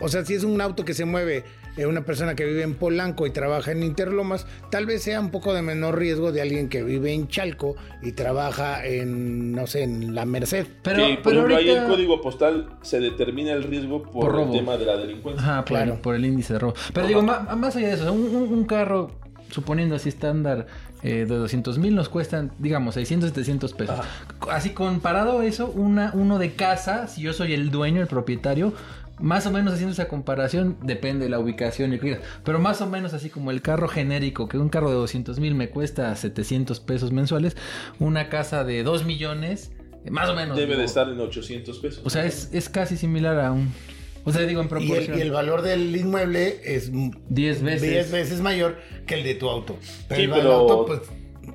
O 0.00 0.08
sea, 0.08 0.24
si 0.24 0.34
es 0.34 0.42
un 0.44 0.60
auto 0.60 0.84
que 0.84 0.92
se 0.94 1.04
mueve 1.04 1.44
eh, 1.76 1.86
una 1.86 2.04
persona 2.04 2.34
que 2.34 2.44
vive 2.44 2.62
en 2.62 2.74
Polanco 2.74 3.26
y 3.26 3.30
trabaja 3.30 3.72
en 3.72 3.82
Interlomas, 3.82 4.46
tal 4.70 4.86
vez 4.86 5.02
sea 5.02 5.20
un 5.20 5.30
poco 5.30 5.52
de 5.54 5.62
menor 5.62 5.98
riesgo 5.98 6.32
de 6.32 6.40
alguien 6.42 6.68
que 6.68 6.82
vive 6.82 7.12
en 7.12 7.28
Chalco 7.28 7.76
y 8.02 8.12
trabaja 8.12 8.84
en, 8.86 9.52
no 9.52 9.66
sé, 9.66 9.82
en 9.82 10.14
la 10.14 10.24
Merced. 10.24 10.66
Pero, 10.82 11.06
Sí, 11.06 11.14
por 11.14 11.22
pero 11.32 11.36
ejemplo, 11.46 11.56
ahí 11.56 11.68
el 11.70 11.84
código 11.86 12.20
postal 12.20 12.68
se 12.82 13.00
determina 13.00 13.52
el 13.52 13.64
riesgo 13.64 14.02
por, 14.02 14.12
Por 14.12 14.24
el 14.26 14.32
robo. 14.32 14.52
tema 14.52 14.76
de 14.76 14.84
la 14.86 14.96
delincuencia. 14.96 15.42
Ajá, 15.42 15.60
por, 15.64 15.68
Claro. 15.76 15.94
el, 15.94 15.98
por 16.00 16.14
el 16.14 16.24
índice 16.24 16.52
de 16.54 16.58
robo. 16.58 16.74
Pero 16.92 17.06
digo, 17.06 17.22
más, 17.22 17.76
allá 17.76 17.88
de 17.88 17.94
eso, 17.94 18.12
un, 18.12 18.22
un- 18.34 18.52
un 18.52 18.64
carro, 18.64 19.10
suponiendo 19.50 19.94
así 19.96 20.08
estándar 20.08 20.66
eh, 21.02 21.26
de 21.28 21.34
200 21.36 21.78
mil, 21.78 21.94
nos 21.94 22.08
cuestan, 22.08 22.50
digamos, 22.58 22.94
600, 22.94 23.28
700 23.30 23.74
pesos. 23.74 24.00
Así 24.50 24.70
comparado 24.70 25.40
a 25.40 25.44
eso, 25.44 25.66
una, 25.66 26.10
uno 26.14 26.38
de 26.38 26.54
casa, 26.54 27.08
si 27.08 27.20
yo 27.20 27.32
soy 27.34 27.52
el 27.52 27.70
dueño, 27.70 28.00
el 28.00 28.06
propietario, 28.06 28.72
más 29.20 29.46
o 29.46 29.50
menos 29.52 29.74
haciendo 29.74 29.92
esa 29.92 30.08
comparación, 30.08 30.76
depende 30.82 31.24
de 31.24 31.30
la 31.30 31.38
ubicación 31.38 31.92
y 31.94 31.98
qué, 31.98 32.18
pero 32.44 32.58
más 32.58 32.80
o 32.80 32.86
menos 32.86 33.14
así 33.14 33.30
como 33.30 33.50
el 33.50 33.62
carro 33.62 33.88
genérico, 33.88 34.48
que 34.48 34.58
un 34.58 34.68
carro 34.68 34.88
de 34.90 34.96
200 34.96 35.38
mil 35.40 35.54
me 35.54 35.70
cuesta 35.70 36.14
700 36.16 36.80
pesos 36.80 37.12
mensuales, 37.12 37.56
una 38.00 38.28
casa 38.28 38.64
de 38.64 38.82
2 38.82 39.04
millones, 39.04 39.70
eh, 40.04 40.10
más 40.10 40.28
o 40.28 40.34
menos. 40.34 40.56
Debe 40.56 40.68
digo, 40.70 40.78
de 40.80 40.84
estar 40.86 41.08
en 41.08 41.20
800 41.20 41.78
pesos. 41.78 42.02
O 42.04 42.10
sea, 42.10 42.24
es, 42.26 42.50
es 42.52 42.68
casi 42.68 42.96
similar 42.96 43.38
a 43.38 43.52
un... 43.52 43.72
O 44.26 44.32
sea, 44.32 44.42
digo, 44.42 44.60
en 44.62 44.66
Y 44.66 44.70
proporción. 44.70 45.12
el, 45.14 45.18
y 45.18 45.22
el 45.22 45.30
valor 45.30 45.60
del 45.62 45.94
inmueble 45.94 46.58
es 46.64 46.90
10 47.28 47.62
veces. 47.62 47.82
10 47.82 48.10
veces 48.10 48.40
mayor 48.40 48.78
que 49.06 49.16
el 49.16 49.22
de 49.22 49.34
tu 49.34 49.50
auto. 49.50 49.76
Pero 50.08 50.18
Sí, 50.18 50.24
el 50.24 50.30
pero- 50.32 50.52
auto, 50.54 50.86
pues, 50.86 51.00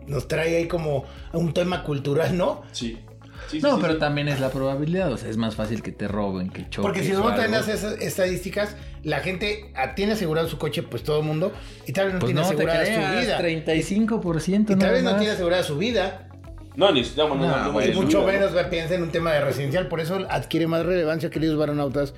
nos 0.07 0.27
trae 0.27 0.55
ahí 0.55 0.67
como 0.67 1.03
un 1.33 1.51
tema 1.53 1.83
cultural, 1.83 2.37
¿no? 2.37 2.61
Sí. 2.71 2.99
Sí, 3.47 3.59
No, 3.61 3.75
sí, 3.75 3.77
pero 3.81 3.93
sí. 3.93 3.99
también 3.99 4.27
es 4.27 4.39
la 4.39 4.49
probabilidad. 4.49 5.11
O 5.11 5.17
sea, 5.17 5.29
es 5.29 5.37
más 5.37 5.55
fácil 5.55 5.81
que 5.81 5.91
te 5.91 6.07
roben, 6.07 6.49
que 6.49 6.63
choques. 6.69 6.81
Porque 6.81 7.03
si 7.03 7.11
o 7.11 7.17
nos 7.19 7.25
algo. 7.25 7.35
traen 7.37 7.53
esas 7.53 7.83
estadísticas, 8.01 8.75
la 9.03 9.19
gente 9.19 9.71
ah, 9.75 9.95
tiene 9.95 10.13
asegurado 10.13 10.47
su 10.47 10.57
coche, 10.57 10.83
pues 10.83 11.03
todo 11.03 11.19
el 11.19 11.25
mundo, 11.25 11.51
y 11.87 11.93
tal 11.93 12.05
vez 12.05 12.13
no 12.15 12.19
Pues 12.19 12.29
tiene 12.33 12.41
no 12.41 12.47
te 12.47 12.53
asegurada 12.55 12.85
su 12.85 13.25
vida. 13.25 13.39
35% 13.39 14.71
Y 14.71 14.75
tal 14.75 14.91
vez 14.91 15.03
no 15.03 15.15
tiene 15.17 15.31
asegurada 15.33 15.63
su 15.63 15.77
vida. 15.77 16.25
No, 16.75 16.91
ni 16.91 17.01
no, 17.01 17.27
no, 17.27 17.35
no, 17.35 17.35
No, 17.35 17.47
no, 17.47 17.71
no, 17.73 17.93
mucho 18.01 18.19
no, 18.21 18.25
no. 18.27 18.31
menos 18.31 18.51
piensa 18.69 18.95
en 18.95 19.03
un 19.03 19.09
tema 19.09 19.33
de 19.33 19.41
residencial. 19.41 19.87
Por 19.87 19.99
eso 19.99 20.25
adquiere 20.29 20.67
más 20.67 20.85
relevancia, 20.85 21.29
queridos 21.29 21.57
varonautas, 21.57 22.13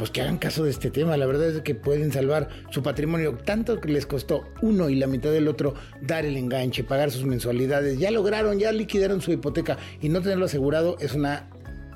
pues 0.00 0.10
que 0.10 0.22
hagan 0.22 0.38
caso 0.38 0.64
de 0.64 0.70
este 0.70 0.90
tema. 0.90 1.14
La 1.18 1.26
verdad 1.26 1.50
es 1.50 1.60
que 1.60 1.74
pueden 1.74 2.10
salvar 2.10 2.48
su 2.70 2.82
patrimonio. 2.82 3.36
Tanto 3.44 3.82
que 3.82 3.90
les 3.90 4.06
costó 4.06 4.48
uno 4.62 4.88
y 4.88 4.94
la 4.94 5.06
mitad 5.06 5.30
del 5.30 5.46
otro 5.46 5.74
dar 6.00 6.24
el 6.24 6.38
enganche, 6.38 6.84
pagar 6.84 7.10
sus 7.10 7.24
mensualidades. 7.24 7.98
Ya 7.98 8.10
lograron, 8.10 8.58
ya 8.58 8.72
liquidaron 8.72 9.20
su 9.20 9.30
hipoteca 9.30 9.76
y 10.00 10.08
no 10.08 10.22
tenerlo 10.22 10.46
asegurado 10.46 10.96
es 11.00 11.12
una, 11.12 11.50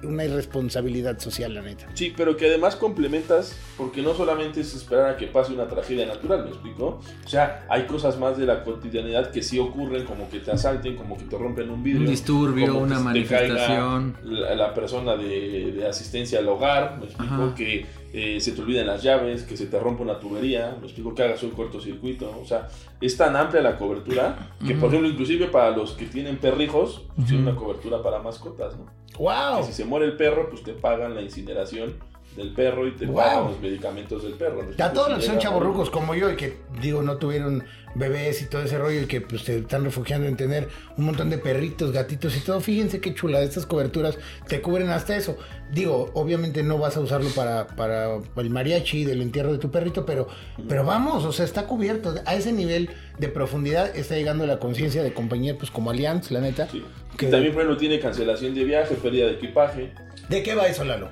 una 0.04 0.24
irresponsabilidad 0.24 1.18
social, 1.18 1.54
la 1.54 1.62
neta. 1.62 1.86
Sí, 1.94 2.12
pero 2.16 2.36
que 2.36 2.46
además 2.46 2.76
complementas, 2.76 3.56
porque 3.76 4.02
no 4.02 4.14
solamente 4.14 4.60
es 4.60 4.74
esperar 4.74 5.10
a 5.10 5.16
que 5.16 5.26
pase 5.26 5.52
una 5.52 5.66
tragedia 5.66 6.06
natural, 6.06 6.44
¿me 6.44 6.50
explico? 6.50 7.00
O 7.24 7.28
sea, 7.28 7.66
hay 7.68 7.84
cosas 7.86 8.18
más 8.18 8.36
de 8.38 8.46
la 8.46 8.62
cotidianidad 8.62 9.30
que 9.30 9.42
sí 9.42 9.58
ocurren, 9.58 10.04
como 10.04 10.28
que 10.30 10.40
te 10.40 10.50
asalten, 10.50 10.96
como 10.96 11.16
que 11.16 11.24
te 11.24 11.36
rompen 11.36 11.70
un 11.70 11.82
vidrio. 11.82 12.02
Un 12.02 12.06
disturbio, 12.10 12.66
como 12.66 12.78
que 12.80 12.84
una 12.84 12.98
se 12.98 13.02
te 13.02 13.24
caiga 13.26 13.54
manifestación. 13.54 14.16
La, 14.24 14.54
la 14.54 14.74
persona 14.74 15.16
de, 15.16 15.72
de 15.72 15.86
asistencia 15.86 16.38
al 16.38 16.48
hogar, 16.48 16.98
¿me 16.98 17.06
explico? 17.06 17.34
Ajá. 17.34 17.54
Que 17.54 17.86
eh, 18.16 18.40
se 18.40 18.52
te 18.52 18.62
olviden 18.62 18.86
las 18.86 19.02
llaves, 19.02 19.42
que 19.42 19.56
se 19.56 19.66
te 19.66 19.78
rompa 19.80 20.04
una 20.04 20.20
tubería, 20.20 20.76
¿me 20.80 20.86
explico? 20.86 21.12
Que 21.14 21.24
hagas 21.24 21.42
un 21.42 21.50
cortocircuito. 21.50 22.32
O 22.40 22.46
sea, 22.46 22.68
es 23.00 23.16
tan 23.16 23.34
amplia 23.34 23.60
la 23.60 23.76
cobertura 23.76 24.52
que, 24.60 24.74
por 24.74 24.84
Ujú. 24.84 24.86
ejemplo, 24.86 25.08
inclusive 25.08 25.48
para 25.48 25.76
los 25.76 25.92
que 25.92 26.06
tienen 26.06 26.38
perrijos, 26.38 27.06
pues 27.16 27.26
tiene 27.26 27.42
Ujú. 27.42 27.50
una 27.50 27.58
cobertura 27.58 28.02
para 28.02 28.20
mascotas, 28.20 28.76
¿no? 28.78 28.86
¡Wow! 29.18 29.58
Que 29.58 29.64
si 29.66 29.72
se 29.72 29.84
muere 29.84 30.06
el 30.06 30.16
perro, 30.16 30.48
pues 30.48 30.62
te 30.62 30.72
pagan 30.74 31.14
la 31.16 31.22
incineración 31.22 31.94
del 32.36 32.52
perro 32.52 32.86
y 32.88 32.92
te 32.96 33.06
Wow. 33.06 33.14
pagan 33.16 33.44
los 33.44 33.60
medicamentos 33.60 34.22
del 34.22 34.32
perro. 34.34 34.62
¿no? 34.76 34.84
A 34.84 34.92
todos 34.92 35.08
los 35.10 35.18
que 35.20 35.26
son 35.26 35.38
chavorrucos 35.38 35.88
como 35.90 36.14
yo 36.14 36.30
y 36.30 36.36
que, 36.36 36.56
digo, 36.80 37.00
no 37.02 37.16
tuvieron 37.16 37.62
bebés 37.96 38.42
y 38.42 38.46
todo 38.46 38.62
ese 38.62 38.76
rollo 38.76 39.02
y 39.02 39.06
que 39.06 39.20
pues 39.20 39.42
se 39.42 39.58
están 39.58 39.84
refugiando 39.84 40.26
en 40.26 40.36
tener 40.36 40.68
un 40.96 41.04
montón 41.04 41.30
de 41.30 41.38
perritos, 41.38 41.92
gatitos 41.92 42.36
y 42.36 42.40
todo. 42.40 42.60
Fíjense 42.60 43.00
qué 43.00 43.14
chula, 43.14 43.40
estas 43.42 43.66
coberturas 43.66 44.18
te 44.48 44.60
cubren 44.60 44.90
hasta 44.90 45.16
eso. 45.16 45.36
Digo, 45.72 46.10
obviamente 46.14 46.64
no 46.64 46.76
vas 46.78 46.96
a 46.96 47.00
usarlo 47.00 47.30
para, 47.30 47.68
para 47.68 48.16
el 48.36 48.50
mariachi 48.50 49.04
del 49.04 49.22
entierro 49.22 49.52
de 49.52 49.58
tu 49.58 49.70
perrito, 49.70 50.04
pero, 50.04 50.26
pero 50.68 50.84
vamos, 50.84 51.24
o 51.24 51.32
sea, 51.32 51.44
está 51.44 51.66
cubierto. 51.68 52.14
A 52.26 52.34
ese 52.34 52.52
nivel 52.52 52.90
de 53.20 53.28
profundidad 53.28 53.96
está 53.96 54.16
llegando 54.16 54.44
la 54.44 54.58
conciencia 54.58 55.04
de 55.04 55.12
compañías 55.12 55.56
pues 55.56 55.70
como 55.70 55.90
Allianz, 55.90 56.32
la 56.32 56.40
neta. 56.40 56.68
Sí. 56.68 56.82
Que- 57.16 57.28
Y 57.28 57.30
también, 57.30 57.52
por 57.52 57.62
ejemplo, 57.62 57.78
tiene 57.78 58.00
cancelación 58.00 58.54
de 58.56 58.64
viaje, 58.64 58.96
pérdida 58.96 59.26
de 59.26 59.32
equipaje. 59.34 59.92
¿De 60.28 60.42
qué 60.42 60.56
va 60.56 60.66
eso, 60.66 60.84
Lalo? 60.84 61.10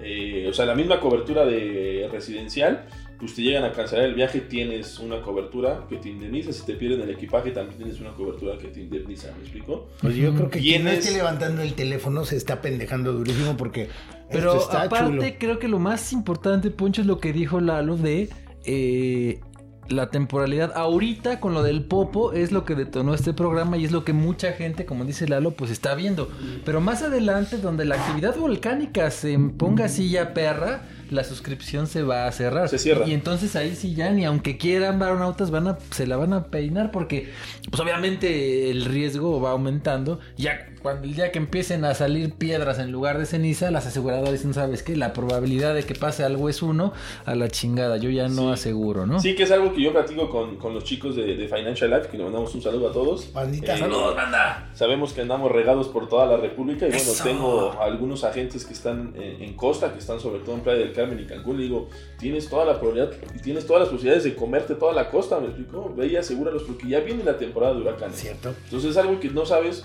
Eh, 0.00 0.46
o 0.48 0.52
sea, 0.52 0.66
la 0.66 0.74
misma 0.74 1.00
cobertura 1.00 1.44
de 1.44 2.08
residencial, 2.10 2.86
pues 3.18 3.34
te 3.34 3.42
llegan 3.42 3.64
a 3.64 3.72
cancelar 3.72 4.04
el 4.04 4.14
viaje, 4.14 4.40
tienes 4.40 4.98
una 4.98 5.22
cobertura 5.22 5.86
que 5.88 5.96
te 5.96 6.10
indemniza. 6.10 6.52
Si 6.52 6.64
te 6.66 6.74
pierden 6.74 7.00
el 7.00 7.10
equipaje, 7.10 7.50
también 7.50 7.78
tienes 7.78 8.00
una 8.00 8.10
cobertura 8.10 8.58
que 8.58 8.68
te 8.68 8.80
indemniza. 8.80 9.32
¿Me 9.32 9.42
explico? 9.42 9.88
Pues 10.00 10.16
yo 10.16 10.34
creo 10.34 10.50
que 10.50 10.58
quien 10.60 10.84
no 10.84 10.90
esté 10.90 11.12
levantando 11.12 11.62
el 11.62 11.74
teléfono 11.74 12.24
se 12.24 12.36
está 12.36 12.60
pendejando 12.60 13.12
durísimo 13.12 13.56
porque 13.56 13.88
Pero 14.30 14.52
esto 14.52 14.64
está 14.64 14.82
aparte, 14.82 15.16
chulo. 15.16 15.38
creo 15.38 15.58
que 15.58 15.68
lo 15.68 15.78
más 15.78 16.12
importante, 16.12 16.70
Poncho, 16.70 17.00
es 17.00 17.06
lo 17.06 17.18
que 17.18 17.32
dijo 17.32 17.60
Lalo 17.60 17.96
de 17.96 18.28
eh, 18.64 19.40
la 19.88 20.10
temporalidad. 20.10 20.72
Ahorita, 20.74 21.40
con 21.40 21.54
lo 21.54 21.62
del 21.62 21.84
Popo, 21.84 22.32
es 22.32 22.52
lo 22.52 22.64
que 22.64 22.74
detonó 22.74 23.14
este 23.14 23.32
programa 23.32 23.76
y 23.76 23.84
es 23.84 23.92
lo 23.92 24.04
que 24.04 24.12
mucha 24.12 24.52
gente, 24.52 24.86
como 24.86 25.04
dice 25.04 25.28
Lalo, 25.28 25.52
pues 25.52 25.70
está 25.70 25.94
viendo. 25.94 26.30
Pero 26.64 26.80
más 26.80 27.02
adelante, 27.02 27.58
donde 27.58 27.84
la 27.84 27.96
actividad 27.96 28.36
volcánica 28.36 29.10
se 29.10 29.38
ponga 29.38 29.86
así 29.86 30.10
ya 30.10 30.34
perra, 30.34 30.82
la 31.10 31.24
suscripción 31.24 31.86
se 31.86 32.02
va 32.02 32.26
a 32.26 32.32
cerrar. 32.32 32.68
Se 32.68 32.78
cierra. 32.78 33.06
Y 33.06 33.12
entonces 33.12 33.56
ahí 33.56 33.74
sí 33.74 33.94
ya, 33.94 34.10
ni 34.10 34.24
aunque 34.24 34.56
quieran 34.58 34.98
varonautas, 34.98 35.50
van 35.50 35.68
a, 35.68 35.78
se 35.90 36.06
la 36.06 36.16
van 36.16 36.32
a 36.32 36.44
peinar 36.44 36.90
porque, 36.90 37.32
pues 37.70 37.80
obviamente 37.80 38.70
el 38.70 38.84
riesgo 38.84 39.40
va 39.40 39.50
aumentando. 39.50 40.20
Ya 40.36 40.68
cuando 40.86 41.08
el 41.08 41.16
día 41.16 41.32
que 41.32 41.38
empiecen 41.38 41.84
a 41.84 41.94
salir 41.94 42.34
piedras 42.34 42.78
en 42.78 42.92
lugar 42.92 43.18
de 43.18 43.26
ceniza, 43.26 43.72
las 43.72 43.88
aseguradoras 43.88 44.30
dicen, 44.30 44.54
¿sabes 44.54 44.84
qué? 44.84 44.94
La 44.94 45.12
probabilidad 45.12 45.74
de 45.74 45.82
que 45.82 45.96
pase 45.96 46.22
algo 46.22 46.48
es 46.48 46.62
uno 46.62 46.92
a 47.24 47.34
la 47.34 47.48
chingada. 47.48 47.96
Yo 47.96 48.08
ya 48.08 48.28
no 48.28 48.42
Sí. 48.42 48.52
aseguro, 48.52 49.04
¿no? 49.04 49.18
Sí, 49.18 49.34
que 49.34 49.42
es 49.42 49.50
algo 49.50 49.72
que 49.74 49.82
yo 49.82 49.90
platico 49.90 50.30
con, 50.30 50.54
con 50.58 50.74
los 50.74 50.84
chicos 50.84 51.16
de, 51.16 51.34
de 51.34 51.48
Financial 51.48 51.90
Life, 51.90 52.06
que 52.08 52.16
le 52.18 52.22
mandamos 52.22 52.54
un 52.54 52.62
saludo 52.62 52.90
a 52.90 52.92
todos. 52.92 53.32
Bandita, 53.32 53.74
Eh, 53.74 53.78
saludos, 53.78 54.14
banda! 54.14 54.70
Sabemos 54.74 55.12
que 55.12 55.22
andamos 55.22 55.50
regados 55.50 55.88
por 55.88 56.08
toda 56.08 56.24
la 56.26 56.36
República 56.36 56.86
y 56.86 56.90
bueno, 56.90 57.02
Eso. 57.10 57.24
tengo 57.24 57.72
algunos 57.82 58.22
agentes 58.22 58.64
que 58.64 58.72
están 58.72 59.12
en, 59.16 59.42
en 59.42 59.54
costa, 59.56 59.92
que 59.92 59.98
están 59.98 60.20
sobre 60.20 60.38
todo 60.44 60.54
en 60.54 60.60
Playa 60.60 60.78
del 60.78 60.92
Carmen 60.92 61.18
y 61.18 61.24
Cancún, 61.26 61.56
le 61.56 61.64
digo, 61.64 61.88
tienes 62.16 62.48
toda 62.48 62.64
la 62.64 62.78
probabilidad 62.78 63.10
y 63.34 63.40
tienes 63.40 63.66
todas 63.66 63.80
las 63.80 63.88
posibilidades 63.88 64.22
de 64.22 64.36
comerte 64.36 64.76
toda 64.76 64.92
la 64.92 65.10
costa, 65.10 65.40
¿me 65.40 65.46
explico? 65.46 65.92
Ve 65.96 66.06
y 66.06 66.14
asegúralos 66.14 66.62
porque 66.62 66.86
ya 66.88 67.00
viene 67.00 67.24
la 67.24 67.36
temporada 67.36 67.74
de 67.74 67.80
huracanes. 67.80 68.14
Cierto. 68.20 68.54
Entonces 68.66 68.92
es 68.92 68.96
algo 68.96 69.18
que 69.18 69.30
no 69.30 69.44
sabes 69.44 69.84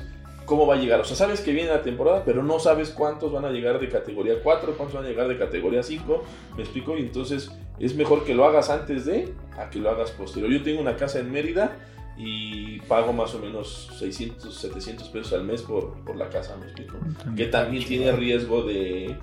cómo 0.51 0.67
va 0.67 0.75
a 0.75 0.77
llegar. 0.77 0.99
O 0.99 1.05
sea, 1.05 1.15
sabes 1.15 1.39
que 1.39 1.53
viene 1.53 1.69
la 1.69 1.81
temporada, 1.81 2.23
pero 2.25 2.43
no 2.43 2.59
sabes 2.59 2.89
cuántos 2.89 3.31
van 3.31 3.45
a 3.45 3.51
llegar 3.51 3.79
de 3.79 3.87
categoría 3.87 4.33
4, 4.43 4.73
cuántos 4.75 4.93
van 4.93 5.05
a 5.05 5.07
llegar 5.07 5.29
de 5.29 5.37
categoría 5.37 5.81
5. 5.81 6.25
¿Me 6.57 6.63
explico? 6.63 6.97
Y 6.97 7.03
entonces 7.03 7.53
es 7.79 7.95
mejor 7.95 8.25
que 8.25 8.35
lo 8.35 8.43
hagas 8.43 8.69
antes 8.69 9.05
de 9.05 9.33
a 9.57 9.69
que 9.69 9.79
lo 9.79 9.89
hagas 9.89 10.11
posterior. 10.11 10.51
Yo 10.51 10.61
tengo 10.61 10.81
una 10.81 10.97
casa 10.97 11.19
en 11.19 11.31
Mérida 11.31 11.77
y 12.17 12.81
pago 12.81 13.13
más 13.13 13.33
o 13.33 13.39
menos 13.39 13.91
600, 13.97 14.53
700 14.53 15.07
pesos 15.07 15.31
al 15.31 15.45
mes 15.45 15.61
por, 15.61 16.03
por 16.03 16.17
la 16.17 16.27
casa, 16.27 16.57
¿me 16.57 16.65
explico? 16.65 16.97
Que 17.37 17.45
también 17.45 17.85
tiene 17.85 18.11
riesgo 18.11 18.63
de 18.63 19.15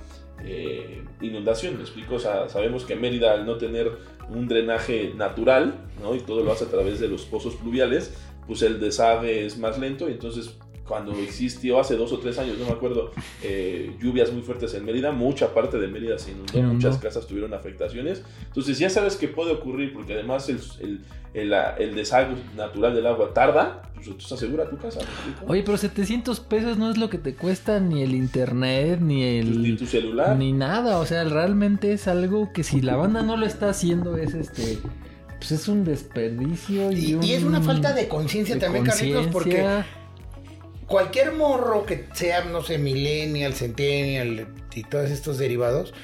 eh, 0.43 1.05
inundación, 1.21 1.77
¿me 1.77 1.83
explico? 1.83 2.14
O 2.14 2.21
sea, 2.21 2.49
sabemos 2.49 2.87
que 2.87 2.97
Mérida 2.97 3.35
al 3.35 3.45
no 3.45 3.59
tener 3.59 3.99
un 4.31 4.49
drenaje 4.49 5.12
natural, 5.14 5.75
¿no? 6.03 6.14
Y 6.14 6.21
todo 6.21 6.43
lo 6.43 6.53
hace 6.53 6.64
a 6.64 6.69
través 6.69 7.01
de 7.01 7.09
los 7.09 7.27
pozos 7.27 7.55
pluviales, 7.57 8.14
pues 8.47 8.62
el 8.62 8.81
desagüe 8.81 9.45
es 9.45 9.59
más 9.59 9.79
lento 9.79 10.09
y 10.09 10.12
entonces 10.12 10.57
cuando 10.88 11.12
existió 11.18 11.79
hace 11.79 11.96
dos 11.96 12.11
o 12.12 12.18
tres 12.18 12.38
años, 12.38 12.57
no 12.59 12.64
me 12.64 12.72
acuerdo, 12.72 13.12
eh, 13.42 13.94
lluvias 14.01 14.33
muy 14.33 14.42
fuertes 14.42 14.72
en 14.74 14.85
Mérida, 14.85 15.12
mucha 15.12 15.53
parte 15.55 15.79
de 15.79 15.87
Mérida 15.88 16.18
se 16.18 16.33
inundó, 16.33 16.61
muchas 16.62 16.96
casas 16.98 17.27
tuvieron 17.27 17.53
afectaciones. 17.55 18.22
Entonces 18.46 18.79
ya 18.79 18.88
sabes 18.90 19.16
que 19.16 19.29
puede 19.29 19.53
ocurrir, 19.53 19.92
porque 19.92 20.14
además 20.14 20.48
el, 20.48 20.59
el, 20.81 21.01
el, 21.35 21.53
el 21.79 21.94
desagüe 21.94 22.37
natural 22.57 22.94
del 22.94 23.07
agua 23.07 23.33
tarda, 23.35 23.83
pues 23.94 24.07
entonces 24.07 24.33
asegura 24.33 24.68
tu 24.70 24.77
casa. 24.79 25.01
Oye, 25.46 25.62
pero 25.62 25.77
700 25.77 26.40
pesos 26.40 26.79
no 26.79 26.90
es 26.90 26.96
lo 26.98 27.11
que 27.11 27.18
te 27.18 27.35
cuesta 27.35 27.79
ni 27.81 28.03
el 28.03 28.14
internet, 28.14 29.01
ni 29.01 29.42
Pues, 29.42 29.57
ni 29.59 29.68
el... 29.70 29.77
tu 29.77 29.87
celular. 29.87 30.37
Ni 30.37 30.53
nada, 30.53 30.98
o 30.98 31.07
sea, 31.07 31.24
realmente 31.24 31.92
es 31.92 32.09
algo 32.09 32.53
que 32.53 32.64
si 32.64 32.81
la 32.81 32.96
banda 32.96 33.22
no 33.22 33.37
lo 33.37 33.44
está 33.46 33.68
haciendo 33.70 34.16
es 34.16 34.35
este... 34.35 34.79
Pues 35.38 35.53
es 35.53 35.68
un 35.68 35.85
desperdicio 35.85 36.90
y, 36.90 37.11
Y, 37.11 37.14
un- 37.14 37.22
y 37.22 37.33
es 37.35 37.44
una 37.44 37.61
falta 37.61 37.92
de 37.92 38.09
conciencia 38.09 38.59
también, 38.59 38.85
Carlitos, 38.85 39.29
porque. 39.29 39.64
Cualquier 40.88 41.33
morro 41.33 41.87
que 41.87 42.09
sea, 42.12 42.44
no 42.44 42.62
sé, 42.64 42.79
millennial, 42.79 43.55
centennial 43.55 44.48
y 44.74 44.83
todos 44.83 45.11
estos 45.11 45.38
derivados, 45.38 45.94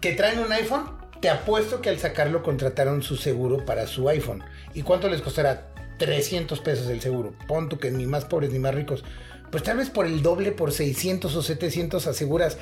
que 0.00 0.12
traen 0.12 0.38
un 0.38 0.50
iPhone, 0.52 0.84
te 1.20 1.28
apuesto 1.28 1.82
que 1.82 1.90
al 1.90 1.98
sacarlo 1.98 2.42
contrataron 2.42 3.02
su 3.02 3.16
seguro 3.16 3.66
para 3.66 3.86
su 3.86 4.08
iPhone. 4.08 4.42
¿Y 4.72 4.82
cuánto 4.82 5.08
les 5.08 5.20
costará? 5.20 5.66
300 5.98 6.60
pesos 6.60 6.88
el 6.88 7.02
seguro. 7.02 7.34
Pon 7.46 7.68
tú 7.68 7.78
que 7.78 7.90
ni 7.90 8.06
más 8.06 8.24
pobres 8.24 8.50
ni 8.52 8.58
más 8.58 8.74
ricos. 8.74 9.04
Pues 9.50 9.62
tal 9.62 9.76
vez 9.76 9.90
por 9.90 10.06
el 10.06 10.22
doble, 10.22 10.52
por 10.52 10.72
600 10.72 11.34
o 11.34 11.42
700 11.42 12.06
aseguras 12.06 12.56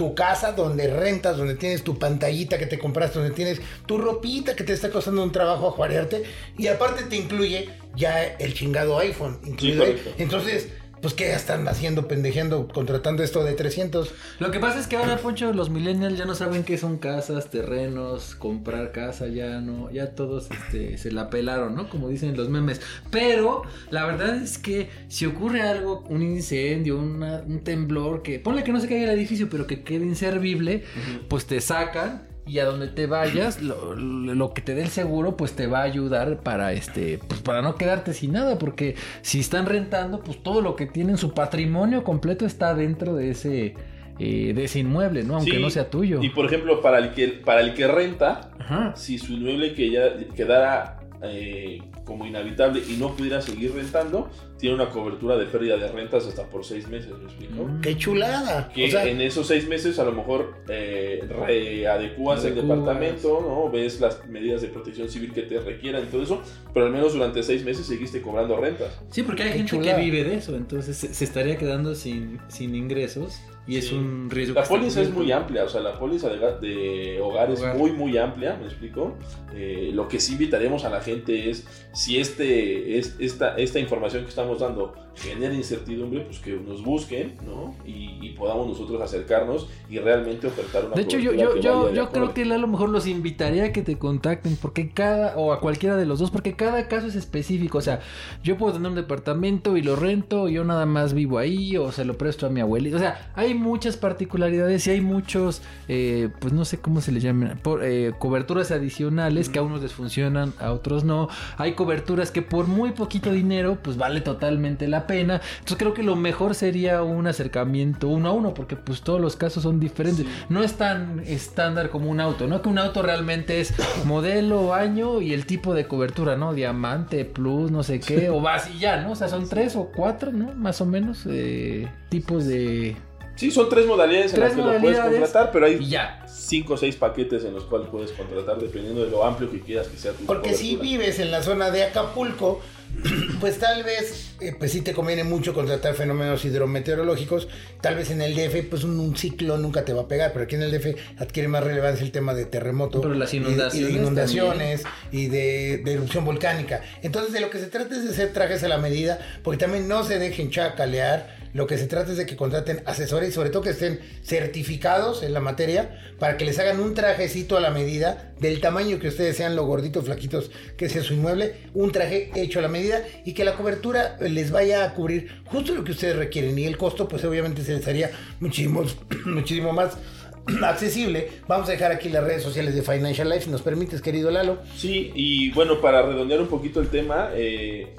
tu 0.00 0.14
casa 0.14 0.52
donde 0.52 0.86
rentas, 0.86 1.36
donde 1.36 1.56
tienes 1.56 1.84
tu 1.84 1.98
pantallita 1.98 2.56
que 2.56 2.64
te 2.64 2.78
compraste, 2.78 3.18
donde 3.18 3.34
tienes 3.34 3.60
tu 3.84 3.98
ropita 3.98 4.56
que 4.56 4.64
te 4.64 4.72
está 4.72 4.88
costando 4.88 5.22
un 5.22 5.30
trabajo 5.30 5.68
ajuarearte 5.68 6.22
y 6.56 6.68
aparte 6.68 7.02
te 7.02 7.16
incluye 7.16 7.68
ya 7.94 8.24
el 8.24 8.54
chingado 8.54 8.98
iPhone 8.98 9.38
incluido 9.44 9.84
ahí. 9.84 9.90
correcto. 9.92 10.14
Entonces, 10.16 10.68
pues 11.00 11.14
qué 11.14 11.32
están 11.32 11.66
haciendo, 11.66 12.06
pendejeando, 12.08 12.68
contratando 12.68 13.22
esto 13.22 13.42
de 13.42 13.54
300. 13.54 14.12
Lo 14.38 14.50
que 14.50 14.60
pasa 14.60 14.78
es 14.78 14.86
que 14.86 14.96
ahora, 14.96 15.16
Poncho, 15.16 15.52
los 15.52 15.70
millennials 15.70 16.18
ya 16.18 16.26
no 16.26 16.34
saben 16.34 16.62
qué 16.62 16.76
son 16.76 16.98
casas, 16.98 17.48
terrenos, 17.50 18.34
comprar 18.34 18.92
casa, 18.92 19.26
ya 19.28 19.60
no, 19.60 19.90
ya 19.90 20.14
todos 20.14 20.48
este, 20.50 20.98
se 20.98 21.10
la 21.10 21.30
pelaron, 21.30 21.74
¿no? 21.74 21.88
Como 21.88 22.08
dicen 22.08 22.36
los 22.36 22.48
memes. 22.50 22.80
Pero 23.10 23.62
la 23.90 24.04
verdad 24.04 24.36
es 24.36 24.58
que 24.58 24.88
si 25.08 25.24
ocurre 25.26 25.62
algo, 25.62 26.04
un 26.08 26.22
incendio, 26.22 26.98
una- 26.98 27.40
un 27.46 27.60
temblor, 27.60 28.22
que 28.22 28.38
ponle 28.38 28.62
que 28.64 28.72
no 28.72 28.80
se 28.80 28.88
caiga 28.88 29.04
el 29.12 29.18
edificio, 29.18 29.48
pero 29.48 29.66
que 29.66 29.82
quede 29.82 30.04
inservible, 30.04 30.84
pues 31.28 31.46
te 31.46 31.60
sacan. 31.60 32.28
Y 32.50 32.58
a 32.58 32.64
donde 32.64 32.88
te 32.88 33.06
vayas, 33.06 33.62
lo, 33.62 33.94
lo 33.94 34.52
que 34.52 34.60
te 34.60 34.74
dé 34.74 34.82
el 34.82 34.88
seguro, 34.88 35.36
pues 35.36 35.52
te 35.52 35.68
va 35.68 35.80
a 35.80 35.82
ayudar 35.82 36.40
para 36.40 36.72
este, 36.72 37.18
pues 37.28 37.40
para 37.40 37.62
no 37.62 37.76
quedarte 37.76 38.12
sin 38.12 38.32
nada, 38.32 38.58
porque 38.58 38.96
si 39.22 39.38
están 39.38 39.66
rentando, 39.66 40.20
pues 40.20 40.42
todo 40.42 40.60
lo 40.60 40.74
que 40.74 40.86
tienen, 40.86 41.16
su 41.16 41.32
patrimonio 41.32 42.02
completo 42.02 42.44
está 42.46 42.74
dentro 42.74 43.14
de 43.14 43.30
ese, 43.30 43.74
eh, 44.18 44.52
de 44.52 44.64
ese 44.64 44.80
inmueble, 44.80 45.22
¿no? 45.22 45.36
Aunque 45.36 45.52
Sí, 45.52 45.62
no 45.62 45.70
sea 45.70 45.88
tuyo. 45.90 46.20
Y 46.22 46.30
por 46.30 46.46
ejemplo, 46.46 46.80
para 46.82 46.98
el 46.98 47.12
que, 47.12 47.28
para 47.28 47.60
el 47.60 47.72
que 47.74 47.86
renta, 47.86 48.50
Ajá. 48.58 48.94
si 48.96 49.18
su 49.18 49.34
inmueble 49.34 49.72
que 49.74 49.90
ya 49.90 50.02
quedara 50.34 50.99
eh, 51.22 51.82
como 52.04 52.26
inhabitable 52.26 52.82
y 52.88 52.96
no 52.96 53.14
pudiera 53.14 53.40
seguir 53.42 53.74
rentando, 53.74 54.30
tiene 54.58 54.74
una 54.74 54.90
cobertura 54.90 55.36
de 55.36 55.46
pérdida 55.46 55.76
de 55.76 55.88
rentas 55.88 56.26
hasta 56.26 56.44
por 56.44 56.64
seis 56.64 56.88
meses, 56.88 57.10
¿me 57.18 57.24
explico? 57.24 57.64
Mm. 57.64 57.80
¡Qué 57.80 57.96
chulada! 57.96 58.70
Que 58.74 58.86
O 58.86 58.90
sea, 58.90 59.06
en 59.06 59.20
esos 59.20 59.46
seis 59.46 59.66
meses 59.68 59.98
a 59.98 60.04
lo 60.04 60.12
mejor 60.12 60.54
eh, 60.68 61.20
readecuas 61.28 62.44
el 62.44 62.54
departamento, 62.54 63.40
¿no? 63.40 63.70
Ves 63.70 64.00
las 64.00 64.26
medidas 64.28 64.62
de 64.62 64.68
protección 64.68 65.08
civil 65.08 65.32
que 65.32 65.42
te 65.42 65.60
requieran 65.60 66.04
y 66.04 66.06
todo 66.06 66.22
eso, 66.22 66.42
pero 66.72 66.86
al 66.86 66.92
menos 66.92 67.12
durante 67.14 67.42
seis 67.42 67.64
meses 67.64 67.86
seguiste 67.86 68.20
cobrando 68.22 68.56
rentas. 68.56 68.98
Sí, 69.10 69.22
porque 69.22 69.42
hay 69.44 69.50
Qué 69.50 69.56
gente 69.58 69.70
chulada. 69.70 69.96
que 69.96 70.02
vive 70.04 70.24
de 70.24 70.36
eso, 70.36 70.56
entonces 70.56 70.96
se, 70.96 71.12
se 71.12 71.24
estaría 71.24 71.56
quedando 71.56 71.94
sin, 71.94 72.38
sin 72.48 72.74
ingresos 72.74 73.40
y 73.66 73.76
es 73.76 73.88
Sí. 73.88 73.94
un 73.94 74.28
riesgo. 74.30 74.54
La 74.54 74.64
póliza 74.66 75.00
es 75.02 75.10
muy 75.12 75.30
amplia, 75.32 75.64
o 75.64 75.68
sea, 75.68 75.80
la 75.80 75.98
póliza 75.98 76.28
de, 76.28 76.38
de 76.66 77.20
hogar 77.20 77.50
es 77.50 77.60
Hogar. 77.60 77.76
muy, 77.76 77.92
muy 77.92 78.16
amplia, 78.18 78.56
¿me 78.56 78.66
explico? 78.66 79.16
Eh, 79.54 79.90
lo 79.94 80.08
que 80.08 80.18
sí 80.18 80.32
invitaremos 80.32 80.84
a 80.84 80.90
la 80.90 81.00
gente 81.00 81.50
es, 81.50 81.66
si 81.92 82.18
este, 82.18 82.98
es, 82.98 83.16
esta, 83.18 83.56
esta 83.56 83.78
información 83.78 84.22
que 84.24 84.30
estamos 84.30 84.60
dando 84.60 84.94
genera 85.20 85.54
incertidumbre, 85.54 86.20
pues 86.20 86.38
que 86.38 86.52
nos 86.52 86.82
busquen, 86.82 87.34
¿no? 87.44 87.74
Y, 87.86 88.18
y 88.20 88.30
podamos 88.30 88.68
nosotros 88.68 89.00
acercarnos 89.02 89.68
y 89.88 89.98
realmente 89.98 90.46
ofertar 90.46 90.86
una 90.86 90.94
De 90.94 91.02
hecho, 91.02 91.18
yo, 91.18 91.32
yo, 91.32 91.60
yo, 91.92 92.10
creo 92.10 92.32
que 92.32 92.42
a 92.42 92.58
lo 92.58 92.66
mejor 92.66 92.88
los 92.88 93.06
invitaría 93.06 93.64
a 93.64 93.72
que 93.72 93.82
te 93.82 93.98
contacten, 93.98 94.56
porque 94.60 94.90
cada, 94.90 95.36
o 95.36 95.52
a 95.52 95.60
cualquiera 95.60 95.96
de 95.96 96.06
los 96.06 96.18
dos, 96.18 96.30
porque 96.30 96.54
cada 96.54 96.88
caso 96.88 97.06
es 97.06 97.14
específico. 97.16 97.78
O 97.78 97.82
sea, 97.82 98.00
yo 98.42 98.56
puedo 98.56 98.72
tener 98.72 98.88
un 98.88 98.94
departamento 98.94 99.76
y 99.76 99.82
lo 99.82 99.96
rento, 99.96 100.48
y 100.48 100.54
yo 100.54 100.64
nada 100.64 100.86
más 100.86 101.12
vivo 101.12 101.38
ahí, 101.38 101.76
o 101.76 101.92
se 101.92 102.04
lo 102.04 102.16
presto 102.16 102.46
a 102.46 102.50
mi 102.50 102.60
abuelita. 102.60 102.96
O 102.96 103.00
sea, 103.00 103.30
hay 103.34 103.54
muchas 103.54 103.96
particularidades 103.96 104.86
y 104.86 104.90
hay 104.90 105.00
muchos, 105.00 105.62
eh, 105.88 106.30
pues 106.38 106.52
no 106.52 106.64
sé 106.64 106.78
cómo 106.78 107.00
se 107.00 107.12
les 107.12 107.22
llaman, 107.22 107.58
por, 107.62 107.84
eh, 107.84 108.12
coberturas 108.18 108.70
adicionales 108.70 109.48
que 109.48 109.58
a 109.58 109.62
unos 109.62 109.82
les 109.82 109.92
funcionan, 109.92 110.54
a 110.58 110.72
otros 110.72 111.04
no. 111.04 111.28
Hay 111.58 111.72
coberturas 111.72 112.30
que 112.30 112.42
por 112.42 112.66
muy 112.66 112.92
poquito 112.92 113.32
dinero, 113.32 113.78
pues 113.82 113.96
vale 113.96 114.20
totalmente 114.20 114.88
la 114.88 115.06
pena. 115.10 115.40
Entonces 115.58 115.76
creo 115.76 115.92
que 115.92 116.04
lo 116.04 116.14
mejor 116.14 116.54
sería 116.54 117.02
un 117.02 117.26
acercamiento 117.26 118.06
uno 118.08 118.28
a 118.28 118.32
uno, 118.32 118.54
porque 118.54 118.76
pues 118.76 119.02
todos 119.02 119.20
los 119.20 119.34
casos 119.34 119.64
son 119.64 119.80
diferentes. 119.80 120.24
No 120.48 120.62
es 120.62 120.74
tan 120.74 121.20
estándar 121.26 121.90
como 121.90 122.10
un 122.10 122.20
auto, 122.20 122.46
¿no? 122.46 122.62
Que 122.62 122.68
un 122.68 122.78
auto 122.78 123.02
realmente 123.02 123.60
es 123.60 123.74
modelo, 124.04 124.72
año 124.72 125.20
y 125.20 125.32
el 125.34 125.46
tipo 125.46 125.74
de 125.74 125.86
cobertura, 125.88 126.36
¿no? 126.36 126.54
Diamante, 126.54 127.24
plus, 127.24 127.70
no 127.70 127.82
sé 127.82 127.98
qué, 127.98 128.30
o 128.30 128.40
vas 128.40 128.70
y 128.72 128.78
ya, 128.78 129.02
¿no? 129.02 129.12
O 129.12 129.16
sea, 129.16 129.28
son 129.28 129.48
tres 129.48 129.74
o 129.74 129.90
cuatro, 129.94 130.30
¿no? 130.30 130.54
Más 130.54 130.80
o 130.80 130.86
menos 130.86 131.24
eh, 131.28 131.88
tipos 132.08 132.46
de... 132.46 132.96
Sí, 133.34 133.50
son 133.50 133.70
tres 133.70 133.86
modalidades 133.86 134.34
en 134.34 134.40
Tres 134.40 134.54
las 134.54 134.66
que 134.66 134.72
lo 134.74 134.80
puedes 134.80 135.00
contratar, 135.00 135.50
pero 135.50 135.64
hay 135.64 135.82
ya. 135.88 136.22
cinco 136.28 136.74
o 136.74 136.76
seis 136.76 136.94
paquetes 136.96 137.42
en 137.44 137.54
los 137.54 137.64
cuales 137.64 137.88
puedes 137.88 138.12
contratar 138.12 138.58
dependiendo 138.58 139.02
de 139.02 139.10
lo 139.10 139.24
amplio 139.24 139.50
que 139.50 139.60
quieras 139.60 139.88
que 139.88 139.96
sea 139.96 140.12
tu 140.12 140.26
Porque 140.26 140.52
si 140.52 140.76
vives 140.76 141.18
en 141.20 141.30
la 141.30 141.42
zona 141.42 141.70
de 141.70 141.84
Acapulco, 141.84 142.60
pues 143.40 143.58
tal 143.58 143.82
vez, 143.82 144.32
eh, 144.40 144.54
pues 144.58 144.72
sí 144.72 144.80
te 144.82 144.92
conviene 144.92 145.24
mucho 145.24 145.54
contratar 145.54 145.94
fenómenos 145.94 146.44
hidrometeorológicos. 146.44 147.48
Tal 147.80 147.94
vez 147.96 148.10
en 148.10 148.20
el 148.20 148.34
DF, 148.34 148.68
pues 148.68 148.84
un, 148.84 148.98
un 149.00 149.16
ciclo 149.16 149.56
nunca 149.58 149.84
te 149.84 149.92
va 149.92 150.02
a 150.02 150.08
pegar, 150.08 150.32
pero 150.32 150.44
aquí 150.44 150.56
en 150.56 150.62
el 150.62 150.70
DF 150.70 150.96
adquiere 151.18 151.48
más 151.48 151.64
relevancia 151.64 152.04
el 152.04 152.12
tema 152.12 152.34
de 152.34 152.44
terremoto. 152.44 153.00
Pero 153.00 153.14
las 153.14 153.32
y- 153.32 153.38
y 153.38 153.40
de 153.40 153.46
inundaciones 153.48 153.90
inundaciones 154.00 154.82
y 155.12 155.26
de, 155.28 155.80
de 155.84 155.92
erupción 155.92 156.24
volcánica. 156.24 156.82
Entonces, 157.02 157.32
de 157.32 157.40
lo 157.40 157.48
que 157.50 157.58
se 157.58 157.66
trata 157.68 157.94
es 157.96 158.04
de 158.04 158.10
hacer 158.10 158.32
trajes 158.32 158.62
a 158.64 158.68
la 158.68 158.78
medida, 158.78 159.18
porque 159.42 159.58
también 159.58 159.88
no 159.88 160.04
se 160.04 160.18
dejen 160.18 160.50
chacalear. 160.50 161.38
Lo 161.52 161.66
que 161.66 161.78
se 161.78 161.88
trata 161.88 162.12
es 162.12 162.16
de 162.16 162.26
que 162.26 162.36
contraten 162.36 162.80
asesores 162.86 163.30
y 163.30 163.32
sobre 163.32 163.50
todo 163.50 163.62
que 163.62 163.70
estén 163.70 163.98
certificados 164.24 165.22
en 165.22 165.32
la 165.34 165.40
materia 165.40 165.98
para 166.18 166.36
que 166.36 166.44
les 166.44 166.58
hagan 166.58 166.80
un 166.80 166.94
trajecito 166.94 167.56
a 167.56 167.60
la 167.60 167.70
medida 167.70 168.32
del 168.40 168.60
tamaño 168.60 168.98
que 168.98 169.08
ustedes 169.08 169.36
sean, 169.36 169.54
lo 169.56 169.64
gorditos, 169.66 170.04
flaquitos 170.04 170.50
que 170.76 170.88
sea 170.88 171.02
su 171.02 171.14
inmueble, 171.14 171.56
un 171.74 171.92
traje 171.92 172.30
hecho 172.36 172.58
a 172.58 172.62
la 172.62 172.68
medida 172.68 172.79
y 173.24 173.32
que 173.32 173.44
la 173.44 173.54
cobertura 173.54 174.16
les 174.20 174.50
vaya 174.50 174.84
a 174.84 174.94
cubrir 174.94 175.42
justo 175.46 175.74
lo 175.74 175.84
que 175.84 175.92
ustedes 175.92 176.16
requieren 176.16 176.58
y 176.58 176.64
el 176.64 176.76
costo 176.76 177.08
pues 177.08 177.24
obviamente 177.24 177.62
se 177.62 177.74
les 177.74 177.86
haría 177.86 178.10
muchísimo, 178.40 178.84
muchísimo 179.26 179.72
más 179.72 179.98
accesible. 180.62 181.28
Vamos 181.48 181.68
a 181.68 181.72
dejar 181.72 181.92
aquí 181.92 182.08
las 182.08 182.24
redes 182.24 182.42
sociales 182.42 182.74
de 182.74 182.82
Financial 182.82 183.28
Life, 183.28 183.42
si 183.42 183.50
nos 183.50 183.62
permites, 183.62 184.00
querido 184.00 184.30
Lalo. 184.30 184.58
Sí, 184.76 185.12
y 185.14 185.50
bueno, 185.52 185.80
para 185.80 186.02
redondear 186.02 186.40
un 186.40 186.48
poquito 186.48 186.80
el 186.80 186.88
tema, 186.88 187.30
eh, 187.34 187.94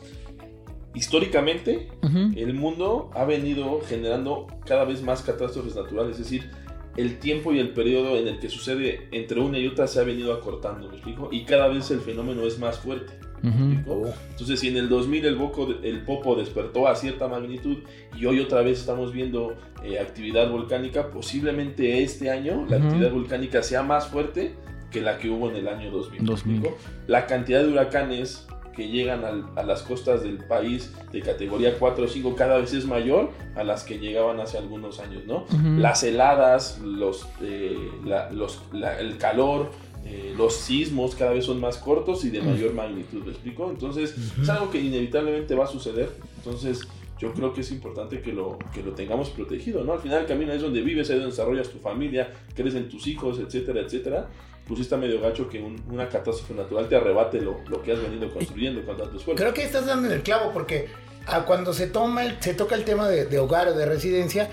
históricamente 0.94 1.88
el 2.36 2.54
mundo 2.54 3.12
ha 3.14 3.24
venido 3.24 3.82
generando 3.82 4.48
cada 4.66 4.84
vez 4.84 5.02
más 5.02 5.22
catástrofes 5.22 5.76
naturales, 5.76 6.14
es 6.14 6.24
decir, 6.24 6.50
el 6.98 7.20
tiempo 7.20 7.54
y 7.54 7.60
el 7.60 7.70
periodo 7.70 8.18
en 8.18 8.28
el 8.28 8.40
que 8.40 8.50
sucede 8.50 9.08
entre 9.12 9.40
una 9.40 9.58
y 9.58 9.68
otra 9.68 9.88
se 9.88 10.00
ha 10.00 10.04
venido 10.04 10.34
acortando, 10.34 10.90
¿me 10.90 10.96
explico? 10.96 11.30
Y 11.32 11.46
cada 11.46 11.68
vez 11.68 11.90
el 11.92 12.02
fenómeno 12.02 12.46
es 12.46 12.60
más 12.60 12.80
fuerte. 12.80 13.14
Ujú. 13.44 13.72
¿explicó? 13.72 14.14
Entonces, 14.32 14.60
si 14.60 14.68
en 14.68 14.78
el 14.78 14.90
2000 14.90 15.26
el, 15.26 15.36
boco, 15.36 15.68
el 15.84 16.02
Popo 16.02 16.36
despertó 16.36 16.88
a 16.88 16.96
cierta 16.96 17.28
magnitud 17.28 17.78
y 18.18 18.26
hoy 18.26 18.40
otra 18.40 18.62
vez 18.62 18.80
estamos 18.80 19.12
viendo 19.14 19.56
eh, 19.84 20.00
actividad 20.00 20.50
volcánica, 20.50 21.10
posiblemente 21.10 22.04
este 22.04 22.30
año 22.30 22.66
la 22.70 22.78
Ujú. 22.78 22.86
actividad 22.88 23.12
volcánica 23.12 23.64
sea 23.64 23.84
más 23.84 24.08
fuerte 24.08 24.54
que 24.92 25.02
la 25.02 25.18
que 25.18 25.30
hubo 25.30 25.50
en 25.50 25.56
el 25.56 25.68
año 25.68 25.90
2000. 25.92 26.22
¿me 26.22 26.28
2000. 26.28 26.56
explico? 26.58 26.78
La 27.08 27.26
cantidad 27.26 27.62
de 27.62 27.70
huracanes 27.70 28.46
que 28.76 28.88
llegan 28.88 29.26
al- 29.26 29.46
a 29.58 29.64
las 29.64 29.82
costas 29.84 30.24
del 30.24 30.38
país 30.38 30.94
de 31.12 31.22
categoría 31.22 31.78
4 31.78 32.06
o 32.06 32.08
5 32.08 32.36
cada 32.36 32.58
vez 32.58 32.74
es 32.74 32.86
mayor 32.86 33.32
a 33.56 33.64
las 33.66 33.84
que 33.84 34.00
llegaban 34.00 34.40
hace 34.40 34.58
algunos 34.58 35.00
años, 35.00 35.24
¿no? 35.26 35.44
Ujú. 35.44 35.78
Las 35.78 36.04
heladas, 36.04 36.80
los, 36.80 37.28
eh, 37.42 37.76
la- 38.06 38.30
los- 38.32 38.62
la- 38.72 38.98
el 39.00 39.18
calor, 39.18 39.72
eh, 40.06 40.34
los 40.38 40.56
sismos 40.56 41.16
cada 41.16 41.32
vez 41.34 41.46
son 41.46 41.60
más 41.60 41.78
cortos 41.78 42.26
y 42.26 42.30
de 42.30 42.42
mayor 42.42 42.74
magnitud, 42.74 43.24
¿me 43.24 43.32
explico? 43.32 43.70
Entonces, 43.70 44.16
es 44.42 44.50
algo 44.50 44.70
que 44.72 44.80
inevitablemente 44.80 45.54
va 45.56 45.66
a 45.66 45.68
suceder. 45.68 46.10
Entonces, 46.38 46.82
yo 47.20 47.34
creo 47.34 47.54
que 47.54 47.62
es 47.62 47.72
importante 47.72 48.20
que 48.22 48.34
lo, 48.34 48.58
que 48.74 48.82
lo 48.82 48.94
tengamos 48.94 49.30
protegido, 49.30 49.84
¿no? 49.84 49.94
Al 49.94 50.00
final 50.00 50.22
el 50.22 50.26
camino 50.28 50.52
es 50.54 50.62
donde 50.62 50.82
vives, 50.82 51.10
ahí 51.10 51.18
donde 51.18 51.30
desarrollas 51.32 51.70
tu 51.70 51.78
familia, 51.78 52.34
crecen 52.56 52.90
tus 52.90 53.06
hijos, 53.08 53.38
etcétera, 53.40 53.82
etcétera. 53.82 54.28
Pues 54.68 54.80
está 54.80 54.98
medio 54.98 55.22
gacho 55.22 55.48
que 55.50 55.60
un- 55.62 55.82
una 55.90 56.08
catástrofe 56.10 56.54
natural 56.56 56.88
te 56.90 56.96
arrebate 56.96 57.40
lo, 57.42 57.58
lo 57.68 57.82
que 57.84 57.92
has 57.92 58.02
venido 58.02 58.32
construyendo 58.34 58.84
con 58.86 58.98
tanto 58.98 59.18
esfuerzo. 59.18 59.42
Creo 59.42 59.54
que 59.54 59.64
estás 59.64 59.86
dando 59.86 60.08
en 60.08 60.14
el 60.14 60.24
clavo 60.24 60.52
porque 60.54 60.88
ah, 61.28 61.46
cuando 61.46 61.74
se 61.74 61.88
toma 61.88 62.26
el- 62.26 62.42
se 62.42 62.54
toca 62.56 62.76
el 62.76 62.84
tema 62.86 63.08
de, 63.08 63.26
de 63.26 63.38
hogar 63.40 63.68
o 63.68 63.74
de 63.74 63.86
residencia, 63.86 64.50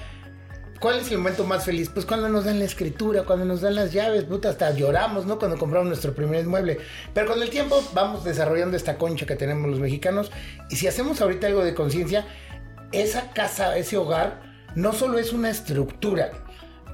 ¿cuál 0.81 0.99
es 1.01 1.11
el 1.11 1.19
momento 1.19 1.45
más 1.45 1.65
feliz? 1.65 1.91
Pues 1.93 2.07
cuando 2.07 2.29
nos 2.29 2.45
dan 2.45 2.59
la 2.59 2.65
escritura, 2.65 3.25
cuando 3.25 3.45
nos 3.45 3.61
dan 3.61 3.75
las 3.75 3.93
llaves, 3.93 4.27
hasta 4.45 4.71
lloramos, 4.73 5.27
¿no? 5.27 5.39
Cuando 5.39 5.57
compramos 5.59 5.89
nuestro 5.89 6.15
primer 6.15 6.45
inmueble. 6.45 6.79
Pero 7.15 7.29
con 7.33 7.43
el 7.43 7.51
tiempo 7.51 7.83
vamos 7.95 8.25
desarrollando 8.25 8.77
esta 8.77 8.97
concha 8.99 9.27
que 9.27 9.37
tenemos 9.37 9.71
los 9.71 9.81
mexicanos 9.81 10.31
y 10.71 10.77
si 10.77 10.87
hacemos 10.87 11.21
ahorita 11.21 11.47
algo 11.47 11.65
de 11.65 11.75
conciencia, 11.75 12.27
esa 12.93 13.31
casa, 13.33 13.77
ese 13.77 13.97
hogar, 13.97 14.41
no 14.75 14.93
solo 14.93 15.19
es 15.19 15.33
una 15.33 15.51
estructura, 15.51 16.31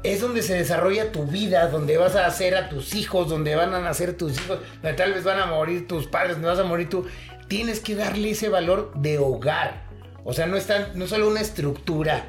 es 0.02 0.20
donde 0.20 0.42
se 0.42 0.54
desarrolla 0.54 1.12
tu 1.12 1.24
vida, 1.26 1.68
donde 1.68 1.96
vas 1.96 2.14
a 2.16 2.26
hacer 2.26 2.54
a 2.56 2.68
tus 2.68 2.94
hijos, 2.94 3.28
donde 3.28 3.54
van 3.56 3.72
a 3.74 3.80
nacer 3.80 4.16
tus 4.16 4.34
hijos, 4.38 4.58
donde 4.82 4.96
tal 4.96 5.14
vez 5.14 5.24
van 5.24 5.40
a 5.40 5.46
morir 5.46 5.88
tus 5.88 6.06
padres, 6.06 6.32
donde 6.32 6.48
vas 6.48 6.58
a 6.58 6.64
morir 6.64 6.88
tú. 6.88 7.06
Tienes 7.48 7.80
que 7.80 7.94
darle 7.94 8.30
ese 8.30 8.48
valor 8.48 8.92
de 8.96 9.18
hogar. 9.18 9.84
O 10.24 10.32
sea, 10.32 10.46
no 10.46 10.56
es, 10.56 10.66
tan- 10.66 10.88
no 10.94 11.06
solo 11.06 11.28
una 11.28 11.40
estructura. 11.40 12.26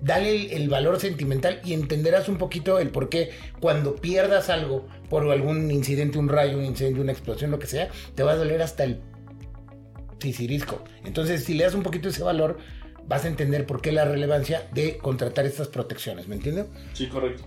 Dale 0.00 0.30
el, 0.30 0.62
el 0.62 0.68
valor 0.68 1.00
sentimental 1.00 1.60
y 1.64 1.72
entenderás 1.72 2.28
un 2.28 2.38
poquito 2.38 2.78
el 2.78 2.90
por 2.90 3.08
qué 3.08 3.30
cuando 3.60 3.96
pierdas 3.96 4.50
algo 4.50 4.86
por 5.08 5.30
algún 5.30 5.70
incidente, 5.70 6.18
un 6.18 6.28
rayo, 6.28 6.58
un 6.58 6.64
incendio, 6.64 7.02
una 7.02 7.12
explosión, 7.12 7.50
lo 7.50 7.58
que 7.58 7.66
sea, 7.66 7.88
te 8.14 8.22
va 8.22 8.32
a 8.32 8.36
doler 8.36 8.62
hasta 8.62 8.84
el 8.84 9.00
sisirisco. 10.18 10.82
Entonces, 11.04 11.44
si 11.44 11.54
le 11.54 11.64
das 11.64 11.74
un 11.74 11.82
poquito 11.82 12.08
ese 12.08 12.22
valor, 12.22 12.58
vas 13.06 13.24
a 13.24 13.28
entender 13.28 13.66
por 13.66 13.80
qué 13.80 13.92
la 13.92 14.04
relevancia 14.04 14.68
de 14.72 14.98
contratar 14.98 15.46
estas 15.46 15.68
protecciones, 15.68 16.28
¿me 16.28 16.36
entiendes? 16.36 16.66
Sí, 16.92 17.06
correcto. 17.08 17.44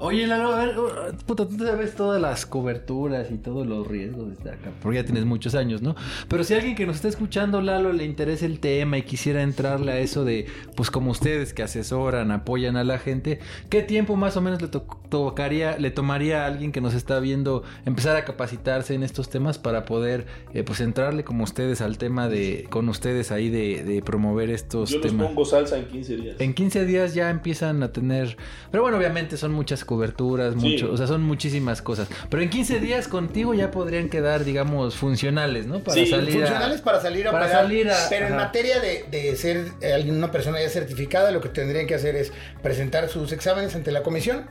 Oye, 0.00 0.28
Lalo, 0.28 0.54
a 0.54 0.64
ver, 0.64 0.78
uh, 0.78 1.16
puta, 1.26 1.48
tú 1.48 1.58
sabes 1.58 1.96
todas 1.96 2.22
las 2.22 2.46
coberturas 2.46 3.32
y 3.32 3.36
todos 3.36 3.66
los 3.66 3.84
riesgos 3.84 4.38
de 4.44 4.50
acá, 4.52 4.70
porque 4.80 4.98
ya 4.98 5.04
tienes 5.04 5.24
muchos 5.24 5.56
años, 5.56 5.82
¿no? 5.82 5.96
Pero 6.28 6.44
si 6.44 6.54
alguien 6.54 6.76
que 6.76 6.86
nos 6.86 6.96
está 6.96 7.08
escuchando, 7.08 7.60
Lalo, 7.60 7.92
le 7.92 8.04
interesa 8.04 8.46
el 8.46 8.60
tema 8.60 8.96
y 8.98 9.02
quisiera 9.02 9.42
entrarle 9.42 9.90
a 9.90 9.98
eso 9.98 10.24
de, 10.24 10.46
pues 10.76 10.92
como 10.92 11.10
ustedes 11.10 11.52
que 11.52 11.64
asesoran, 11.64 12.30
apoyan 12.30 12.76
a 12.76 12.84
la 12.84 12.98
gente, 12.98 13.40
¿qué 13.70 13.82
tiempo 13.82 14.14
más 14.14 14.36
o 14.36 14.40
menos 14.40 14.62
le 14.62 14.68
to- 14.68 14.86
tocaría, 15.08 15.76
le 15.78 15.90
tomaría 15.90 16.44
a 16.44 16.46
alguien 16.46 16.70
que 16.70 16.80
nos 16.80 16.94
está 16.94 17.18
viendo 17.18 17.64
empezar 17.84 18.14
a 18.14 18.24
capacitarse 18.24 18.94
en 18.94 19.02
estos 19.02 19.28
temas 19.30 19.58
para 19.58 19.84
poder, 19.84 20.26
eh, 20.54 20.62
pues 20.62 20.80
entrarle 20.80 21.24
como 21.24 21.42
ustedes 21.42 21.80
al 21.80 21.98
tema 21.98 22.28
de, 22.28 22.66
con 22.70 22.88
ustedes 22.88 23.32
ahí 23.32 23.48
de, 23.50 23.82
de 23.82 24.00
promover 24.02 24.50
estos 24.50 24.90
Yo 24.90 24.98
los 24.98 25.06
temas? 25.08 25.26
pongo 25.26 25.44
salsa 25.44 25.76
en 25.76 25.86
15 25.88 26.16
días. 26.16 26.36
En 26.38 26.54
15 26.54 26.84
días 26.86 27.14
ya 27.14 27.30
empiezan 27.30 27.82
a 27.82 27.90
tener. 27.90 28.36
Pero 28.70 28.84
bueno, 28.84 28.96
obviamente 28.96 29.36
son 29.36 29.52
muchas 29.52 29.84
coberturas, 29.88 30.54
Sí. 30.54 30.60
mucho, 30.72 30.92
o 30.92 30.96
sea, 30.98 31.06
son 31.06 31.22
muchísimas 31.22 31.80
cosas. 31.82 32.08
Pero 32.28 32.42
en 32.42 32.50
15 32.50 32.78
días 32.78 33.08
contigo 33.08 33.54
ya 33.54 33.70
podrían 33.70 34.10
quedar, 34.10 34.44
digamos, 34.44 34.94
funcionales, 34.96 35.66
¿no? 35.66 35.80
Para 35.80 35.94
Sí, 35.94 36.06
salir 36.06 36.28
a- 36.28 36.46
funcionales 36.46 36.80
para 36.82 37.00
salir 37.00 37.26
a 37.26 37.32
para 37.32 37.46
operar, 37.46 37.62
salir 37.62 37.90
a- 37.90 38.06
pero 38.10 38.26
en 38.28 38.36
materia 38.36 38.78
de, 38.80 39.04
de 39.10 39.34
ser 39.36 39.64
eh, 39.80 39.94
alguien- 39.94 40.14
una 40.16 40.30
persona 40.30 40.60
ya 40.60 40.68
certificada, 40.68 41.30
lo 41.30 41.40
que 41.40 41.48
tendrían 41.48 41.86
que 41.86 41.94
hacer 41.94 42.14
es 42.14 42.32
presentar 42.62 43.08
sus 43.08 43.32
exámenes 43.32 43.74
ante 43.74 43.90
la 43.90 44.02
comisión. 44.02 44.44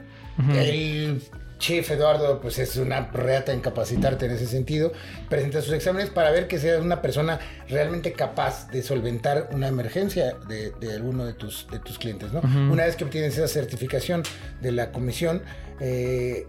El 0.54 1.22
chef 1.58 1.92
Eduardo, 1.92 2.40
pues 2.40 2.60
es 2.60 2.78
una 2.78 3.08
reata 3.12 3.54
en 3.54 3.62
capacitarte 3.62 4.26
en 4.26 4.32
ese 4.32 4.48
sentido. 4.48 4.92
Presenta 5.30 5.62
sus 5.62 5.74
exámenes 5.74 6.10
para 6.10 6.32
ver 6.32 6.48
que 6.48 6.60
seas 6.60 6.82
una 6.82 7.02
persona 7.02 7.40
realmente 7.70 8.14
capaz 8.14 8.70
de 8.70 8.84
solventar 8.84 9.50
una 9.52 9.68
emergencia 9.68 10.36
de, 10.48 10.72
de 10.80 10.94
alguno 10.94 11.26
de 11.26 11.34
tus, 11.34 11.68
de 11.72 11.80
tus 11.80 11.98
clientes, 11.98 12.32
¿no? 12.32 12.42
Una 12.72 12.86
vez 12.86 12.96
que 12.96 13.04
obtienes 13.04 13.38
esa 13.38 13.48
certificación 13.48 14.24
de 14.62 14.72
la 14.72 14.92
comisión, 14.92 15.42
eh, 15.80 16.48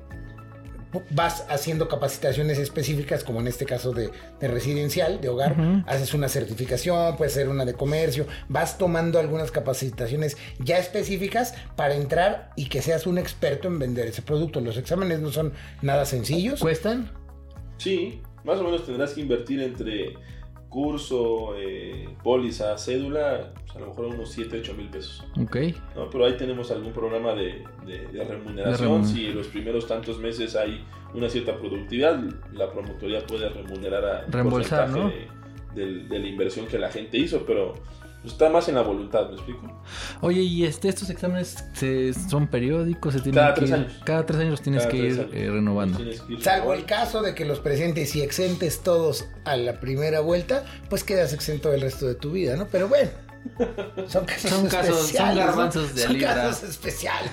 vas 1.11 1.45
haciendo 1.49 1.89
capacitaciones 1.89 2.59
específicas, 2.59 3.25
como 3.25 3.41
en 3.41 3.49
este 3.49 3.65
caso 3.67 3.93
de, 3.93 4.11
de 4.41 4.49
residencial, 4.49 5.21
de 5.21 5.29
hogar, 5.29 5.85
haces 5.87 6.15
una 6.15 6.29
certificación, 6.29 7.17
puede 7.17 7.31
ser 7.31 7.49
una 7.49 7.65
de 7.65 7.75
comercio, 7.75 8.27
vas 8.49 8.79
tomando 8.79 9.19
algunas 9.19 9.51
capacitaciones 9.51 10.37
ya 10.59 10.79
específicas 10.79 11.55
para 11.77 11.95
entrar 11.95 12.51
y 12.57 12.69
que 12.69 12.83
seas 12.83 13.07
un 13.07 13.19
experto 13.19 13.69
en 13.69 13.79
vender 13.79 14.07
ese 14.07 14.23
producto. 14.23 14.61
Los 14.61 14.77
exámenes 14.77 15.21
no 15.21 15.31
son 15.31 15.53
nada 15.83 16.05
sencillos. 16.05 16.61
¿Cuestan? 16.61 17.11
Sí, 17.77 18.21
más 18.45 18.59
o 18.59 18.65
menos 18.65 18.85
tendrás 18.87 19.13
que 19.13 19.21
invertir 19.21 19.61
entre 19.61 20.15
curso, 20.69 21.55
eh, 21.57 22.09
póliza, 22.23 22.77
cédula, 22.79 23.53
pues 23.65 23.77
a 23.77 23.81
lo 23.81 23.87
mejor 23.89 24.07
unos 24.07 24.31
7, 24.31 24.59
8 24.61 24.75
mil 24.75 24.89
pesos. 24.89 25.25
Ok. 25.41 25.57
¿no? 25.97 26.11
Pero 26.11 26.25
ahí 26.27 26.37
tenemos 26.37 26.71
algún 26.71 26.93
programa 26.93 27.35
de, 27.35 27.65
de- 27.87 28.07
de 28.09 28.25
remuneración. 28.25 29.03
remun- 29.03 29.05
si 29.05 29.27
en 29.27 29.37
los 29.37 29.47
primeros 29.49 29.87
tantos 29.87 30.19
meses 30.19 30.55
hay 30.57 30.85
una 31.15 31.29
cierta 31.29 31.57
productividad, 31.57 32.19
la 32.53 32.71
promotoría 32.71 33.27
puede 33.27 33.49
remunerar 33.49 34.05
a 34.05 34.25
un 34.27 34.33
Reembolsar, 34.33 34.91
porcentaje 34.91 35.29
de, 35.75 36.19
la 36.19 36.27
inversión 36.27 36.67
que 36.67 36.79
la 36.79 36.91
gente 36.91 37.17
hizo, 37.19 37.45
pero 37.47 37.75
está 38.25 38.51
más 38.51 38.69
en 38.69 38.75
la 38.75 38.83
voluntad, 38.83 39.29
¿me 39.29 39.35
explico? 39.37 39.83
Oye, 40.21 40.41
¿y 40.43 40.65
este, 40.65 40.89
estos 40.89 41.09
exámenes 41.11 41.65
se, 41.73 42.13
son 42.15 42.47
periódicos? 42.49 43.15
Se 43.15 43.21
tienen 43.21 43.35
Cada 43.41 43.55
que 43.55 43.61
tres 43.61 43.71
ir- 43.71 43.75
años. 43.75 43.93
Cada 44.05 44.27
tres 44.27 44.41
años 44.41 44.61
tienes 44.63 44.83
Cada 44.83 44.93
que 44.93 44.99
tres 44.99 45.15
ir 45.15 45.21
años. 45.21 45.31
eh, 45.35 45.51
renovando. 45.51 45.97
Tienes 45.99 46.21
que 46.23 46.33
ir 46.35 46.43
Salvo 46.43 46.73
el 46.75 46.81
renovando. 46.83 46.87
caso 46.87 47.23
de 47.23 47.35
que 47.35 47.45
los 47.45 47.61
presentes 47.61 48.15
y 48.17 48.23
exentes 48.23 48.81
todos 48.83 49.27
a 49.45 49.57
la 49.57 49.81
primera 49.81 50.21
vuelta, 50.21 50.65
pues 50.91 51.05
quedas 51.05 51.33
exento 51.33 51.71
del 51.71 51.81
resto 51.81 52.07
de 52.07 52.15
tu 52.15 52.33
vida, 52.33 52.57
¿no? 52.57 52.67
Pero 52.67 52.89
bueno, 52.89 53.11
son 54.09 54.25
casos 54.27 54.51
Son 54.51 54.67
casos- 54.69 54.87
son 54.87 55.05
especiales. 55.05 55.37
¿no? 55.37 55.47
garbanzos 55.47 55.95
de 55.95 56.03
Son 56.03 56.13
libra. 56.13 56.35
casos 56.35 56.69
especiales. 56.71 57.31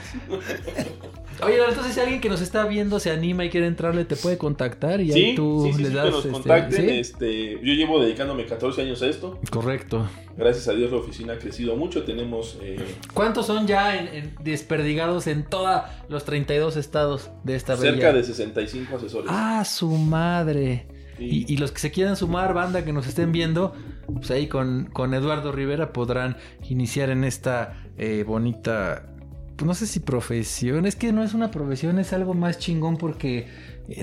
Oye, 1.44 1.58
entonces 1.68 1.94
si 1.94 2.00
alguien 2.00 2.22
que 2.22 2.30
nos 2.30 2.42
está 2.42 2.66
viendo 2.66 3.00
se 3.00 3.12
anima 3.12 3.44
y 3.46 3.50
quiere 3.50 3.68
entrarle, 3.68 4.06
te 4.06 4.16
puede 4.16 4.38
contactar 4.38 5.02
y 5.02 5.12
Sí, 5.12 5.24
ahí 5.26 5.36
tú 5.36 5.64
sí, 5.68 5.74
sí, 5.74 5.84
le 5.84 5.90
das. 5.90 6.06
que 6.06 6.12
nos 6.12 6.20
este, 6.26 6.32
contacten. 6.32 6.90
Este, 6.90 7.52
yo 7.62 7.74
llevo 7.74 8.02
dedicándome 8.02 8.46
14 8.46 8.82
años 8.82 9.02
a 9.02 9.08
esto. 9.08 9.40
Correcto. 9.50 10.08
Gracias 10.38 10.68
a 10.68 10.74
Dios 10.74 10.92
la 10.92 10.98
oficina 10.98 11.34
ha 11.34 11.38
crecido 11.38 11.76
mucho. 11.76 12.04
Tenemos 12.04 12.58
eh, 12.62 12.78
¿Cuántos 13.14 13.48
son 13.48 13.68
ya 13.68 13.98
en, 13.98 14.08
en- 14.08 14.36
desperdigados 14.44 15.28
en 15.28 15.44
todos 15.44 15.82
los 16.10 16.24
32 16.26 16.78
estados 16.78 17.30
de 17.44 17.56
esta 17.56 17.76
cerca 17.78 18.08
bella? 18.08 18.14
de 18.14 18.24
65 18.24 18.96
asesores. 18.98 19.28
Ah, 19.30 19.64
su 19.66 19.90
madre. 19.92 20.88
Y, 21.18 21.52
y 21.54 21.58
los 21.58 21.72
que 21.72 21.80
se 21.80 21.92
quieran 21.92 22.18
sumar, 22.18 22.54
banda 22.54 22.84
que 22.84 22.92
nos 22.92 23.08
estén 23.08 23.32
viendo, 23.32 23.74
pues 24.14 24.32
ahí 24.32 24.48
con, 24.48 24.90
con 24.92 25.14
Eduardo 25.14 25.54
Rivera 25.54 25.94
podrán 25.94 26.36
iniciar 26.70 27.10
en 27.10 27.24
esta 27.24 27.86
eh, 27.98 28.26
bonita, 28.28 29.15
no 29.64 29.74
sé 29.74 29.88
si 29.88 30.00
profesión, 30.00 30.86
es 30.86 30.96
que 30.96 31.14
no 31.14 31.24
es 31.24 31.34
una 31.34 31.52
profesión, 31.52 32.00
es 32.00 32.12
algo 32.12 32.34
más 32.34 32.60
chingón 32.60 32.98
porque 32.98 33.48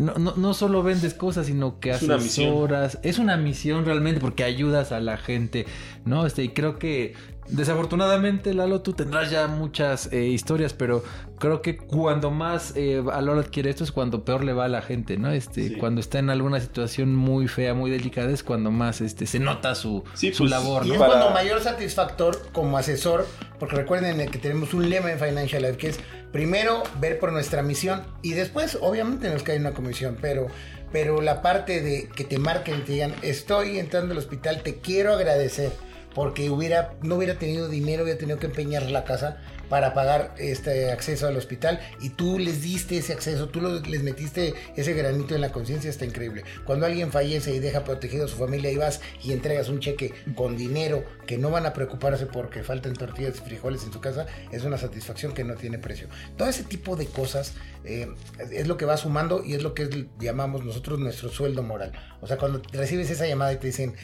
no, 0.00 0.14
no, 0.14 0.34
no 0.36 0.54
solo 0.54 0.82
vendes 0.82 1.14
cosas, 1.14 1.46
sino 1.46 1.80
que 1.80 1.90
Es 1.90 2.02
una 2.02 2.16
asesoras, 2.16 2.98
es 3.02 3.18
una 3.18 3.36
misión 3.36 3.84
realmente 3.84 4.20
porque 4.20 4.44
ayudas 4.44 4.92
a 4.92 5.00
la 5.00 5.16
gente, 5.16 5.66
¿no? 6.04 6.24
Este, 6.26 6.44
y 6.44 6.48
creo 6.50 6.78
que 6.78 7.14
desafortunadamente, 7.48 8.54
Lalo, 8.54 8.82
tú 8.82 8.92
tendrás 8.92 9.30
ya 9.30 9.46
muchas 9.48 10.12
eh, 10.12 10.26
historias, 10.26 10.72
pero 10.74 11.02
creo 11.38 11.62
que 11.62 11.76
cuando 11.76 12.30
más 12.30 12.74
eh, 12.76 13.00
valor 13.00 13.38
adquiere 13.38 13.70
esto 13.70 13.82
es 13.84 13.92
cuando 13.92 14.24
peor 14.24 14.44
le 14.44 14.52
va 14.52 14.66
a 14.66 14.68
la 14.68 14.82
gente, 14.82 15.16
¿no? 15.16 15.30
Este, 15.32 15.68
Sí. 15.70 15.74
cuando 15.76 16.00
está 16.00 16.18
en 16.18 16.30
alguna 16.30 16.60
situación 16.60 17.14
muy 17.14 17.48
fea, 17.48 17.74
muy 17.74 17.90
delicada, 17.90 18.30
es 18.30 18.42
cuando 18.42 18.70
más 18.70 19.00
este, 19.00 19.26
se 19.26 19.38
nota 19.38 19.74
su, 19.74 20.04
Sí, 20.14 20.32
su 20.32 20.44
pues, 20.44 20.50
labor, 20.50 20.86
Y 20.86 20.92
es 20.92 20.98
Para- 20.98 21.12
cuando 21.14 21.30
mayor 21.30 21.60
satisfactor 21.60 22.40
como 22.52 22.78
asesor, 22.78 23.26
porque 23.58 23.76
recuerden 23.76 24.28
que 24.30 24.38
tenemos 24.38 24.74
un 24.74 24.88
lema 24.88 25.10
en 25.12 25.18
Financial 25.18 25.62
Life 25.62 25.76
que 25.76 25.88
es 25.88 26.00
primero 26.32 26.82
ver 26.98 27.18
por 27.18 27.32
nuestra 27.32 27.62
misión 27.62 28.02
y 28.22 28.32
después 28.32 28.78
obviamente 28.80 29.28
nos 29.28 29.42
cae 29.42 29.58
una 29.58 29.72
comisión, 29.72 30.16
pero, 30.20 30.48
pero 30.90 31.20
la 31.20 31.42
parte 31.42 31.82
de 31.82 32.08
que 32.08 32.24
te 32.24 32.38
marquen 32.38 32.78
y 32.78 32.82
te 32.82 32.92
digan 32.92 33.14
estoy 33.22 33.78
entrando 33.78 34.12
al 34.12 34.18
hospital, 34.18 34.62
te 34.62 34.76
quiero 34.76 35.12
agradecer 35.12 35.70
porque 36.14 36.50
hubiera, 36.50 36.94
no 37.02 37.16
hubiera 37.16 37.38
tenido 37.38 37.68
dinero, 37.68 38.02
hubiera 38.02 38.18
tenido 38.18 38.38
que 38.38 38.46
empeñar 38.46 38.90
la 38.90 39.04
casa 39.04 39.38
para 39.72 39.94
pagar 39.94 40.34
este 40.36 40.92
acceso 40.92 41.26
al 41.26 41.34
hospital 41.38 41.80
y 41.98 42.10
tú 42.10 42.38
les 42.38 42.60
diste 42.60 42.98
ese 42.98 43.14
acceso, 43.14 43.48
tú 43.48 43.62
los- 43.62 43.88
les 43.88 44.02
metiste 44.02 44.52
ese 44.76 44.92
granito 44.92 45.34
en 45.34 45.40
la 45.40 45.50
conciencia, 45.50 45.88
está 45.88 46.04
increíble. 46.04 46.44
Cuando 46.66 46.84
alguien 46.84 47.10
fallece 47.10 47.54
y 47.54 47.58
deja 47.58 47.82
protegido 47.82 48.26
a 48.26 48.28
su 48.28 48.36
familia 48.36 48.70
y 48.70 48.76
vas 48.76 49.00
y 49.24 49.32
entregas 49.32 49.70
un 49.70 49.80
cheque 49.80 50.12
con 50.34 50.58
dinero 50.58 51.04
que 51.26 51.38
no 51.38 51.48
van 51.50 51.64
a 51.64 51.72
preocuparse 51.72 52.26
porque 52.26 52.62
faltan 52.62 52.92
tortillas 52.92 53.38
y 53.38 53.40
frijoles 53.48 53.82
en 53.84 53.94
su 53.94 54.00
casa, 54.02 54.26
es 54.50 54.62
una 54.64 54.76
satisfacción 54.76 55.32
que 55.32 55.42
no 55.42 55.54
tiene 55.54 55.78
precio. 55.78 56.06
Todo 56.36 56.50
ese 56.50 56.64
tipo 56.64 56.94
de 56.94 57.06
cosas 57.06 57.54
eh, 57.86 58.08
es 58.50 58.68
lo 58.68 58.76
que 58.76 58.84
va 58.84 58.98
sumando 58.98 59.42
y 59.42 59.54
es 59.54 59.62
lo 59.62 59.72
que 59.72 60.06
llamamos 60.20 60.66
nosotros 60.66 60.98
nuestro 60.98 61.30
sueldo 61.30 61.62
moral. 61.62 61.92
O 62.20 62.26
sea, 62.26 62.36
cuando 62.36 62.60
recibes 62.74 63.08
esa 63.08 63.26
llamada 63.26 63.54
y 63.54 63.56
te 63.56 63.68
dicen, 63.68 63.94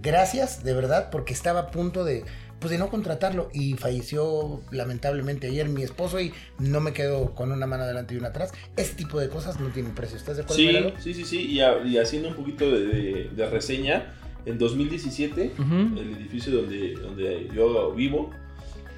gracias 0.00 0.64
de 0.64 0.72
verdad 0.72 1.10
porque 1.10 1.34
estaba 1.34 1.60
a 1.60 1.70
punto 1.70 2.04
de 2.04 2.24
pues 2.60 2.70
de 2.70 2.78
no 2.78 2.88
contratarlo 2.88 3.48
y 3.54 3.74
falleció 3.74 4.60
lamentablemente 4.70 5.46
ayer 5.48 5.68
mi 5.68 5.82
esposo 5.82 6.20
y 6.20 6.32
no 6.58 6.80
me 6.80 6.92
quedo 6.92 7.34
con 7.34 7.50
una 7.52 7.66
mano 7.66 7.82
adelante 7.84 8.14
y 8.14 8.18
una 8.18 8.28
atrás. 8.28 8.52
Ese 8.76 8.94
tipo 8.94 9.18
de 9.18 9.28
cosas 9.28 9.58
no 9.60 9.68
tienen 9.70 9.94
precio. 9.94 10.16
¿Estás 10.16 10.36
de 10.36 10.42
acuerdo? 10.42 10.92
Sí, 10.98 11.14
sí, 11.14 11.14
sí, 11.14 11.24
sí. 11.24 11.46
Y, 11.46 11.60
a- 11.60 11.82
y 11.84 11.96
haciendo 11.98 12.28
un 12.28 12.34
poquito 12.34 12.70
de, 12.70 12.86
de- 12.86 13.30
de 13.34 13.50
reseña, 13.50 14.14
en 14.46 14.56
2017, 14.58 15.52
Ujú. 15.58 15.98
el 16.00 16.14
edificio 16.16 16.52
donde, 16.52 16.94
donde 16.94 17.48
yo 17.54 17.92
vivo, 17.94 18.30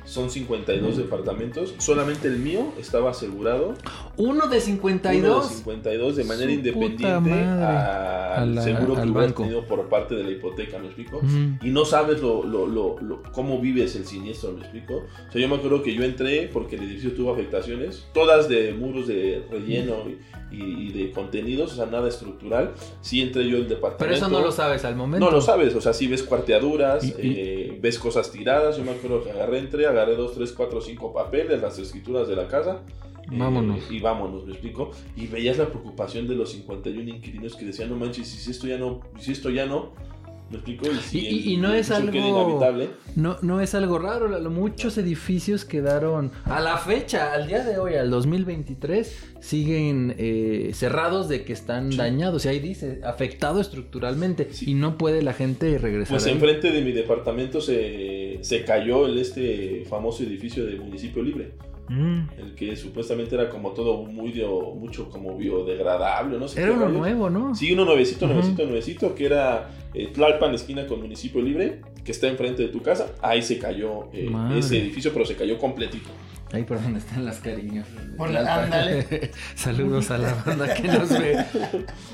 son 0.04 0.30
52 0.30 0.96
departamentos. 0.96 1.74
Solamente 1.78 2.28
el 2.28 2.38
mío 2.38 2.72
estaba 2.78 3.10
asegurado. 3.10 3.74
Uno 4.16 4.46
de 4.48 4.56
Uno 4.56 4.60
52. 4.60 5.48
de 5.50 5.56
52 5.56 6.16
de 6.16 6.24
manera 6.24 6.46
Su 6.46 6.54
independiente 6.54 7.34
al 7.34 8.54
la- 8.54 8.62
seguro 8.62 8.94
que 8.94 9.00
al 9.00 9.12
banco. 9.12 9.42
tenido 9.42 9.64
por 9.66 9.88
parte 9.88 10.14
de 10.14 10.24
la 10.24 10.30
hipoteca, 10.30 10.78
¿me 10.78 10.86
explico? 10.86 11.20
Y 11.62 11.70
no 11.70 11.84
sabes 11.84 12.20
lo, 12.20 12.42
lo, 12.44 12.66
lo, 12.66 13.22
cómo 13.32 13.60
vives 13.60 13.94
el 13.96 14.06
siniestro, 14.06 14.52
¿me 14.52 14.60
explico? 14.60 14.96
O 15.28 15.32
sea, 15.32 15.40
yo 15.40 15.48
me 15.48 15.56
acuerdo 15.56 15.82
que 15.82 15.94
yo 15.94 16.02
entré 16.04 16.48
porque 16.52 16.76
el 16.76 16.82
edificio 16.84 17.12
tuvo 17.12 17.32
afectaciones, 17.32 18.06
todas 18.12 18.48
de 18.48 18.72
muros 18.72 19.06
de 19.06 19.44
relleno 19.50 19.94
y, 20.08 20.54
y- 20.56 20.88
y 20.88 20.92
de 20.92 21.10
contenidos, 21.12 21.72
o 21.72 21.76
sea, 21.76 21.86
nada 21.86 22.08
estructural. 22.08 22.72
Sí 23.00 23.20
entré 23.22 23.48
yo 23.48 23.56
al 23.56 23.68
departamento. 23.68 23.98
Pero 23.98 24.14
eso 24.14 24.28
no 24.28 24.40
lo 24.40 24.52
sabes 24.52 24.84
al 24.84 24.96
momento. 24.96 25.24
No 25.24 25.30
lo 25.32 25.40
sabes, 25.40 25.74
o 25.74 25.80
sea, 25.80 25.92
sí 25.92 26.06
ves 26.08 26.22
cuarteaduras, 26.22 27.04
eh, 27.18 27.78
ves 27.80 27.98
cosas 27.98 28.30
tiradas. 28.30 28.76
Yo 28.76 28.84
me 28.84 28.90
acuerdo 28.92 29.22
que 29.24 29.30
agarré, 29.30 29.58
entré, 29.58 29.86
agarré 29.92 30.16
dos, 30.16 30.34
tres, 30.34 30.52
cuatro, 30.52 30.80
cinco 30.80 31.12
papeles, 31.12 31.60
las 31.62 31.78
escrituras 31.78 32.26
de 32.28 32.36
la 32.36 32.48
casa. 32.48 32.82
eh, 33.30 33.36
Vámonos. 33.38 33.90
y 33.90 34.00
vámonos, 34.00 34.44
me 34.44 34.52
explico. 34.52 34.90
Y 35.16 35.26
veías 35.28 35.56
la 35.58 35.68
preocupación 35.68 36.26
de 36.26 36.34
los 36.34 36.50
51 36.52 37.08
inquilinos 37.08 37.54
que 37.56 37.64
decían, 37.64 37.88
no 37.90 37.96
manches, 37.96 38.26
si 38.28 38.50
esto 38.50 38.66
ya 38.66 38.76
no, 38.78 39.00
si 39.18 39.32
esto 39.32 39.48
ya 39.50 39.64
no, 39.66 39.92
me 40.52 40.58
explico. 40.58 40.86
Y, 40.90 40.96
si 41.00 41.18
Y- 41.18 41.26
el 41.26 41.34
y- 41.34 41.52
y 41.54 41.56
no 41.56 41.74
es 41.74 41.90
algo-. 41.90 42.60
No, 43.16 43.36
no 43.42 43.60
es 43.60 43.74
algo 43.74 43.98
raro, 43.98 44.28
muchos 44.50 44.96
edificios 44.98 45.64
quedaron 45.64 46.30
a 46.44 46.60
la 46.60 46.76
fecha, 46.78 47.32
al 47.32 47.48
día 47.48 47.64
de 47.64 47.78
hoy, 47.78 47.94
al 47.94 48.10
2023, 48.10 49.34
siguen 49.40 50.14
eh, 50.18 50.70
cerrados 50.74 51.28
de 51.28 51.44
que 51.44 51.52
están 51.52 51.96
dañados. 51.96 52.44
Y 52.44 52.48
ahí 52.48 52.58
dice, 52.60 53.00
afectado 53.04 53.60
estructuralmente. 53.60 54.48
Sí. 54.52 54.70
Y 54.70 54.74
no 54.74 54.96
puede 54.98 55.22
la 55.22 55.32
gente 55.32 55.76
regresar. 55.78 56.16
Pues 56.18 56.26
enfrente 56.26 56.70
de 56.70 56.80
mi 56.82 56.92
departamento 56.92 57.60
se, 57.60 58.38
se 58.42 58.64
cayó 58.64 59.06
el 59.06 59.18
este 59.18 59.84
famoso 59.88 60.22
edificio 60.22 60.64
de 60.64 60.76
municipio 60.76 61.22
libre. 61.22 61.52
Mm. 61.92 62.28
El 62.38 62.54
que 62.54 62.74
supuestamente 62.74 63.34
era 63.34 63.50
como 63.50 63.72
todo 63.72 64.02
muy 64.04 64.32
de, 64.32 64.46
mucho 64.46 65.10
como 65.10 65.36
biodegradable, 65.36 66.38
no 66.38 66.48
sé. 66.48 66.60
Era 66.60 66.70
qué 66.70 66.74
uno 66.76 66.86
rayos. 66.86 66.98
nuevo, 66.98 67.30
¿no? 67.30 67.54
Sí, 67.54 67.70
uno 67.72 67.84
nuevecito, 67.84 68.26
nuevecito, 68.26 68.64
nuevecito, 68.64 69.14
que 69.14 69.26
era 69.26 69.70
eh, 69.92 70.06
Tlalpan, 70.06 70.54
esquina 70.54 70.86
con 70.86 71.02
municipio 71.02 71.42
libre, 71.42 71.82
que 72.02 72.12
está 72.12 72.28
enfrente 72.28 72.62
de 72.62 72.68
tu 72.68 72.80
casa. 72.80 73.12
Ahí 73.20 73.42
se 73.42 73.58
cayó 73.58 74.08
eh, 74.14 74.30
ese 74.56 74.78
edificio, 74.78 75.12
pero 75.12 75.26
se 75.26 75.36
cayó 75.36 75.58
completito. 75.58 76.08
Ahí 76.52 76.64
por 76.64 76.82
donde 76.82 76.98
están 76.98 77.24
las 77.24 77.38
cariños. 77.38 77.86
Por- 78.16 78.30
Las- 78.30 78.46
ándale. 78.46 79.30
Saludos 79.54 80.10
a 80.10 80.18
la 80.18 80.34
banda 80.44 80.74
que 80.74 80.82
nos 80.86 81.08
ve. 81.08 81.44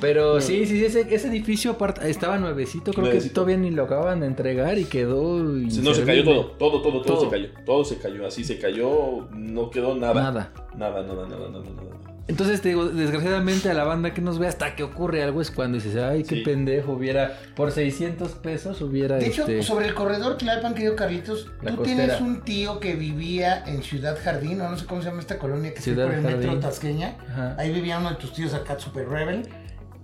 Pero 0.00 0.40
sí, 0.40 0.64
sí, 0.66 0.84
ese, 0.84 1.12
ese 1.12 1.26
edificio 1.28 1.72
aparte, 1.72 2.08
estaba 2.08 2.38
nuevecito, 2.38 2.92
creo 2.92 3.04
que 3.04 3.10
Nuevecito. 3.10 3.34
todavía 3.34 3.56
ni 3.56 3.70
lo 3.72 3.84
acaban 3.84 4.20
de 4.20 4.26
entregar 4.28 4.78
y 4.78 4.84
quedó. 4.84 5.38
No, 5.42 5.92
se 5.94 6.04
cayó 6.04 6.22
todo, 6.24 6.46
todo, 6.52 6.82
todo, 6.82 7.02
todo, 7.02 7.02
Todo. 7.02 7.20
se 7.24 7.30
cayó. 7.30 7.48
Todo 7.66 7.84
se 7.84 7.98
cayó, 7.98 8.26
así 8.26 8.44
se 8.44 8.58
cayó, 8.60 9.28
no 9.32 9.70
quedó 9.70 9.96
nada. 9.96 10.14
Nada. 10.14 10.52
Nada, 10.76 11.02
nada, 11.02 11.26
nada, 11.26 11.48
nada, 11.50 11.64
nada. 11.64 12.07
Entonces 12.28 12.60
te 12.60 12.68
digo, 12.68 12.84
desgraciadamente 12.90 13.70
a 13.70 13.74
la 13.74 13.84
banda 13.84 14.12
que 14.12 14.20
nos 14.20 14.38
ve 14.38 14.46
hasta 14.46 14.76
que 14.76 14.82
ocurre 14.82 15.22
algo 15.22 15.40
es 15.40 15.50
cuando 15.50 15.78
dices, 15.78 15.96
ay, 15.96 16.24
qué 16.24 16.36
Sí. 16.36 16.42
pendejo, 16.42 16.92
hubiera 16.92 17.38
por 17.56 17.72
600 17.72 18.32
pesos 18.32 18.82
hubiera 18.82 19.16
De 19.16 19.26
hecho, 19.28 19.42
este 19.42 19.62
sobre 19.62 19.86
el 19.86 19.94
corredor 19.94 20.36
Tlalpan, 20.36 20.74
querido 20.74 20.94
Carlitos, 20.94 21.50
La 21.62 21.70
tú 21.70 21.78
costera. 21.78 21.96
tienes 22.04 22.20
un 22.20 22.42
tío 22.42 22.80
que 22.80 22.94
vivía 22.96 23.64
en 23.66 23.82
Ciudad 23.82 24.18
Jardín, 24.22 24.60
o 24.60 24.68
no 24.70 24.76
sé 24.76 24.84
cómo 24.84 25.00
se 25.00 25.08
llama 25.08 25.20
esta 25.20 25.38
colonia 25.38 25.70
que 25.72 25.78
está 25.78 25.90
Ciudad 25.90 26.04
por 26.06 26.14
el 26.16 26.20
metro 26.22 26.40
Jardín. 26.42 26.60
Tasqueña. 26.60 27.16
Ajá. 27.30 27.56
Ahí 27.58 27.72
vivía 27.72 27.98
uno 27.98 28.10
de 28.10 28.16
tus 28.16 28.34
tíos 28.34 28.52
acá, 28.52 28.78
Super 28.78 29.08
Rebel. 29.08 29.48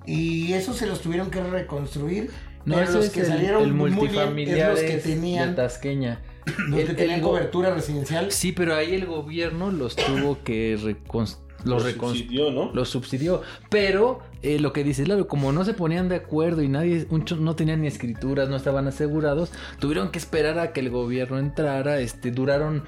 Y 0.07 0.53
eso 0.55 0.73
se 0.73 0.87
los 0.87 1.01
tuvieron 1.03 1.31
que 1.31 1.43
reconstruir. 1.43 2.31
No, 2.65 2.77
pero 2.77 2.85
ese 2.89 2.95
los 2.95 3.05
es 3.07 3.11
que 3.13 3.21
el, 3.21 3.27
salieron 3.27 3.63
el 3.65 3.75
muy 3.75 3.91
bien 3.91 4.01
multifamiliar 4.01 4.59
es 4.59 4.69
los 4.69 4.81
que 4.81 4.87
de 4.87 5.53
Tasqueña. 5.55 6.21
los 6.69 6.77
que 6.81 6.91
el- 6.91 6.97
tenían 6.97 7.21
cobertura 7.21 7.75
residencial. 7.75 8.31
Sí, 8.33 8.53
pero 8.53 8.75
ahí 8.75 8.95
el 8.95 9.05
gobierno 9.05 9.71
los 9.71 9.95
tuvo 9.97 10.43
que 10.43 10.79
recon- 10.79 11.37
los 11.65 11.83
subsidió, 11.83 12.51
¿no? 12.51 12.71
los 12.73 12.89
subsidió. 12.89 13.43
Pero 13.71 14.21
eh, 14.43 14.59
lo 14.59 14.73
que 14.73 14.85
dice 14.85 15.07
Lalo, 15.07 15.27
como 15.29 15.53
no 15.53 15.65
se 15.65 15.75
ponían 15.75 16.09
de 16.09 16.17
acuerdo 16.17 16.63
y 16.63 16.69
nadie, 16.69 17.07
muchos 17.11 17.41
no 17.41 17.57
tenían 17.57 17.81
ni 17.83 17.87
escrituras, 17.89 18.49
no 18.49 18.57
estaban 18.57 18.87
asegurados, 18.87 19.53
tuvieron 19.79 20.11
que 20.11 20.19
esperar 20.19 20.59
a 20.59 20.73
que 20.73 20.81
el 20.81 20.91
gobierno 20.91 21.39
entrara. 21.39 21.99
Este, 22.01 22.31
duraron 22.31 22.83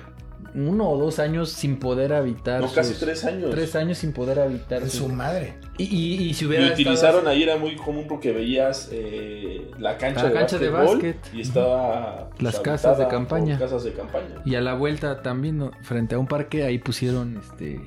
uno 0.55 0.89
o 0.89 0.99
dos 0.99 1.19
años 1.19 1.51
sin 1.51 1.79
poder 1.79 2.15
habitar. 2.15 2.63
No, 2.63 2.73
casi 2.73 2.91
sus- 2.91 3.01
tres 3.01 3.25
años. 3.25 3.51
Tres 3.51 3.75
años 3.77 3.99
sin 3.99 4.13
poder 4.13 4.39
habitar. 4.39 4.83
De 4.83 4.89
su 4.89 5.09
madre. 5.09 5.55
Y, 5.77 5.85
y, 5.85 6.15
y 6.31 6.35
si 6.35 6.45
Y 6.45 6.49
hubiera 6.49 6.73
utilizaron 6.73 7.17
estado- 7.17 7.29
ahí, 7.29 7.43
era 7.43 7.57
muy 7.59 7.77
común 7.77 8.07
porque 8.09 8.33
veías 8.33 8.89
eh, 8.91 9.71
la 9.79 9.99
cancha, 9.99 10.23
La 10.23 10.29
de, 10.31 10.35
cancha 10.35 10.59
de 10.59 10.69
básquet. 10.71 11.17
y 11.35 11.43
estaba 11.43 12.31
pues, 12.31 12.43
Las 12.43 12.61
casas 12.61 12.97
de 12.97 13.07
campaña. 13.09 13.59
Casas 13.59 13.85
de 13.85 13.93
campaña. 13.93 14.41
Y 14.47 14.55
a 14.55 14.63
la 14.63 14.73
vuelta 14.75 15.21
también, 15.21 15.59
¿no? 15.59 15.73
frente 15.83 16.15
a 16.15 16.19
un 16.19 16.27
parque, 16.27 16.65
ahí 16.65 16.79
pusieron 16.79 17.37
este 17.37 17.87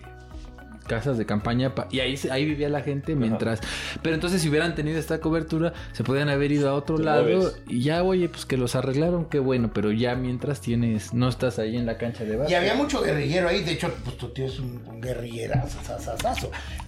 casas 0.90 1.18
de 1.18 1.26
campaña 1.26 1.74
pa- 1.76 1.88
y 1.90 2.02
ahí 2.02 2.18
se- 2.18 2.30
ahí 2.32 2.44
vivía 2.44 2.68
la 2.68 2.82
gente 2.82 3.16
mientras 3.16 3.62
pero 4.02 4.16
entonces 4.16 4.42
si 4.42 4.50
hubieran 4.50 4.76
tenido 4.76 5.00
esta 5.00 5.20
cobertura 5.22 5.72
se 5.94 6.04
podían 6.04 6.28
haber 6.28 6.52
ido 6.52 6.68
a 6.70 6.74
otro 6.74 6.98
lado 6.98 7.54
y 7.68 7.82
ya 7.84 8.04
oye 8.04 8.28
pues 8.28 8.46
que 8.46 8.58
los 8.58 8.76
arreglaron 8.76 9.26
qué 9.26 9.40
bueno 9.40 9.72
pero 9.74 9.92
ya 9.94 10.16
mientras 10.16 10.60
tienes 10.60 11.14
no 11.14 11.30
estás 11.30 11.60
ahí 11.60 11.78
en 11.78 11.86
la 11.86 11.98
cancha 11.98 12.26
de 12.26 12.34
Y 12.34 12.38
básquet 12.38 12.58
había 12.58 12.74
mucho 12.74 13.02
guerrillero 13.02 13.48
ahí. 13.48 13.64
De 13.64 13.72
hecho, 13.72 13.90
pues 14.04 14.18
tu 14.18 14.30
tío 14.30 14.48
es 14.48 14.60
un, 14.60 14.82
un 14.88 15.00
guerrillerazo. 15.00 15.78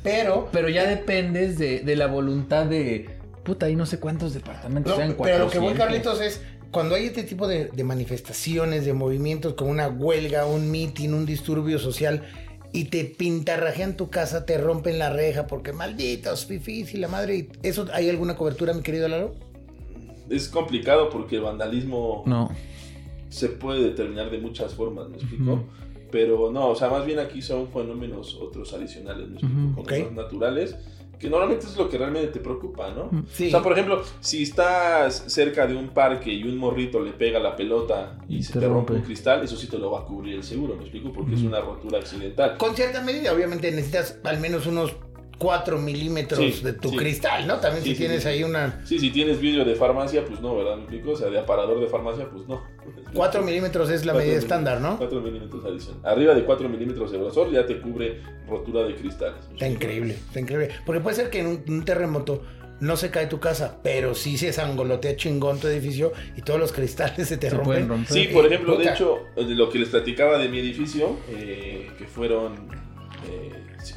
Pero 0.03 0.49
pero 0.51 0.67
ya 0.69 0.85
dependes 0.85 1.57
de, 1.57 1.79
de 1.81 1.95
la 1.95 2.07
voluntad 2.07 2.65
de 2.65 3.09
puta 3.43 3.67
ahí 3.67 3.75
no 3.75 3.85
sé 3.85 3.99
cuántos 3.99 4.33
departamentos 4.33 4.91
No, 4.91 4.97
sean 4.97 5.15
pero 5.21 5.45
lo 5.45 5.49
que 5.49 5.59
voy, 5.59 5.73
400. 5.75 5.77
Carlitos, 5.77 6.21
es 6.21 6.41
cuando 6.71 6.95
hay 6.95 7.05
este 7.07 7.23
tipo 7.23 7.47
de, 7.47 7.65
de 7.65 7.83
manifestaciones, 7.83 8.85
de 8.85 8.93
movimientos, 8.93 9.55
como 9.55 9.71
una 9.71 9.87
huelga, 9.89 10.45
un 10.45 10.71
mitin, 10.71 11.13
un 11.13 11.25
disturbio 11.25 11.79
social, 11.79 12.23
y 12.73 12.85
te 12.85 13.03
pintarrajean 13.05 13.97
tu 13.97 14.09
casa, 14.09 14.45
te 14.45 14.57
rompen 14.57 14.99
la 14.99 15.11
reja, 15.11 15.47
porque 15.47 15.73
malditos, 15.73 16.45
fifís 16.45 16.93
y 16.93 16.97
la 16.97 17.07
madre. 17.07 17.49
¿Eso 17.63 17.87
hay 17.93 18.09
alguna 18.09 18.35
cobertura, 18.35 18.73
mi 18.73 18.81
querido 18.81 19.07
Lalo? 19.07 19.35
Es 20.29 20.47
complicado 20.47 21.09
porque 21.09 21.35
el 21.37 21.41
vandalismo 21.41 22.23
no 22.25 22.49
se 23.31 23.47
puede 23.47 23.81
determinar 23.83 24.29
de 24.29 24.37
muchas 24.39 24.73
formas, 24.73 25.07
¿me 25.09 25.15
explico? 25.15 25.63
Pero 26.11 26.51
no, 26.51 26.67
o 26.69 26.75
sea, 26.75 26.89
más 26.89 27.05
bien 27.05 27.19
aquí 27.19 27.41
son 27.41 27.69
fenómenos 27.69 28.35
otros 28.35 28.73
adicionales, 28.73 29.29
¿me 29.29 29.35
explico? 29.37 29.61
Como 29.75 29.81
Ok. 29.81 29.93
más 30.03 30.11
naturales, 30.11 30.75
que 31.21 31.29
normalmente 31.29 31.67
es 31.67 31.77
lo 31.77 31.87
que 31.87 31.97
realmente 31.99 32.29
te 32.29 32.39
preocupa, 32.39 32.89
¿no? 32.91 33.11
Sí. 33.31 33.47
O 33.47 33.51
sea, 33.51 33.61
por 33.61 33.73
ejemplo, 33.73 34.03
si 34.19 34.41
estás 34.43 35.23
cerca 35.27 35.67
de 35.67 35.75
un 35.75 35.89
parque 35.89 36.33
y 36.33 36.43
un 36.43 36.57
morrito 36.57 36.99
le 36.99 37.11
pega 37.11 37.39
la 37.39 37.55
pelota 37.55 38.17
y, 38.27 38.37
Y 38.37 38.43
se 38.43 38.53
te 38.53 38.61
rompe 38.61 38.73
rompe. 38.73 38.93
un 38.93 39.01
cristal, 39.01 39.43
eso 39.43 39.55
sí 39.55 39.67
te 39.67 39.77
lo 39.77 39.91
va 39.91 39.99
a 39.99 40.05
cubrir 40.05 40.35
el 40.35 40.43
seguro, 40.43 40.75
¿me 40.75 40.81
explico? 40.81 41.13
Porque 41.13 41.35
es 41.35 41.43
una 41.43 41.61
rotura 41.61 41.99
accidental. 41.99 42.57
Con 42.57 42.75
cierta 42.75 43.01
medida, 43.03 43.31
obviamente 43.33 43.69
necesitas 43.69 44.17
al 44.23 44.39
menos 44.39 44.65
unos 44.65 44.95
4 45.41 45.79
milímetros 45.79 46.39
Sí, 46.39 46.61
de 46.63 46.73
tu 46.73 46.89
sí. 46.91 46.97
cristal, 46.97 47.47
¿no? 47.47 47.59
También 47.59 47.83
Sí, 47.83 47.89
si 47.89 47.95
sí, 47.95 47.99
tienes 48.01 48.21
sí. 48.21 48.29
ahí 48.29 48.43
una... 48.43 48.79
Sí, 48.85 48.99
si 48.99 49.09
tienes 49.09 49.39
vidrio 49.41 49.65
de 49.65 49.73
farmacia, 49.73 50.23
pues 50.23 50.39
no, 50.39 50.55
¿verdad? 50.55 50.75
¿Me 50.75 50.81
explico? 50.83 51.11
O 51.11 51.15
sea, 51.15 51.29
de 51.31 51.39
aparador 51.39 51.79
de 51.79 51.87
farmacia, 51.87 52.29
pues 52.29 52.47
no. 52.47 52.61
4 53.15 53.41
milímetros 53.41 53.89
es 53.89 54.05
la 54.05 54.13
medida 54.13 54.37
estándar, 54.37 54.79
¿no? 54.79 54.97
4 54.99 55.19
milímetros 55.19 55.65
adicional. 55.65 56.01
Arriba 56.05 56.35
de 56.35 56.43
4 56.45 56.69
milímetros 56.69 57.11
de 57.11 57.17
grosor 57.17 57.51
ya 57.51 57.65
te 57.65 57.81
cubre 57.81 58.21
rotura 58.47 58.83
de 58.83 58.93
cristales. 58.93 59.47
¿me 59.47 59.53
Está 59.55 59.67
increíble, 59.67 60.13
está 60.27 60.39
increíble. 60.39 60.69
Porque 60.85 61.01
puede 61.01 61.15
ser 61.15 61.31
que 61.31 61.39
en 61.39 61.47
un, 61.47 61.63
un 61.67 61.85
terremoto 61.85 62.43
no 62.79 62.95
se 62.95 63.09
cae 63.09 63.25
tu 63.25 63.39
casa, 63.39 63.79
pero 63.81 64.13
sí 64.13 64.37
se 64.37 64.53
sangolotea 64.53 65.15
chingón 65.15 65.59
tu 65.59 65.67
edificio 65.67 66.13
y 66.37 66.41
todos 66.43 66.59
los 66.59 66.71
cristales 66.71 67.27
se 67.27 67.37
te 67.37 67.49
se 67.49 67.55
rompen. 67.55 67.87
romper 67.89 68.13
Sí, 68.13 68.27
por 68.31 68.45
ejemplo, 68.45 68.77
de 68.77 68.89
hecho, 68.89 69.19
de 69.35 69.55
lo 69.55 69.69
que 69.71 69.79
les 69.79 69.89
platicaba 69.89 70.37
de 70.37 70.49
mi 70.49 70.59
edificio, 70.59 71.17
eh, 71.29 71.89
que 71.97 72.05
fueron 72.05 72.53
eh, 73.29 73.51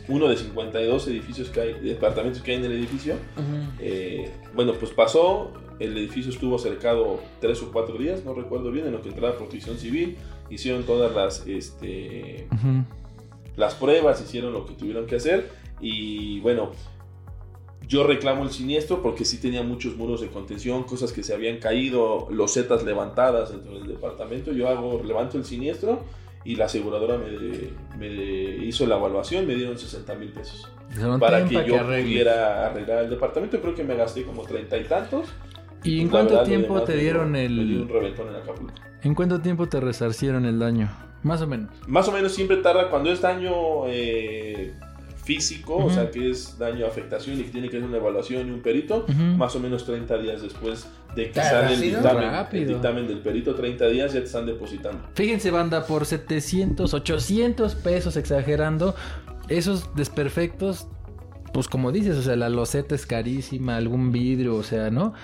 uno 0.08 0.28
de 0.28 0.36
52 0.36 1.08
edificios 1.08 1.48
que 1.50 1.60
hay, 1.60 1.74
departamentos 1.74 2.42
que 2.42 2.52
hay 2.52 2.56
en 2.58 2.64
el 2.64 2.72
edificio, 2.72 3.14
Ujú. 3.14 3.72
eh, 3.80 4.30
bueno, 4.54 4.74
pues 4.74 4.92
pasó, 4.92 5.52
el 5.78 5.96
edificio 5.96 6.30
estuvo 6.30 6.58
cercado 6.58 7.20
tres 7.40 7.62
o 7.62 7.72
cuatro 7.72 7.98
días, 7.98 8.24
no 8.24 8.34
recuerdo 8.34 8.70
bien, 8.70 8.86
en 8.86 8.92
lo 8.92 9.02
que 9.02 9.08
entraba 9.08 9.36
protección 9.36 9.78
civil, 9.78 10.16
hicieron 10.50 10.84
todas 10.84 11.14
las, 11.14 11.46
este, 11.46 12.46
las 13.56 13.74
pruebas, 13.74 14.20
hicieron 14.22 14.52
lo 14.52 14.66
que 14.66 14.74
tuvieron 14.74 15.06
que 15.06 15.16
hacer 15.16 15.50
y 15.80 16.40
bueno, 16.40 16.70
yo 17.86 18.04
reclamo 18.04 18.44
el 18.44 18.50
siniestro 18.50 19.02
porque 19.02 19.24
sí 19.24 19.38
tenía 19.38 19.62
muchos 19.62 19.96
muros 19.96 20.20
de 20.20 20.28
contención, 20.28 20.84
cosas 20.84 21.12
que 21.12 21.22
se 21.22 21.34
habían 21.34 21.58
caído, 21.58 22.28
losetas 22.30 22.82
levantadas 22.82 23.50
dentro 23.50 23.78
del 23.78 23.88
departamento. 23.88 24.52
Yo 24.52 24.68
hago, 24.68 25.02
levanto 25.04 25.36
el 25.36 25.44
siniestro 25.44 26.02
y 26.44 26.56
la 26.56 26.66
aseguradora 26.66 27.18
me, 27.98 28.08
hizo 28.64 28.86
la 28.86 28.96
evaluación, 28.96 29.46
me 29.46 29.54
dieron 29.54 29.78
60 29.78 30.14
mil 30.16 30.28
pesos. 30.30 30.68
Para 31.18 31.44
que 31.44 31.54
yo 31.66 31.78
pudiera 31.84 32.66
arreglar 32.66 33.04
el 33.04 33.10
departamento. 33.10 33.60
Creo 33.60 33.74
que 33.74 33.82
me 33.82 33.96
gasté 33.96 34.24
como 34.24 34.42
treinta 34.42 34.76
y 34.76 34.84
tantos. 34.84 35.28
¿Y 35.82 36.00
en 36.00 36.08
cuánto 36.08 36.42
tiempo 36.44 36.82
te 36.82 36.96
dieron 36.96 37.34
el... 37.36 37.52
Me 37.52 37.82
un 37.82 37.88
reventón 37.88 38.28
en 38.28 38.36
Acapulco. 38.36 38.74
¿En 39.02 39.14
cuánto 39.14 39.40
tiempo 39.40 39.68
te 39.68 39.80
resarcieron 39.80 40.46
el 40.46 40.58
daño? 40.58 40.90
Más 41.22 41.40
o 41.42 41.46
menos. 41.46 41.70
Más 41.86 42.08
o 42.08 42.12
menos 42.12 42.32
siempre 42.32 42.58
tarda, 42.58 42.90
cuando 42.90 43.10
es 43.10 43.20
daño 43.20 43.86
eh, 43.86 44.74
físico, 45.24 45.76
o 45.76 45.90
sea, 45.90 46.10
que 46.10 46.30
es 46.30 46.58
daño, 46.58 46.86
afectación 46.86 47.40
y 47.40 47.44
que 47.44 47.50
tiene 47.50 47.68
que 47.68 47.78
hacer 47.78 47.88
una 47.88 47.96
evaluación 47.96 48.46
y 48.48 48.50
un 48.50 48.60
perito, 48.60 49.06
más 49.36 49.56
o 49.56 49.60
menos 49.60 49.84
30 49.84 50.18
días 50.18 50.42
después 50.42 50.86
de 51.16 51.30
que 51.30 51.40
sale 51.40 51.74
el 51.74 51.80
dictamen, 52.66 53.06
del 53.06 53.20
perito, 53.20 53.54
30 53.54 53.88
días 53.88 54.12
ya 54.12 54.20
te 54.20 54.26
están 54.26 54.46
depositando. 54.46 55.08
Fíjense, 55.14 55.50
banda, 55.50 55.86
por 55.86 56.04
700, 56.04 56.92
800 56.92 57.74
pesos 57.76 58.16
exagerando, 58.16 58.94
esos 59.48 59.94
desperfectos, 59.94 60.88
pues 61.52 61.68
como 61.68 61.90
dices, 61.90 62.16
o 62.16 62.22
sea, 62.22 62.36
la 62.36 62.48
loseta 62.48 62.94
es 62.94 63.06
carísima, 63.06 63.76
algún 63.76 64.12
vidrio, 64.12 64.56
o 64.56 64.62
sea, 64.62 64.90
¿no? 64.90 65.14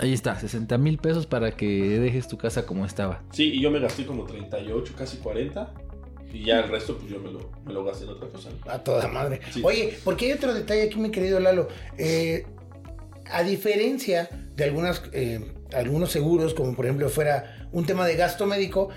Ahí 0.00 0.12
está, 0.12 0.38
60 0.38 0.78
mil 0.78 0.98
pesos 0.98 1.26
para 1.26 1.50
que 1.52 1.98
dejes 1.98 2.28
tu 2.28 2.38
casa 2.38 2.66
como 2.66 2.86
estaba. 2.86 3.22
Sí, 3.32 3.54
y 3.54 3.60
yo 3.60 3.70
me 3.72 3.80
gasté 3.80 4.06
como 4.06 4.24
38, 4.24 4.92
casi 4.96 5.16
40 5.16 5.72
y 6.32 6.44
ya 6.44 6.60
el 6.60 6.68
resto, 6.68 6.96
pues 6.98 7.10
yo 7.10 7.20
me 7.20 7.30
lo, 7.30 7.50
me 7.64 7.72
lo 7.72 7.84
gasté 7.84 8.04
en 8.04 8.10
otra 8.10 8.28
cosa. 8.28 8.50
A 8.66 8.78
toda 8.82 9.08
madre. 9.08 9.40
Oye, 9.62 9.98
porque 10.04 10.26
hay 10.26 10.32
otro 10.32 10.52
detalle 10.54 10.82
aquí, 10.82 10.98
mi 10.98 11.10
querido 11.10 11.40
Lalo. 11.40 11.68
Eh, 11.96 12.44
a 13.30 13.42
diferencia 13.42 14.28
de 14.54 14.64
algunas, 14.64 15.02
eh, 15.12 15.40
algunos 15.72 16.10
seguros, 16.10 16.54
como 16.54 16.74
por 16.74 16.86
ejemplo 16.86 17.08
fuera 17.08 17.68
un 17.72 17.86
tema 17.86 18.06
de 18.06 18.16
gasto 18.16 18.46
médico, 18.46 18.88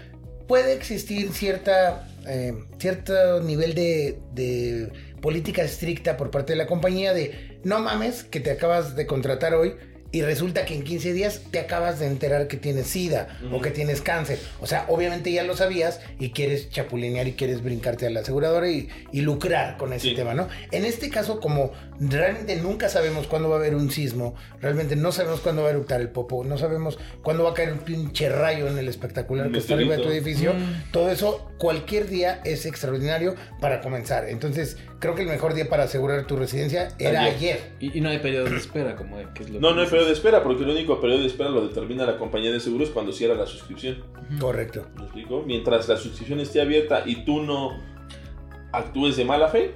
puede 0.47 0.73
existir 0.73 1.31
cierta, 1.31 2.07
eh, 2.27 2.53
cierto 2.77 3.41
nivel 3.41 3.73
de, 3.75 4.19
de 4.33 4.91
política 5.21 5.63
estricta 5.63 6.17
por 6.17 6.31
parte 6.31 6.53
de 6.53 6.57
la 6.57 6.67
compañía 6.67 7.13
de 7.13 7.59
no 7.63 7.79
mames 7.79 8.23
que 8.23 8.39
te 8.39 8.51
acabas 8.51 8.95
de 8.95 9.05
contratar 9.05 9.53
hoy 9.53 9.75
y 10.11 10.21
resulta 10.21 10.65
que 10.65 10.75
en 10.75 10.83
15 10.83 11.13
días 11.13 11.41
te 11.51 11.59
acabas 11.59 11.99
de 11.99 12.07
enterar 12.07 12.47
que 12.47 12.57
tienes 12.57 12.87
sida 12.87 13.39
o 13.51 13.61
que 13.61 13.71
tienes 13.71 14.01
cáncer. 14.01 14.39
O 14.59 14.67
sea, 14.67 14.85
obviamente 14.89 15.31
ya 15.31 15.43
lo 15.43 15.55
sabías 15.55 16.01
y 16.19 16.31
quieres 16.31 16.69
chapulinear 16.69 17.27
y 17.27 17.33
quieres 17.33 17.63
brincarte 17.63 18.07
a 18.07 18.09
la 18.09 18.19
aseguradora 18.21 18.69
y, 18.69 18.89
lucrar 19.13 19.77
con 19.77 19.93
ese 19.93 20.11
tema, 20.11 20.33
¿no? 20.33 20.47
En 20.71 20.83
este 20.83 21.09
caso, 21.09 21.39
como 21.39 21.71
realmente 22.09 22.55
nunca 22.55 22.89
sabemos 22.89 23.27
cuándo 23.27 23.49
va 23.49 23.57
a 23.57 23.59
haber 23.59 23.75
un 23.75 23.91
sismo, 23.91 24.33
realmente 24.59 24.95
no 24.95 25.11
sabemos 25.11 25.39
cuándo 25.41 25.61
va 25.61 25.67
a 25.67 25.71
eruptar 25.71 26.01
el 26.01 26.09
popo, 26.09 26.43
no 26.43 26.57
sabemos 26.57 26.97
cuándo 27.21 27.43
va 27.43 27.51
a 27.51 27.53
caer 27.53 27.73
un 27.73 27.79
pinche 27.79 28.27
rayo 28.27 28.67
en 28.67 28.77
el 28.79 28.87
espectacular 28.87 29.51
que 29.51 29.59
está 29.59 29.75
arriba 29.75 29.95
de 29.95 30.03
tu 30.03 30.09
edificio, 30.09 30.53
mm. 30.53 30.91
todo 30.91 31.11
eso 31.11 31.51
cualquier 31.59 32.07
día 32.07 32.41
es 32.43 32.65
extraordinario 32.65 33.35
para 33.59 33.81
comenzar. 33.81 34.27
Entonces, 34.27 34.77
creo 34.99 35.13
que 35.13 35.21
el 35.21 35.27
mejor 35.27 35.53
día 35.53 35.69
para 35.69 35.83
asegurar 35.83 36.25
tu 36.25 36.37
residencia 36.37 36.89
era 36.97 37.21
ayer. 37.23 37.73
Y, 37.79 38.01
no 38.01 38.09
hay 38.09 38.17
periodo 38.17 38.49
de 38.49 38.57
espera, 38.57 38.95
como 38.95 39.17
que 39.35 39.43
es 39.43 39.49
lo 39.51 39.59
No, 39.59 39.75
no 39.75 39.81
hay 39.81 39.87
periodo 39.87 40.07
de 40.07 40.13
espera, 40.13 40.41
porque 40.41 40.63
el 40.63 40.69
único 40.71 40.99
periodo 40.99 41.21
de 41.21 41.27
espera 41.27 41.51
lo 41.51 41.67
determina 41.67 42.05
la 42.05 42.17
compañía 42.17 42.51
de 42.51 42.59
seguros 42.59 42.89
cuando 42.89 43.11
cierra 43.11 43.35
la 43.35 43.45
suscripción. 43.45 44.03
Correcto. 44.39 44.87
¿Me 44.95 45.03
explico? 45.03 45.43
Mientras 45.45 45.87
la 45.87 45.97
suscripción 45.97 46.39
esté 46.39 46.61
abierta 46.61 47.03
y 47.05 47.25
tú 47.25 47.43
no 47.43 47.79
actúes 48.71 49.17
de 49.17 49.25
mala 49.25 49.49
fe, 49.49 49.75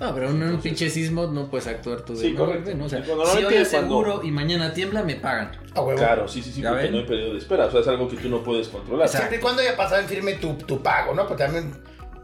no, 0.00 0.14
pero 0.14 0.30
en 0.30 0.42
un 0.42 0.60
pinche 0.60 0.88
sismo 0.88 1.26
no 1.26 1.50
puedes 1.50 1.66
actuar 1.66 2.02
tú 2.02 2.14
de 2.14 2.20
Sí, 2.20 2.34
correcto. 2.34 2.72
¿no? 2.76 2.84
O 2.84 2.88
sea, 2.88 3.04
si 3.04 3.44
hoy 3.44 3.56
aseguro 3.56 4.20
y 4.22 4.30
mañana 4.30 4.72
tiembla, 4.72 5.02
me 5.02 5.16
pagan. 5.16 5.50
Ah, 5.74 5.84
claro, 5.96 6.28
sí, 6.28 6.42
sí, 6.42 6.52
sí, 6.52 6.62
porque 6.62 6.90
no 6.90 6.98
hay 6.98 7.06
periodo 7.06 7.32
de 7.32 7.38
espera. 7.38 7.66
O 7.66 7.70
sea, 7.70 7.80
es 7.80 7.88
algo 7.88 8.08
que 8.08 8.16
tú 8.16 8.28
no 8.28 8.42
puedes 8.42 8.68
controlar. 8.68 9.08
Siempre 9.08 9.38
y 9.38 9.40
cuando 9.40 9.62
haya 9.62 9.76
pasado 9.76 10.00
en 10.02 10.08
firme 10.08 10.34
tu, 10.34 10.54
tu 10.54 10.80
pago, 10.82 11.14
¿no? 11.14 11.26
Porque 11.26 11.44
también 11.44 11.72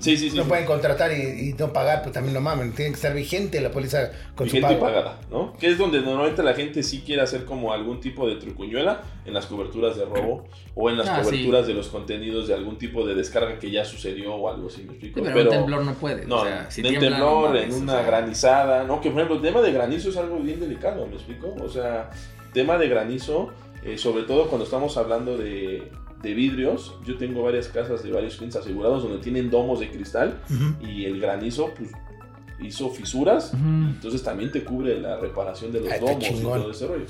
Sí, 0.04 0.18
sí, 0.18 0.28
sí. 0.28 0.36
No 0.36 0.44
pueden 0.44 0.66
contratar 0.66 1.12
y, 1.12 1.54
no 1.58 1.72
pagar, 1.72 2.02
pues 2.02 2.12
también 2.12 2.34
no 2.34 2.40
mamen. 2.42 2.72
Tiene 2.72 2.90
que 2.90 2.96
estar 2.96 3.14
vigente 3.14 3.58
la 3.62 3.70
póliza 3.70 4.10
con 4.34 4.44
vigente 4.44 4.74
y 4.74 4.76
pagada, 4.76 5.18
¿no? 5.30 5.54
Que 5.54 5.68
es 5.68 5.78
donde 5.78 6.02
normalmente 6.02 6.42
la 6.42 6.52
gente 6.52 6.82
sí 6.82 7.02
quiere 7.06 7.22
hacer 7.22 7.46
como 7.46 7.72
algún 7.72 8.00
tipo 8.00 8.28
de 8.28 8.36
trucuñuela 8.36 9.00
en 9.24 9.32
las 9.32 9.46
coberturas 9.46 9.96
de 9.96 10.04
robo 10.04 10.44
o 10.74 10.90
en 10.90 10.98
las 10.98 11.08
ah, 11.08 11.22
coberturas 11.22 11.66
de 11.66 11.72
los 11.72 11.88
contenidos 11.88 12.48
de 12.48 12.54
algún 12.54 12.76
tipo 12.76 13.06
de 13.06 13.14
descarga 13.14 13.58
que 13.58 13.70
ya 13.70 13.82
sucedió 13.86 14.34
o 14.34 14.50
algo 14.50 14.68
así, 14.68 14.82
¿me 14.82 14.90
explico? 14.90 15.22
pero, 15.22 15.40
en 15.40 15.48
temblor 15.48 15.84
no 15.84 15.94
puede. 15.94 16.26
No, 16.26 16.42
o 16.42 16.44
sea, 16.44 16.70
si 16.70 16.86
en 16.86 17.00
temblor, 17.00 17.56
en 17.56 17.72
una 17.72 18.02
granizada, 18.02 18.84
¿no? 18.84 19.00
Que 19.00 19.08
por 19.08 19.20
ejemplo 19.20 19.36
el 19.36 19.42
tema 19.42 19.62
de 19.62 19.72
granizo 19.72 20.10
es 20.10 20.18
algo 20.18 20.38
bien 20.38 20.60
delicado, 20.60 21.06
¿me 21.06 21.14
explico? 21.14 21.54
O 21.62 21.68
sea, 21.70 22.10
tema 22.52 22.76
de 22.76 22.88
granizo, 22.88 23.52
eh, 23.82 23.96
sobre 23.96 24.24
todo 24.24 24.48
cuando 24.48 24.64
estamos 24.64 24.98
hablando 24.98 25.38
de 25.38 25.90
de 26.24 26.34
vidrios. 26.34 26.94
Yo 27.06 27.16
tengo 27.16 27.42
varias 27.42 27.68
casas 27.68 28.02
de 28.02 28.10
varios 28.10 28.36
clientes 28.36 28.60
asegurados 28.60 29.02
donde 29.02 29.18
tienen 29.18 29.50
domos 29.50 29.80
de 29.80 29.90
cristal 29.90 30.40
y 30.80 31.04
el 31.04 31.20
granizo 31.20 31.72
pues 31.76 31.90
hizo 32.60 32.90
fisuras. 32.90 33.52
Entonces 33.54 34.22
también 34.22 34.50
te 34.50 34.64
cubre 34.64 35.00
la 35.00 35.18
reparación 35.18 35.72
de 35.72 35.80
los 35.80 36.00
domos 36.00 36.24
y 36.24 36.42
todo 36.42 36.70
ese 36.70 36.86
rollo. 36.86 37.06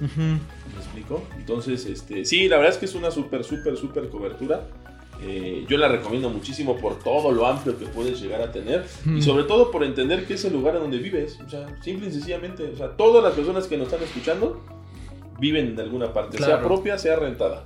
¿Me 0.00 0.80
explico? 0.80 1.24
Entonces, 1.36 1.84
este, 1.86 2.24
sí, 2.24 2.48
la 2.48 2.56
verdad 2.56 2.72
es 2.72 2.78
que 2.78 2.86
es 2.86 2.94
una 2.94 3.10
súper, 3.10 3.42
súper, 3.44 3.76
súper 3.76 4.08
cobertura. 4.08 4.62
Eh, 5.20 5.66
yo 5.68 5.76
la 5.78 5.88
recomiendo 5.88 6.30
muchísimo 6.30 6.76
por 6.76 7.00
todo 7.00 7.32
lo 7.32 7.44
amplio 7.46 7.76
que 7.76 7.86
puedes 7.86 8.20
llegar 8.20 8.40
a 8.40 8.52
tener 8.52 8.86
y 9.04 9.20
sobre 9.20 9.42
todo 9.42 9.72
por 9.72 9.82
entender 9.82 10.26
que 10.26 10.34
es 10.34 10.44
el 10.44 10.52
lugar 10.52 10.76
en 10.76 10.82
donde 10.82 10.98
vives. 10.98 11.40
O 11.44 11.48
sea, 11.48 11.66
simple 11.82 12.08
y 12.08 12.12
sencillamente, 12.12 12.62
o 12.62 12.76
sea, 12.76 12.96
todas 12.96 13.24
las 13.24 13.32
personas 13.32 13.66
que 13.66 13.76
nos 13.76 13.88
están 13.88 14.04
escuchando 14.04 14.62
viven 15.40 15.68
en 15.68 15.80
alguna 15.80 16.12
parte, 16.12 16.38
sea 16.38 16.60
propia, 16.60 16.98
sea 16.98 17.16
rentada. 17.16 17.64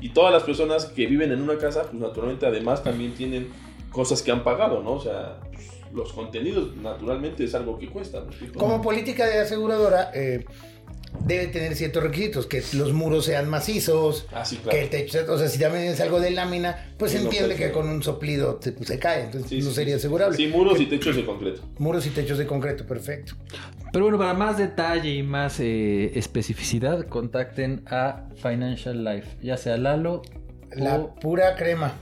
Y 0.00 0.10
todas 0.10 0.32
las 0.32 0.42
personas 0.44 0.86
que 0.86 1.06
viven 1.06 1.32
en 1.32 1.42
una 1.42 1.58
casa, 1.58 1.82
pues 1.82 1.94
naturalmente 1.94 2.46
además 2.46 2.82
también 2.84 3.14
tienen 3.14 3.48
cosas 3.90 4.22
que 4.22 4.30
han 4.30 4.44
pagado, 4.44 4.82
¿no? 4.82 4.92
O 4.92 5.00
sea, 5.00 5.40
pues, 5.52 5.66
los 5.92 6.12
contenidos 6.12 6.76
naturalmente 6.76 7.44
es 7.44 7.54
algo 7.54 7.78
que 7.78 7.88
cuesta. 7.88 8.24
Como 8.56 8.80
política 8.80 9.26
de 9.26 9.40
aseguradora, 9.40 10.10
eh, 10.14 10.44
debe 11.24 11.46
tener 11.48 11.74
ciertos 11.74 12.02
requisitos, 12.02 12.46
que 12.46 12.62
los 12.74 12.92
muros 12.92 13.26
sean 13.26 13.48
macizos, 13.48 14.26
ah, 14.32 14.44
que 14.70 14.82
el 14.82 14.90
techo, 14.90 15.24
o 15.28 15.38
sea, 15.38 15.48
si 15.48 15.58
también 15.58 15.84
es 15.84 16.00
algo 16.00 16.20
de 16.20 16.30
lámina, 16.30 16.92
pues 16.96 17.14
entiende 17.14 17.54
que 17.54 17.70
con 17.70 17.88
un 17.88 18.02
soplido 18.02 18.58
se, 18.62 18.72
pues, 18.72 18.90
cae, 18.98 19.24
entonces 19.24 19.64
no 19.64 19.70
sería 19.70 19.96
asegurable. 19.96 20.36
Sí, 20.36 20.48
muros 20.48 20.80
y 20.80 20.86
techos 20.86 21.16
de 21.16 21.24
concreto. 21.24 21.62
Muros 21.78 22.06
y 22.06 22.10
techos 22.10 22.38
de 22.38 22.46
concreto, 22.46 22.86
perfecto. 22.86 23.34
Pero 23.92 24.04
bueno, 24.04 24.18
para 24.18 24.34
más 24.34 24.58
detalle 24.58 25.10
y 25.10 25.22
más 25.22 25.60
eh, 25.60 26.18
especificidad, 26.18 27.06
contacten 27.06 27.82
a 27.86 28.24
Financial 28.36 29.02
Life, 29.04 29.38
ya 29.42 29.56
sea 29.56 29.76
Lalo 29.76 30.22
La 30.72 31.14
pura 31.14 31.56
crema. 31.56 31.94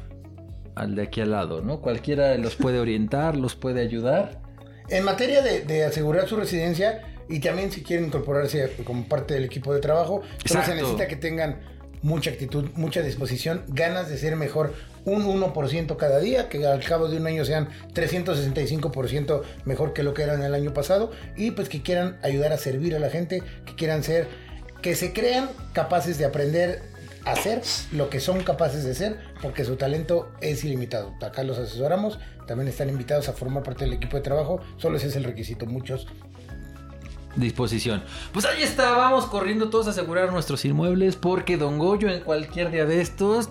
Al 0.74 0.94
de 0.94 1.02
aquí 1.02 1.20
al 1.20 1.30
lado, 1.30 1.62
¿no? 1.62 1.80
Cualquiera 1.80 2.36
los 2.36 2.56
puede 2.56 2.80
orientar, 2.80 3.36
los 3.36 3.54
puede 3.54 3.80
ayudar. 3.80 4.42
En 4.88 5.04
materia 5.04 5.42
de, 5.42 5.62
de 5.62 5.84
asegurar 5.84 6.28
su 6.28 6.36
residencia, 6.36 7.02
y 7.28 7.40
también 7.40 7.72
si 7.72 7.82
quieren 7.82 8.06
incorporarse 8.06 8.72
como 8.84 9.04
parte 9.04 9.34
del 9.34 9.44
equipo 9.44 9.74
de 9.74 9.80
trabajo, 9.80 10.22
solo 10.44 10.64
se 10.64 10.74
necesita 10.74 11.06
que 11.08 11.16
tengan 11.16 11.60
mucha 12.02 12.30
actitud, 12.30 12.70
mucha 12.74 13.02
disposición, 13.02 13.64
ganas 13.68 14.08
de 14.08 14.18
ser 14.18 14.36
mejor 14.36 14.74
un 15.04 15.24
1% 15.24 15.96
cada 15.96 16.18
día, 16.20 16.48
que 16.48 16.66
al 16.66 16.80
cabo 16.80 17.08
de 17.08 17.16
un 17.16 17.26
año 17.26 17.44
sean 17.44 17.68
365% 17.94 19.42
mejor 19.64 19.92
que 19.92 20.02
lo 20.02 20.14
que 20.14 20.22
eran 20.22 20.42
el 20.42 20.54
año 20.54 20.72
pasado, 20.72 21.10
y 21.36 21.52
pues 21.52 21.68
que 21.68 21.82
quieran 21.82 22.18
ayudar 22.22 22.52
a 22.52 22.58
servir 22.58 22.94
a 22.94 22.98
la 22.98 23.10
gente, 23.10 23.42
que 23.64 23.74
quieran 23.74 24.02
ser, 24.02 24.28
que 24.82 24.94
se 24.94 25.12
crean 25.12 25.48
capaces 25.72 26.18
de 26.18 26.24
aprender 26.24 26.82
a 27.24 27.32
hacer 27.32 27.62
lo 27.92 28.08
que 28.08 28.20
son 28.20 28.42
capaces 28.42 28.84
de 28.84 28.94
ser, 28.94 29.18
porque 29.42 29.64
su 29.64 29.76
talento 29.76 30.30
es 30.40 30.62
ilimitado. 30.64 31.12
Acá 31.20 31.42
los 31.42 31.58
asesoramos, 31.58 32.18
también 32.46 32.68
están 32.68 32.88
invitados 32.88 33.28
a 33.28 33.32
formar 33.32 33.64
parte 33.64 33.84
del 33.84 33.94
equipo 33.94 34.16
de 34.16 34.22
trabajo, 34.22 34.60
solo 34.76 34.96
ese 34.96 35.08
es 35.08 35.16
el 35.16 35.24
requisito, 35.24 35.66
muchos 35.66 36.06
disposición. 37.36 38.02
Pues 38.32 38.44
ahí 38.44 38.62
está, 38.62 38.92
vamos 38.92 39.26
corriendo 39.26 39.68
todos 39.68 39.86
a 39.86 39.90
asegurar 39.90 40.32
nuestros 40.32 40.64
inmuebles 40.64 41.16
porque 41.16 41.56
Don 41.56 41.78
Goyo 41.78 42.08
en 42.08 42.20
cualquier 42.20 42.70
día 42.70 42.86
de 42.86 43.00
estos, 43.00 43.48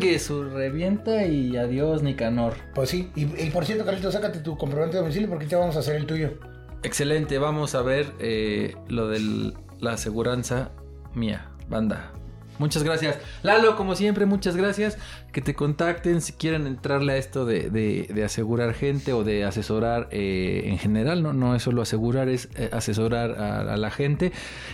que 0.00 0.18
su 0.18 0.44
revienta 0.44 1.26
y 1.26 1.56
adiós 1.56 2.02
Nicanor. 2.02 2.54
Pues 2.74 2.90
sí, 2.90 3.10
y, 3.14 3.26
por 3.50 3.64
cierto, 3.64 3.84
Carlitos, 3.84 4.12
sácate 4.12 4.40
tu 4.40 4.56
comprobante 4.56 4.96
de 4.96 5.02
domicilio 5.02 5.28
porque 5.28 5.46
ya 5.46 5.58
vamos 5.58 5.76
a 5.76 5.80
hacer 5.80 5.96
el 5.96 6.06
tuyo. 6.06 6.34
Excelente, 6.82 7.38
vamos 7.38 7.74
a 7.74 7.82
ver 7.82 8.12
eh, 8.18 8.76
lo 8.88 9.08
de 9.08 9.52
la 9.80 9.92
aseguranza 9.92 10.70
mía, 11.14 11.50
banda. 11.68 12.12
Muchas 12.58 12.82
gracias. 12.82 13.18
Lalo, 13.42 13.76
como 13.76 13.94
siempre, 13.94 14.26
muchas 14.26 14.56
gracias. 14.56 14.98
Que 15.32 15.42
te 15.42 15.54
contacten 15.54 16.22
si 16.22 16.32
quieren 16.32 16.66
entrarle 16.66 17.12
a 17.12 17.16
esto 17.18 17.44
de, 17.44 17.68
de- 17.70 18.08
de 18.12 18.24
asegurar 18.24 18.72
gente 18.72 19.12
o 19.12 19.24
de 19.24 19.44
asesorar 19.44 20.08
eh, 20.10 20.62
en 20.66 20.78
general. 20.78 21.22
No, 21.22 21.32
no 21.34 21.54
es 21.54 21.62
solo 21.62 21.82
asegurar, 21.82 22.28
es 22.30 22.48
eh, 22.56 22.70
asesorar 22.72 23.32
a, 23.38 23.74
a 23.74 23.76
la 23.76 23.90
gente. 23.90 24.32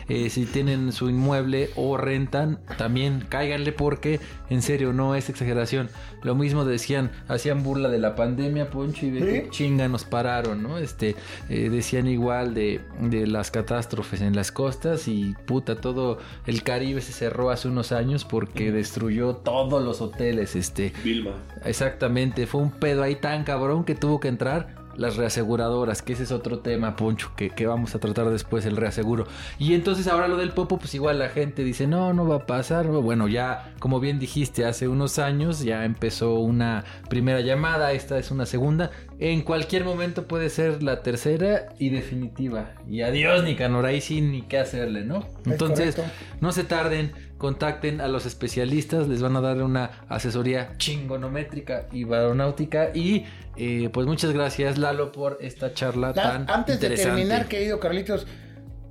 Eh, 0.08 0.30
si 0.30 0.46
tienen 0.46 0.92
su 0.92 1.10
inmueble 1.10 1.70
o 1.74 1.96
rentan, 1.96 2.60
también 2.78 3.24
cáiganle 3.28 3.72
porque, 3.72 4.20
en 4.48 4.62
serio, 4.62 4.92
no 4.92 5.16
es 5.16 5.28
exageración. 5.28 5.90
Lo 6.22 6.34
mismo 6.36 6.64
decían, 6.64 7.10
hacían 7.28 7.62
burla 7.64 7.88
de 7.90 7.98
la 7.98 8.14
pandemia, 8.14 8.70
Poncho, 8.70 9.04
y 9.06 9.10
ve 9.10 9.20
que 9.20 9.40
¿Sí? 9.42 9.50
chinga 9.50 9.88
nos 9.88 10.04
pararon, 10.04 10.62
¿no? 10.62 10.78
Este, 10.78 11.16
eh, 11.50 11.68
decían 11.68 12.06
igual 12.06 12.54
de, 12.54 12.80
de 13.00 13.26
las 13.26 13.50
catástrofes 13.50 14.22
en 14.22 14.34
las 14.36 14.50
costas 14.52 15.08
y 15.08 15.34
puta, 15.46 15.74
todo 15.76 16.18
el 16.46 16.62
Caribe 16.62 17.00
se 17.02 17.12
cerró 17.12 17.50
hace 17.50 17.68
unos 17.68 17.92
años 17.92 18.24
porque 18.24 18.72
destruyó 18.72 19.34
todos 19.36 19.84
los 19.84 20.00
hoteles, 20.00 20.43
este, 20.54 20.92
Vilma. 21.02 21.32
exactamente, 21.64 22.46
fue 22.46 22.60
un 22.60 22.70
pedo 22.70 23.02
ahí 23.02 23.16
tan 23.16 23.44
cabrón 23.44 23.84
que 23.84 23.94
tuvo 23.94 24.20
que 24.20 24.28
entrar 24.28 24.84
las 24.96 25.16
reaseguradoras, 25.16 26.02
que 26.02 26.12
ese 26.12 26.24
es 26.24 26.32
otro 26.32 26.60
tema, 26.60 26.96
Poncho, 26.96 27.32
que, 27.36 27.50
que 27.50 27.66
vamos 27.66 27.94
a 27.94 27.98
tratar 27.98 28.30
después, 28.30 28.64
el 28.66 28.76
reaseguro. 28.76 29.26
Y 29.58 29.74
entonces 29.74 30.06
ahora 30.06 30.28
lo 30.28 30.36
del 30.36 30.50
Popo, 30.50 30.78
pues 30.78 30.94
igual 30.94 31.18
la 31.18 31.28
gente 31.28 31.64
dice, 31.64 31.86
no, 31.86 32.12
no 32.12 32.26
va 32.26 32.36
a 32.36 32.46
pasar. 32.46 32.86
Bueno, 32.86 33.28
ya, 33.28 33.74
como 33.78 34.00
bien 34.00 34.18
dijiste, 34.18 34.64
hace 34.64 34.88
unos 34.88 35.18
años 35.18 35.60
ya 35.62 35.84
empezó 35.84 36.34
una 36.34 36.84
primera 37.08 37.40
llamada, 37.40 37.92
esta 37.92 38.18
es 38.18 38.30
una 38.30 38.46
segunda. 38.46 38.90
En 39.26 39.40
cualquier 39.40 39.84
momento 39.84 40.28
puede 40.28 40.50
ser 40.50 40.82
la 40.82 41.02
tercera 41.02 41.70
y 41.78 41.88
definitiva. 41.88 42.72
Y 42.86 43.00
adiós, 43.00 43.42
Nicanor, 43.42 43.86
ahí 43.86 44.02
sí 44.02 44.20
ni 44.20 44.42
qué 44.42 44.58
hacerle, 44.58 45.02
¿no? 45.02 45.26
Entonces, 45.46 45.94
correcto. 45.96 46.14
no 46.42 46.52
se 46.52 46.62
tarden, 46.62 47.12
contacten 47.38 48.02
a 48.02 48.08
los 48.08 48.26
especialistas, 48.26 49.08
les 49.08 49.22
van 49.22 49.34
a 49.36 49.40
dar 49.40 49.62
una 49.62 49.92
asesoría 50.10 50.72
chingonométrica 50.76 51.86
y 51.90 52.04
baronáutica. 52.04 52.90
Y 52.94 53.24
eh, 53.56 53.88
pues 53.94 54.06
muchas 54.06 54.30
gracias, 54.32 54.76
Lalo, 54.76 55.10
por 55.10 55.38
esta 55.40 55.72
charla 55.72 56.08
La- 56.08 56.22
tan 56.22 56.50
antes 56.50 56.78
de 56.78 56.86
interesante. 56.88 57.20
terminar, 57.22 57.46
querido 57.48 57.80
Carlitos, 57.80 58.26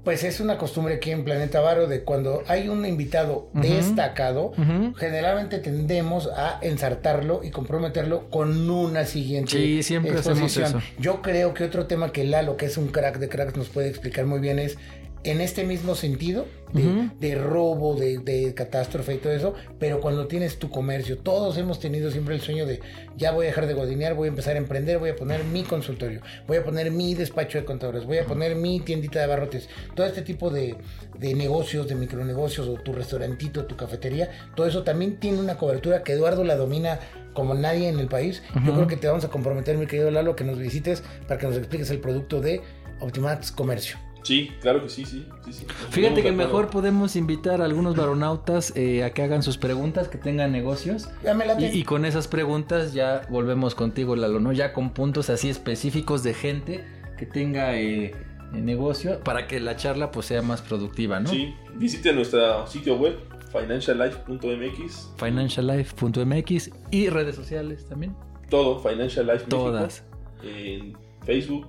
pues 0.03 0.23
es 0.23 0.39
una 0.39 0.57
costumbre 0.57 0.95
aquí 0.95 1.11
en 1.11 1.23
Planeta 1.23 1.61
Varo 1.61 1.87
de 1.87 2.03
cuando 2.03 2.43
hay 2.47 2.67
un 2.67 2.85
invitado 2.85 3.49
destacado, 3.53 4.51
generalmente 4.97 5.59
tendemos 5.59 6.29
a 6.35 6.59
ensartarlo 6.61 7.41
y 7.43 7.51
comprometerlo 7.51 8.29
con 8.29 8.69
una 8.69 9.05
siguiente 9.05 9.51
Sí, 9.51 9.83
siempre 9.83 10.17
hacemos 10.17 10.57
eso. 10.57 10.81
Yo 10.99 11.21
creo 11.21 11.53
que 11.53 11.63
otro 11.63 11.85
tema 11.85 12.11
que 12.11 12.25
Lalo, 12.25 12.57
que 12.57 12.65
es 12.65 12.77
un 12.77 12.87
crack 12.87 13.17
de 13.17 13.29
cracks, 13.29 13.55
nos 13.55 13.69
puede 13.69 13.87
explicar 13.87 14.25
muy 14.25 14.39
bien 14.39 14.59
es 14.59 14.77
en 15.23 15.41
este 15.41 15.63
mismo 15.63 15.95
sentido 15.95 16.45
de, 16.73 17.09
de 17.19 17.35
robo, 17.35 17.95
de, 17.95 18.17
de 18.17 18.53
catástrofe 18.55 19.13
y 19.13 19.17
todo 19.17 19.31
eso, 19.31 19.53
pero 19.79 20.01
cuando 20.01 20.27
tienes 20.27 20.57
tu 20.57 20.69
comercio, 20.69 21.19
todos 21.19 21.57
hemos 21.57 21.79
tenido 21.79 22.09
siempre 22.09 22.35
el 22.35 22.41
sueño 22.41 22.65
de 22.65 22.79
ya 23.15 23.31
voy 23.31 23.45
a 23.45 23.49
dejar 23.49 23.67
de 23.67 23.73
godinear, 23.73 24.15
voy 24.15 24.27
a 24.27 24.29
empezar 24.29 24.55
a 24.55 24.57
emprender, 24.57 24.97
voy 24.97 25.11
a 25.11 25.15
poner 25.15 25.43
mi 25.43 25.63
consultorio, 25.63 26.21
voy 26.47 26.57
a 26.57 26.63
poner 26.63 26.91
mi 26.91 27.13
despacho 27.13 27.59
de 27.59 27.65
contadores, 27.65 28.05
voy 28.05 28.17
a 28.17 28.25
poner 28.25 28.55
mi 28.55 28.79
tiendita 28.79 29.19
de 29.19 29.25
abarrotes, 29.25 29.69
todo 29.95 30.07
este 30.07 30.23
tipo 30.23 30.49
de, 30.49 30.75
de 31.19 31.35
negocios, 31.35 31.87
de 31.87 31.95
micronegocios 31.95 32.67
o 32.67 32.73
tu 32.73 32.91
restaurantito, 32.91 33.65
tu 33.65 33.75
cafetería, 33.75 34.29
todo 34.55 34.65
eso 34.65 34.83
también 34.83 35.17
tiene 35.17 35.39
una 35.39 35.57
cobertura 35.57 36.03
que 36.03 36.13
Eduardo 36.13 36.43
la 36.43 36.55
domina 36.55 36.99
como 37.33 37.53
nadie 37.53 37.89
en 37.89 37.99
el 37.99 38.07
país. 38.07 38.43
Yo 38.63 38.73
creo 38.73 38.87
que 38.87 38.95
te 38.95 39.07
vamos 39.07 39.25
a 39.25 39.29
comprometer, 39.29 39.77
mi 39.77 39.87
querido 39.87 40.11
Lalo, 40.11 40.35
que 40.35 40.43
nos 40.43 40.59
visites 40.59 41.03
para 41.27 41.39
que 41.39 41.47
nos 41.47 41.57
expliques 41.57 41.89
el 41.89 41.99
producto 41.99 42.41
de 42.41 42.61
Optimax 42.99 43.51
Comercio. 43.51 43.97
Sí, 44.23 44.51
claro 44.61 44.81
que 44.81 44.89
sí, 44.89 45.05
sí. 45.05 45.25
sí, 45.45 45.53
sí. 45.53 45.65
Fíjate 45.89 46.23
que 46.23 46.31
mejor 46.31 46.69
podemos 46.69 47.15
invitar 47.15 47.61
a 47.61 47.65
algunos 47.65 47.95
varonautas 47.95 48.73
eh, 48.75 49.03
a 49.03 49.11
que 49.11 49.21
hagan 49.21 49.43
sus 49.43 49.57
preguntas, 49.57 50.07
que 50.07 50.17
tengan 50.17 50.51
negocios. 50.51 51.09
Ya 51.23 51.33
me. 51.33 51.45
Y, 51.59 51.65
y 51.79 51.83
con 51.83 52.05
esas 52.05 52.27
preguntas 52.27 52.93
ya 52.93 53.21
volvemos 53.29 53.75
contigo, 53.75 54.15
Lalo, 54.15 54.39
¿no? 54.39 54.53
Ya 54.53 54.73
con 54.73 54.91
puntos 54.91 55.29
así 55.29 55.49
específicos 55.49 56.23
de 56.23 56.33
gente 56.33 56.85
que 57.17 57.25
tenga 57.25 57.75
eh, 57.75 58.05
eh, 58.05 58.13
negocio 58.53 59.19
para 59.19 59.47
que 59.47 59.59
la 59.59 59.75
charla 59.75 60.11
pues 60.11 60.27
sea 60.27 60.41
más 60.41 60.61
productiva, 60.61 61.19
¿no? 61.19 61.29
Sí, 61.29 61.53
visite 61.75 62.13
nuestro 62.13 62.65
sitio 62.67 62.95
web 62.97 63.17
financiallife.mx. 63.51 65.11
Financiallife.mx 65.17 66.71
y 66.91 67.09
redes 67.09 67.35
sociales 67.35 67.85
también. 67.87 68.15
Todo, 68.49 68.79
Financial 68.79 69.25
Life 69.25 69.45
México, 69.45 69.57
Todas. 69.57 70.03
En 70.43 70.95
Facebook, 71.25 71.67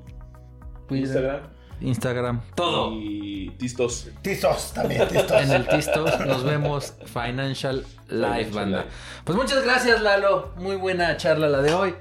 Twitter, 0.87 1.07
Instagram. 1.07 1.54
Instagram, 1.81 2.41
todo. 2.55 2.93
Y 2.93 3.55
Tistos. 3.59 4.09
Tistos 4.23 4.73
también, 4.73 5.07
tistos. 5.09 5.43
En 5.43 5.51
el 5.51 5.67
Tistos 5.67 6.21
nos 6.27 6.45
vemos 6.45 6.95
Financial 7.07 7.85
Life, 8.09 8.51
banda. 8.53 8.79
Life. 8.79 8.91
Pues 9.25 9.39
muchas 9.39 9.65
gracias, 9.65 10.01
Lalo. 10.03 10.53
Muy 10.57 10.77
buena 10.77 11.17
charla 11.17 11.49
la 11.49 11.63
de 11.63 11.75
hoy. 11.75 11.95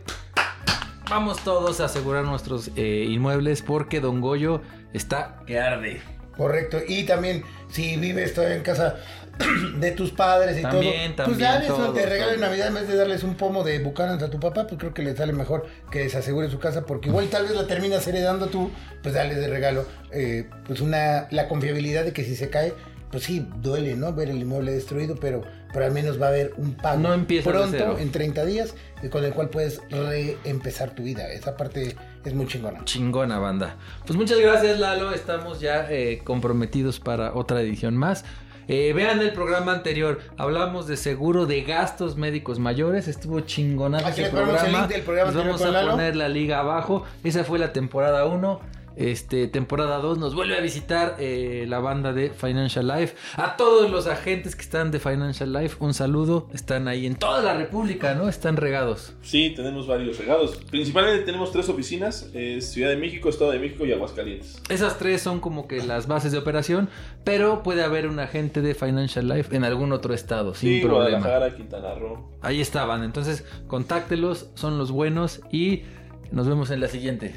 Vamos 1.10 1.44
todos 1.44 1.80
a 1.80 1.86
asegurar 1.86 2.24
nuestros 2.24 2.72
eh, 2.76 3.06
inmuebles 3.10 3.62
porque 3.62 4.00
Don 4.00 4.22
Goyo 4.22 4.62
está 4.94 5.42
que 5.46 5.60
arde. 5.60 6.02
Correcto. 6.38 6.80
Y 6.88 7.04
también, 7.04 7.44
si 7.70 7.98
vives 7.98 8.34
todavía 8.34 8.56
en 8.56 8.64
casa 8.64 8.98
de 9.80 9.92
tus 9.92 10.12
padres 10.12 10.60
y 10.60 10.62
También, 10.62 11.16
todo, 11.16 11.26
pues 11.26 11.38
también, 11.38 11.52
dales 11.52 11.68
todo, 11.68 11.90
un 11.90 11.96
te 11.96 12.04
todo. 12.04 12.38
Navidad 12.38 12.68
en 12.68 12.74
vez 12.76 12.88
de 12.88 12.96
darles 12.96 13.24
un 13.24 13.36
pomo 13.36 13.64
de 13.64 13.80
Buchanan 13.80 14.22
a 14.22 14.30
tu 14.30 14.40
papá, 14.40 14.68
pues 14.68 14.80
creo 14.80 14.94
que 14.94 15.02
le 15.02 15.16
sale 15.16 15.34
mejor 15.34 15.66
que 15.92 16.00
desasegure 16.00 16.50
su 16.50 16.60
casa, 16.60 16.86
porque 16.86 17.10
igual 17.10 17.28
tal 17.30 17.44
vez 17.44 17.56
la 17.56 17.66
terminas 17.66 18.08
heredando 18.08 18.48
tú, 18.48 18.72
pues 19.02 19.16
dale 19.16 19.36
de 19.36 19.48
regalo, 19.48 19.86
eh, 20.12 20.50
pues 20.68 20.82
una, 20.82 21.28
la 21.32 21.48
confiabilidad 21.48 22.06
de 22.06 22.14
que 22.14 22.24
si 22.24 22.36
se 22.36 22.50
cae, 22.50 22.74
pues 23.14 23.26
sí, 23.26 23.48
duele, 23.62 23.96
¿no? 23.96 24.12
Ver 24.12 24.30
el 24.32 24.38
inmueble 24.38 24.72
destruido, 24.72 25.16
pero, 25.16 25.44
pero 25.72 25.86
al 25.86 25.92
menos 25.92 26.20
va 26.20 26.26
a 26.26 26.30
haber 26.30 26.54
un 26.58 26.74
pago 26.74 27.00
No 27.00 27.14
empiezas 27.14 27.72
de 27.72 27.78
pronto, 27.78 28.00
en 28.00 28.12
30 28.12 28.44
días, 28.44 28.74
y 29.04 29.10
con 29.10 29.24
el 29.24 29.34
cual 29.34 29.50
puedes 29.50 29.82
reempezar 29.92 30.96
tu 30.96 31.04
vida. 31.04 31.32
Esa 31.32 31.56
parte 31.56 31.96
es 32.26 32.34
muy 32.34 32.48
chingona. 32.48 32.84
Chingona 32.86 33.38
banda. 33.38 33.76
Pues 34.08 34.18
muchas 34.18 34.40
gracias 34.40 34.80
Lalo, 34.80 35.12
estamos 35.12 35.60
ya 35.60 35.86
eh, 35.92 36.22
comprometidos 36.24 37.00
para 37.00 37.36
otra 37.36 37.62
edición 37.62 37.96
más. 37.96 38.26
Eh, 38.68 38.94
vean 38.94 39.20
el 39.20 39.34
programa 39.34 39.74
anterior, 39.74 40.20
hablamos 40.38 40.88
de 40.88 40.98
seguro 40.98 41.46
de 41.46 41.62
gastos 41.62 42.16
médicos 42.18 42.60
mayores, 42.60 43.08
estuvo 43.08 43.42
chingonazo 43.42 44.08
ese 44.08 44.26
el 44.26 44.32
programa. 44.32 44.80
link 44.80 44.88
del 44.88 45.02
programa 45.02 45.32
Les 45.32 45.44
vamos 45.44 45.62
a 45.62 45.92
poner 45.92 46.16
la 46.16 46.30
liga 46.30 46.60
abajo. 46.60 47.04
Esa 47.24 47.44
fue 47.44 47.60
la 47.60 47.74
temporada 47.74 48.26
1. 48.26 48.60
Este, 48.96 49.48
temporada 49.48 49.98
2 49.98 50.18
nos 50.20 50.36
vuelve 50.36 50.56
a 50.58 50.62
visitar 50.62 51.16
eh, 51.20 51.66
la 51.68 51.80
banda 51.80 52.14
de 52.14 52.30
Financial 52.30 52.88
Life. 52.88 53.16
A 53.36 53.58
todos 53.58 53.90
los 53.90 54.08
agentes 54.08 54.56
que 54.56 54.62
están 54.62 54.92
de 54.92 55.00
Financial 55.00 55.52
Life, 55.52 55.78
un 55.80 55.94
saludo. 55.94 56.48
Están 56.54 56.88
ahí 56.88 57.06
en 57.06 57.16
toda 57.16 57.42
la 57.42 57.54
República, 57.56 58.14
¿no? 58.14 58.30
Están 58.30 58.56
regados. 58.58 59.14
Sí, 59.22 59.52
tenemos 59.56 59.88
varios 59.88 60.18
regados. 60.20 60.58
Principalmente 60.70 61.24
tenemos 61.26 61.52
tres 61.52 61.70
oficinas: 61.70 62.30
es 62.34 62.72
Ciudad 62.72 62.90
de 62.90 62.98
México, 62.98 63.30
Estado 63.30 63.52
de 63.52 63.60
México 63.60 63.86
y 63.86 63.92
Aguascalientes. 63.94 64.62
Esas 64.70 64.98
tres 65.00 65.22
son 65.22 65.40
como 65.40 65.68
que 65.68 65.82
las 65.84 66.08
bases 66.08 66.32
de 66.32 66.38
operación, 66.38 66.90
pero 67.24 67.64
puede 67.64 67.84
haber 67.84 68.08
un 68.08 68.20
agente 68.20 68.62
de 68.62 68.76
Financial 68.76 69.28
Life 69.28 69.56
en 69.56 69.64
algún 69.64 69.92
otro 69.92 70.14
estado, 70.14 70.54
sin 70.54 70.70
Sí, 70.70 70.80
problema. 70.86 71.18
Guadalajara, 71.20 71.56
Quintana 71.56 71.96
Roo. 71.96 72.30
Ahí 72.42 72.62
estaban, 72.62 73.04
entonces 73.04 73.44
contáctelos, 73.68 74.48
son 74.56 74.78
los 74.78 74.92
buenos 74.92 75.42
y 75.52 75.84
nos 76.32 76.48
vemos 76.48 76.70
en 76.72 76.80
la 76.80 76.88
siguiente. 76.88 77.36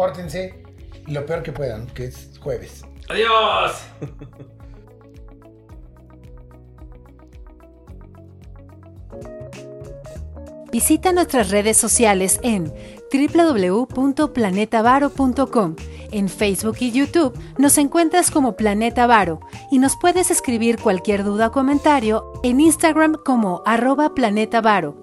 Pórtense 0.00 0.64
lo 1.08 1.26
peor 1.26 1.42
que 1.42 1.52
puedan, 1.52 1.86
que 1.88 2.06
es 2.06 2.30
jueves. 2.40 2.86
¡Adiós! 3.10 3.82
Visita 10.72 11.12
nuestras 11.12 11.50
redes 11.50 11.76
sociales 11.76 12.40
en 12.42 12.72
www.planetavaro.com. 13.12 15.76
En 16.12 16.30
Facebook 16.30 16.76
y 16.80 16.92
YouTube 16.92 17.38
nos 17.58 17.76
encuentras 17.76 18.30
como 18.30 18.56
Planeta 18.56 19.06
Varo 19.06 19.40
y 19.70 19.80
nos 19.80 19.98
puedes 19.98 20.30
escribir 20.30 20.78
cualquier 20.78 21.24
duda 21.24 21.48
o 21.48 21.52
comentario 21.52 22.32
en 22.42 22.60
Instagram 22.60 23.16
como 23.22 23.62
arroba 23.66 24.14
Planeta 24.14 24.62
Varo 24.62 24.99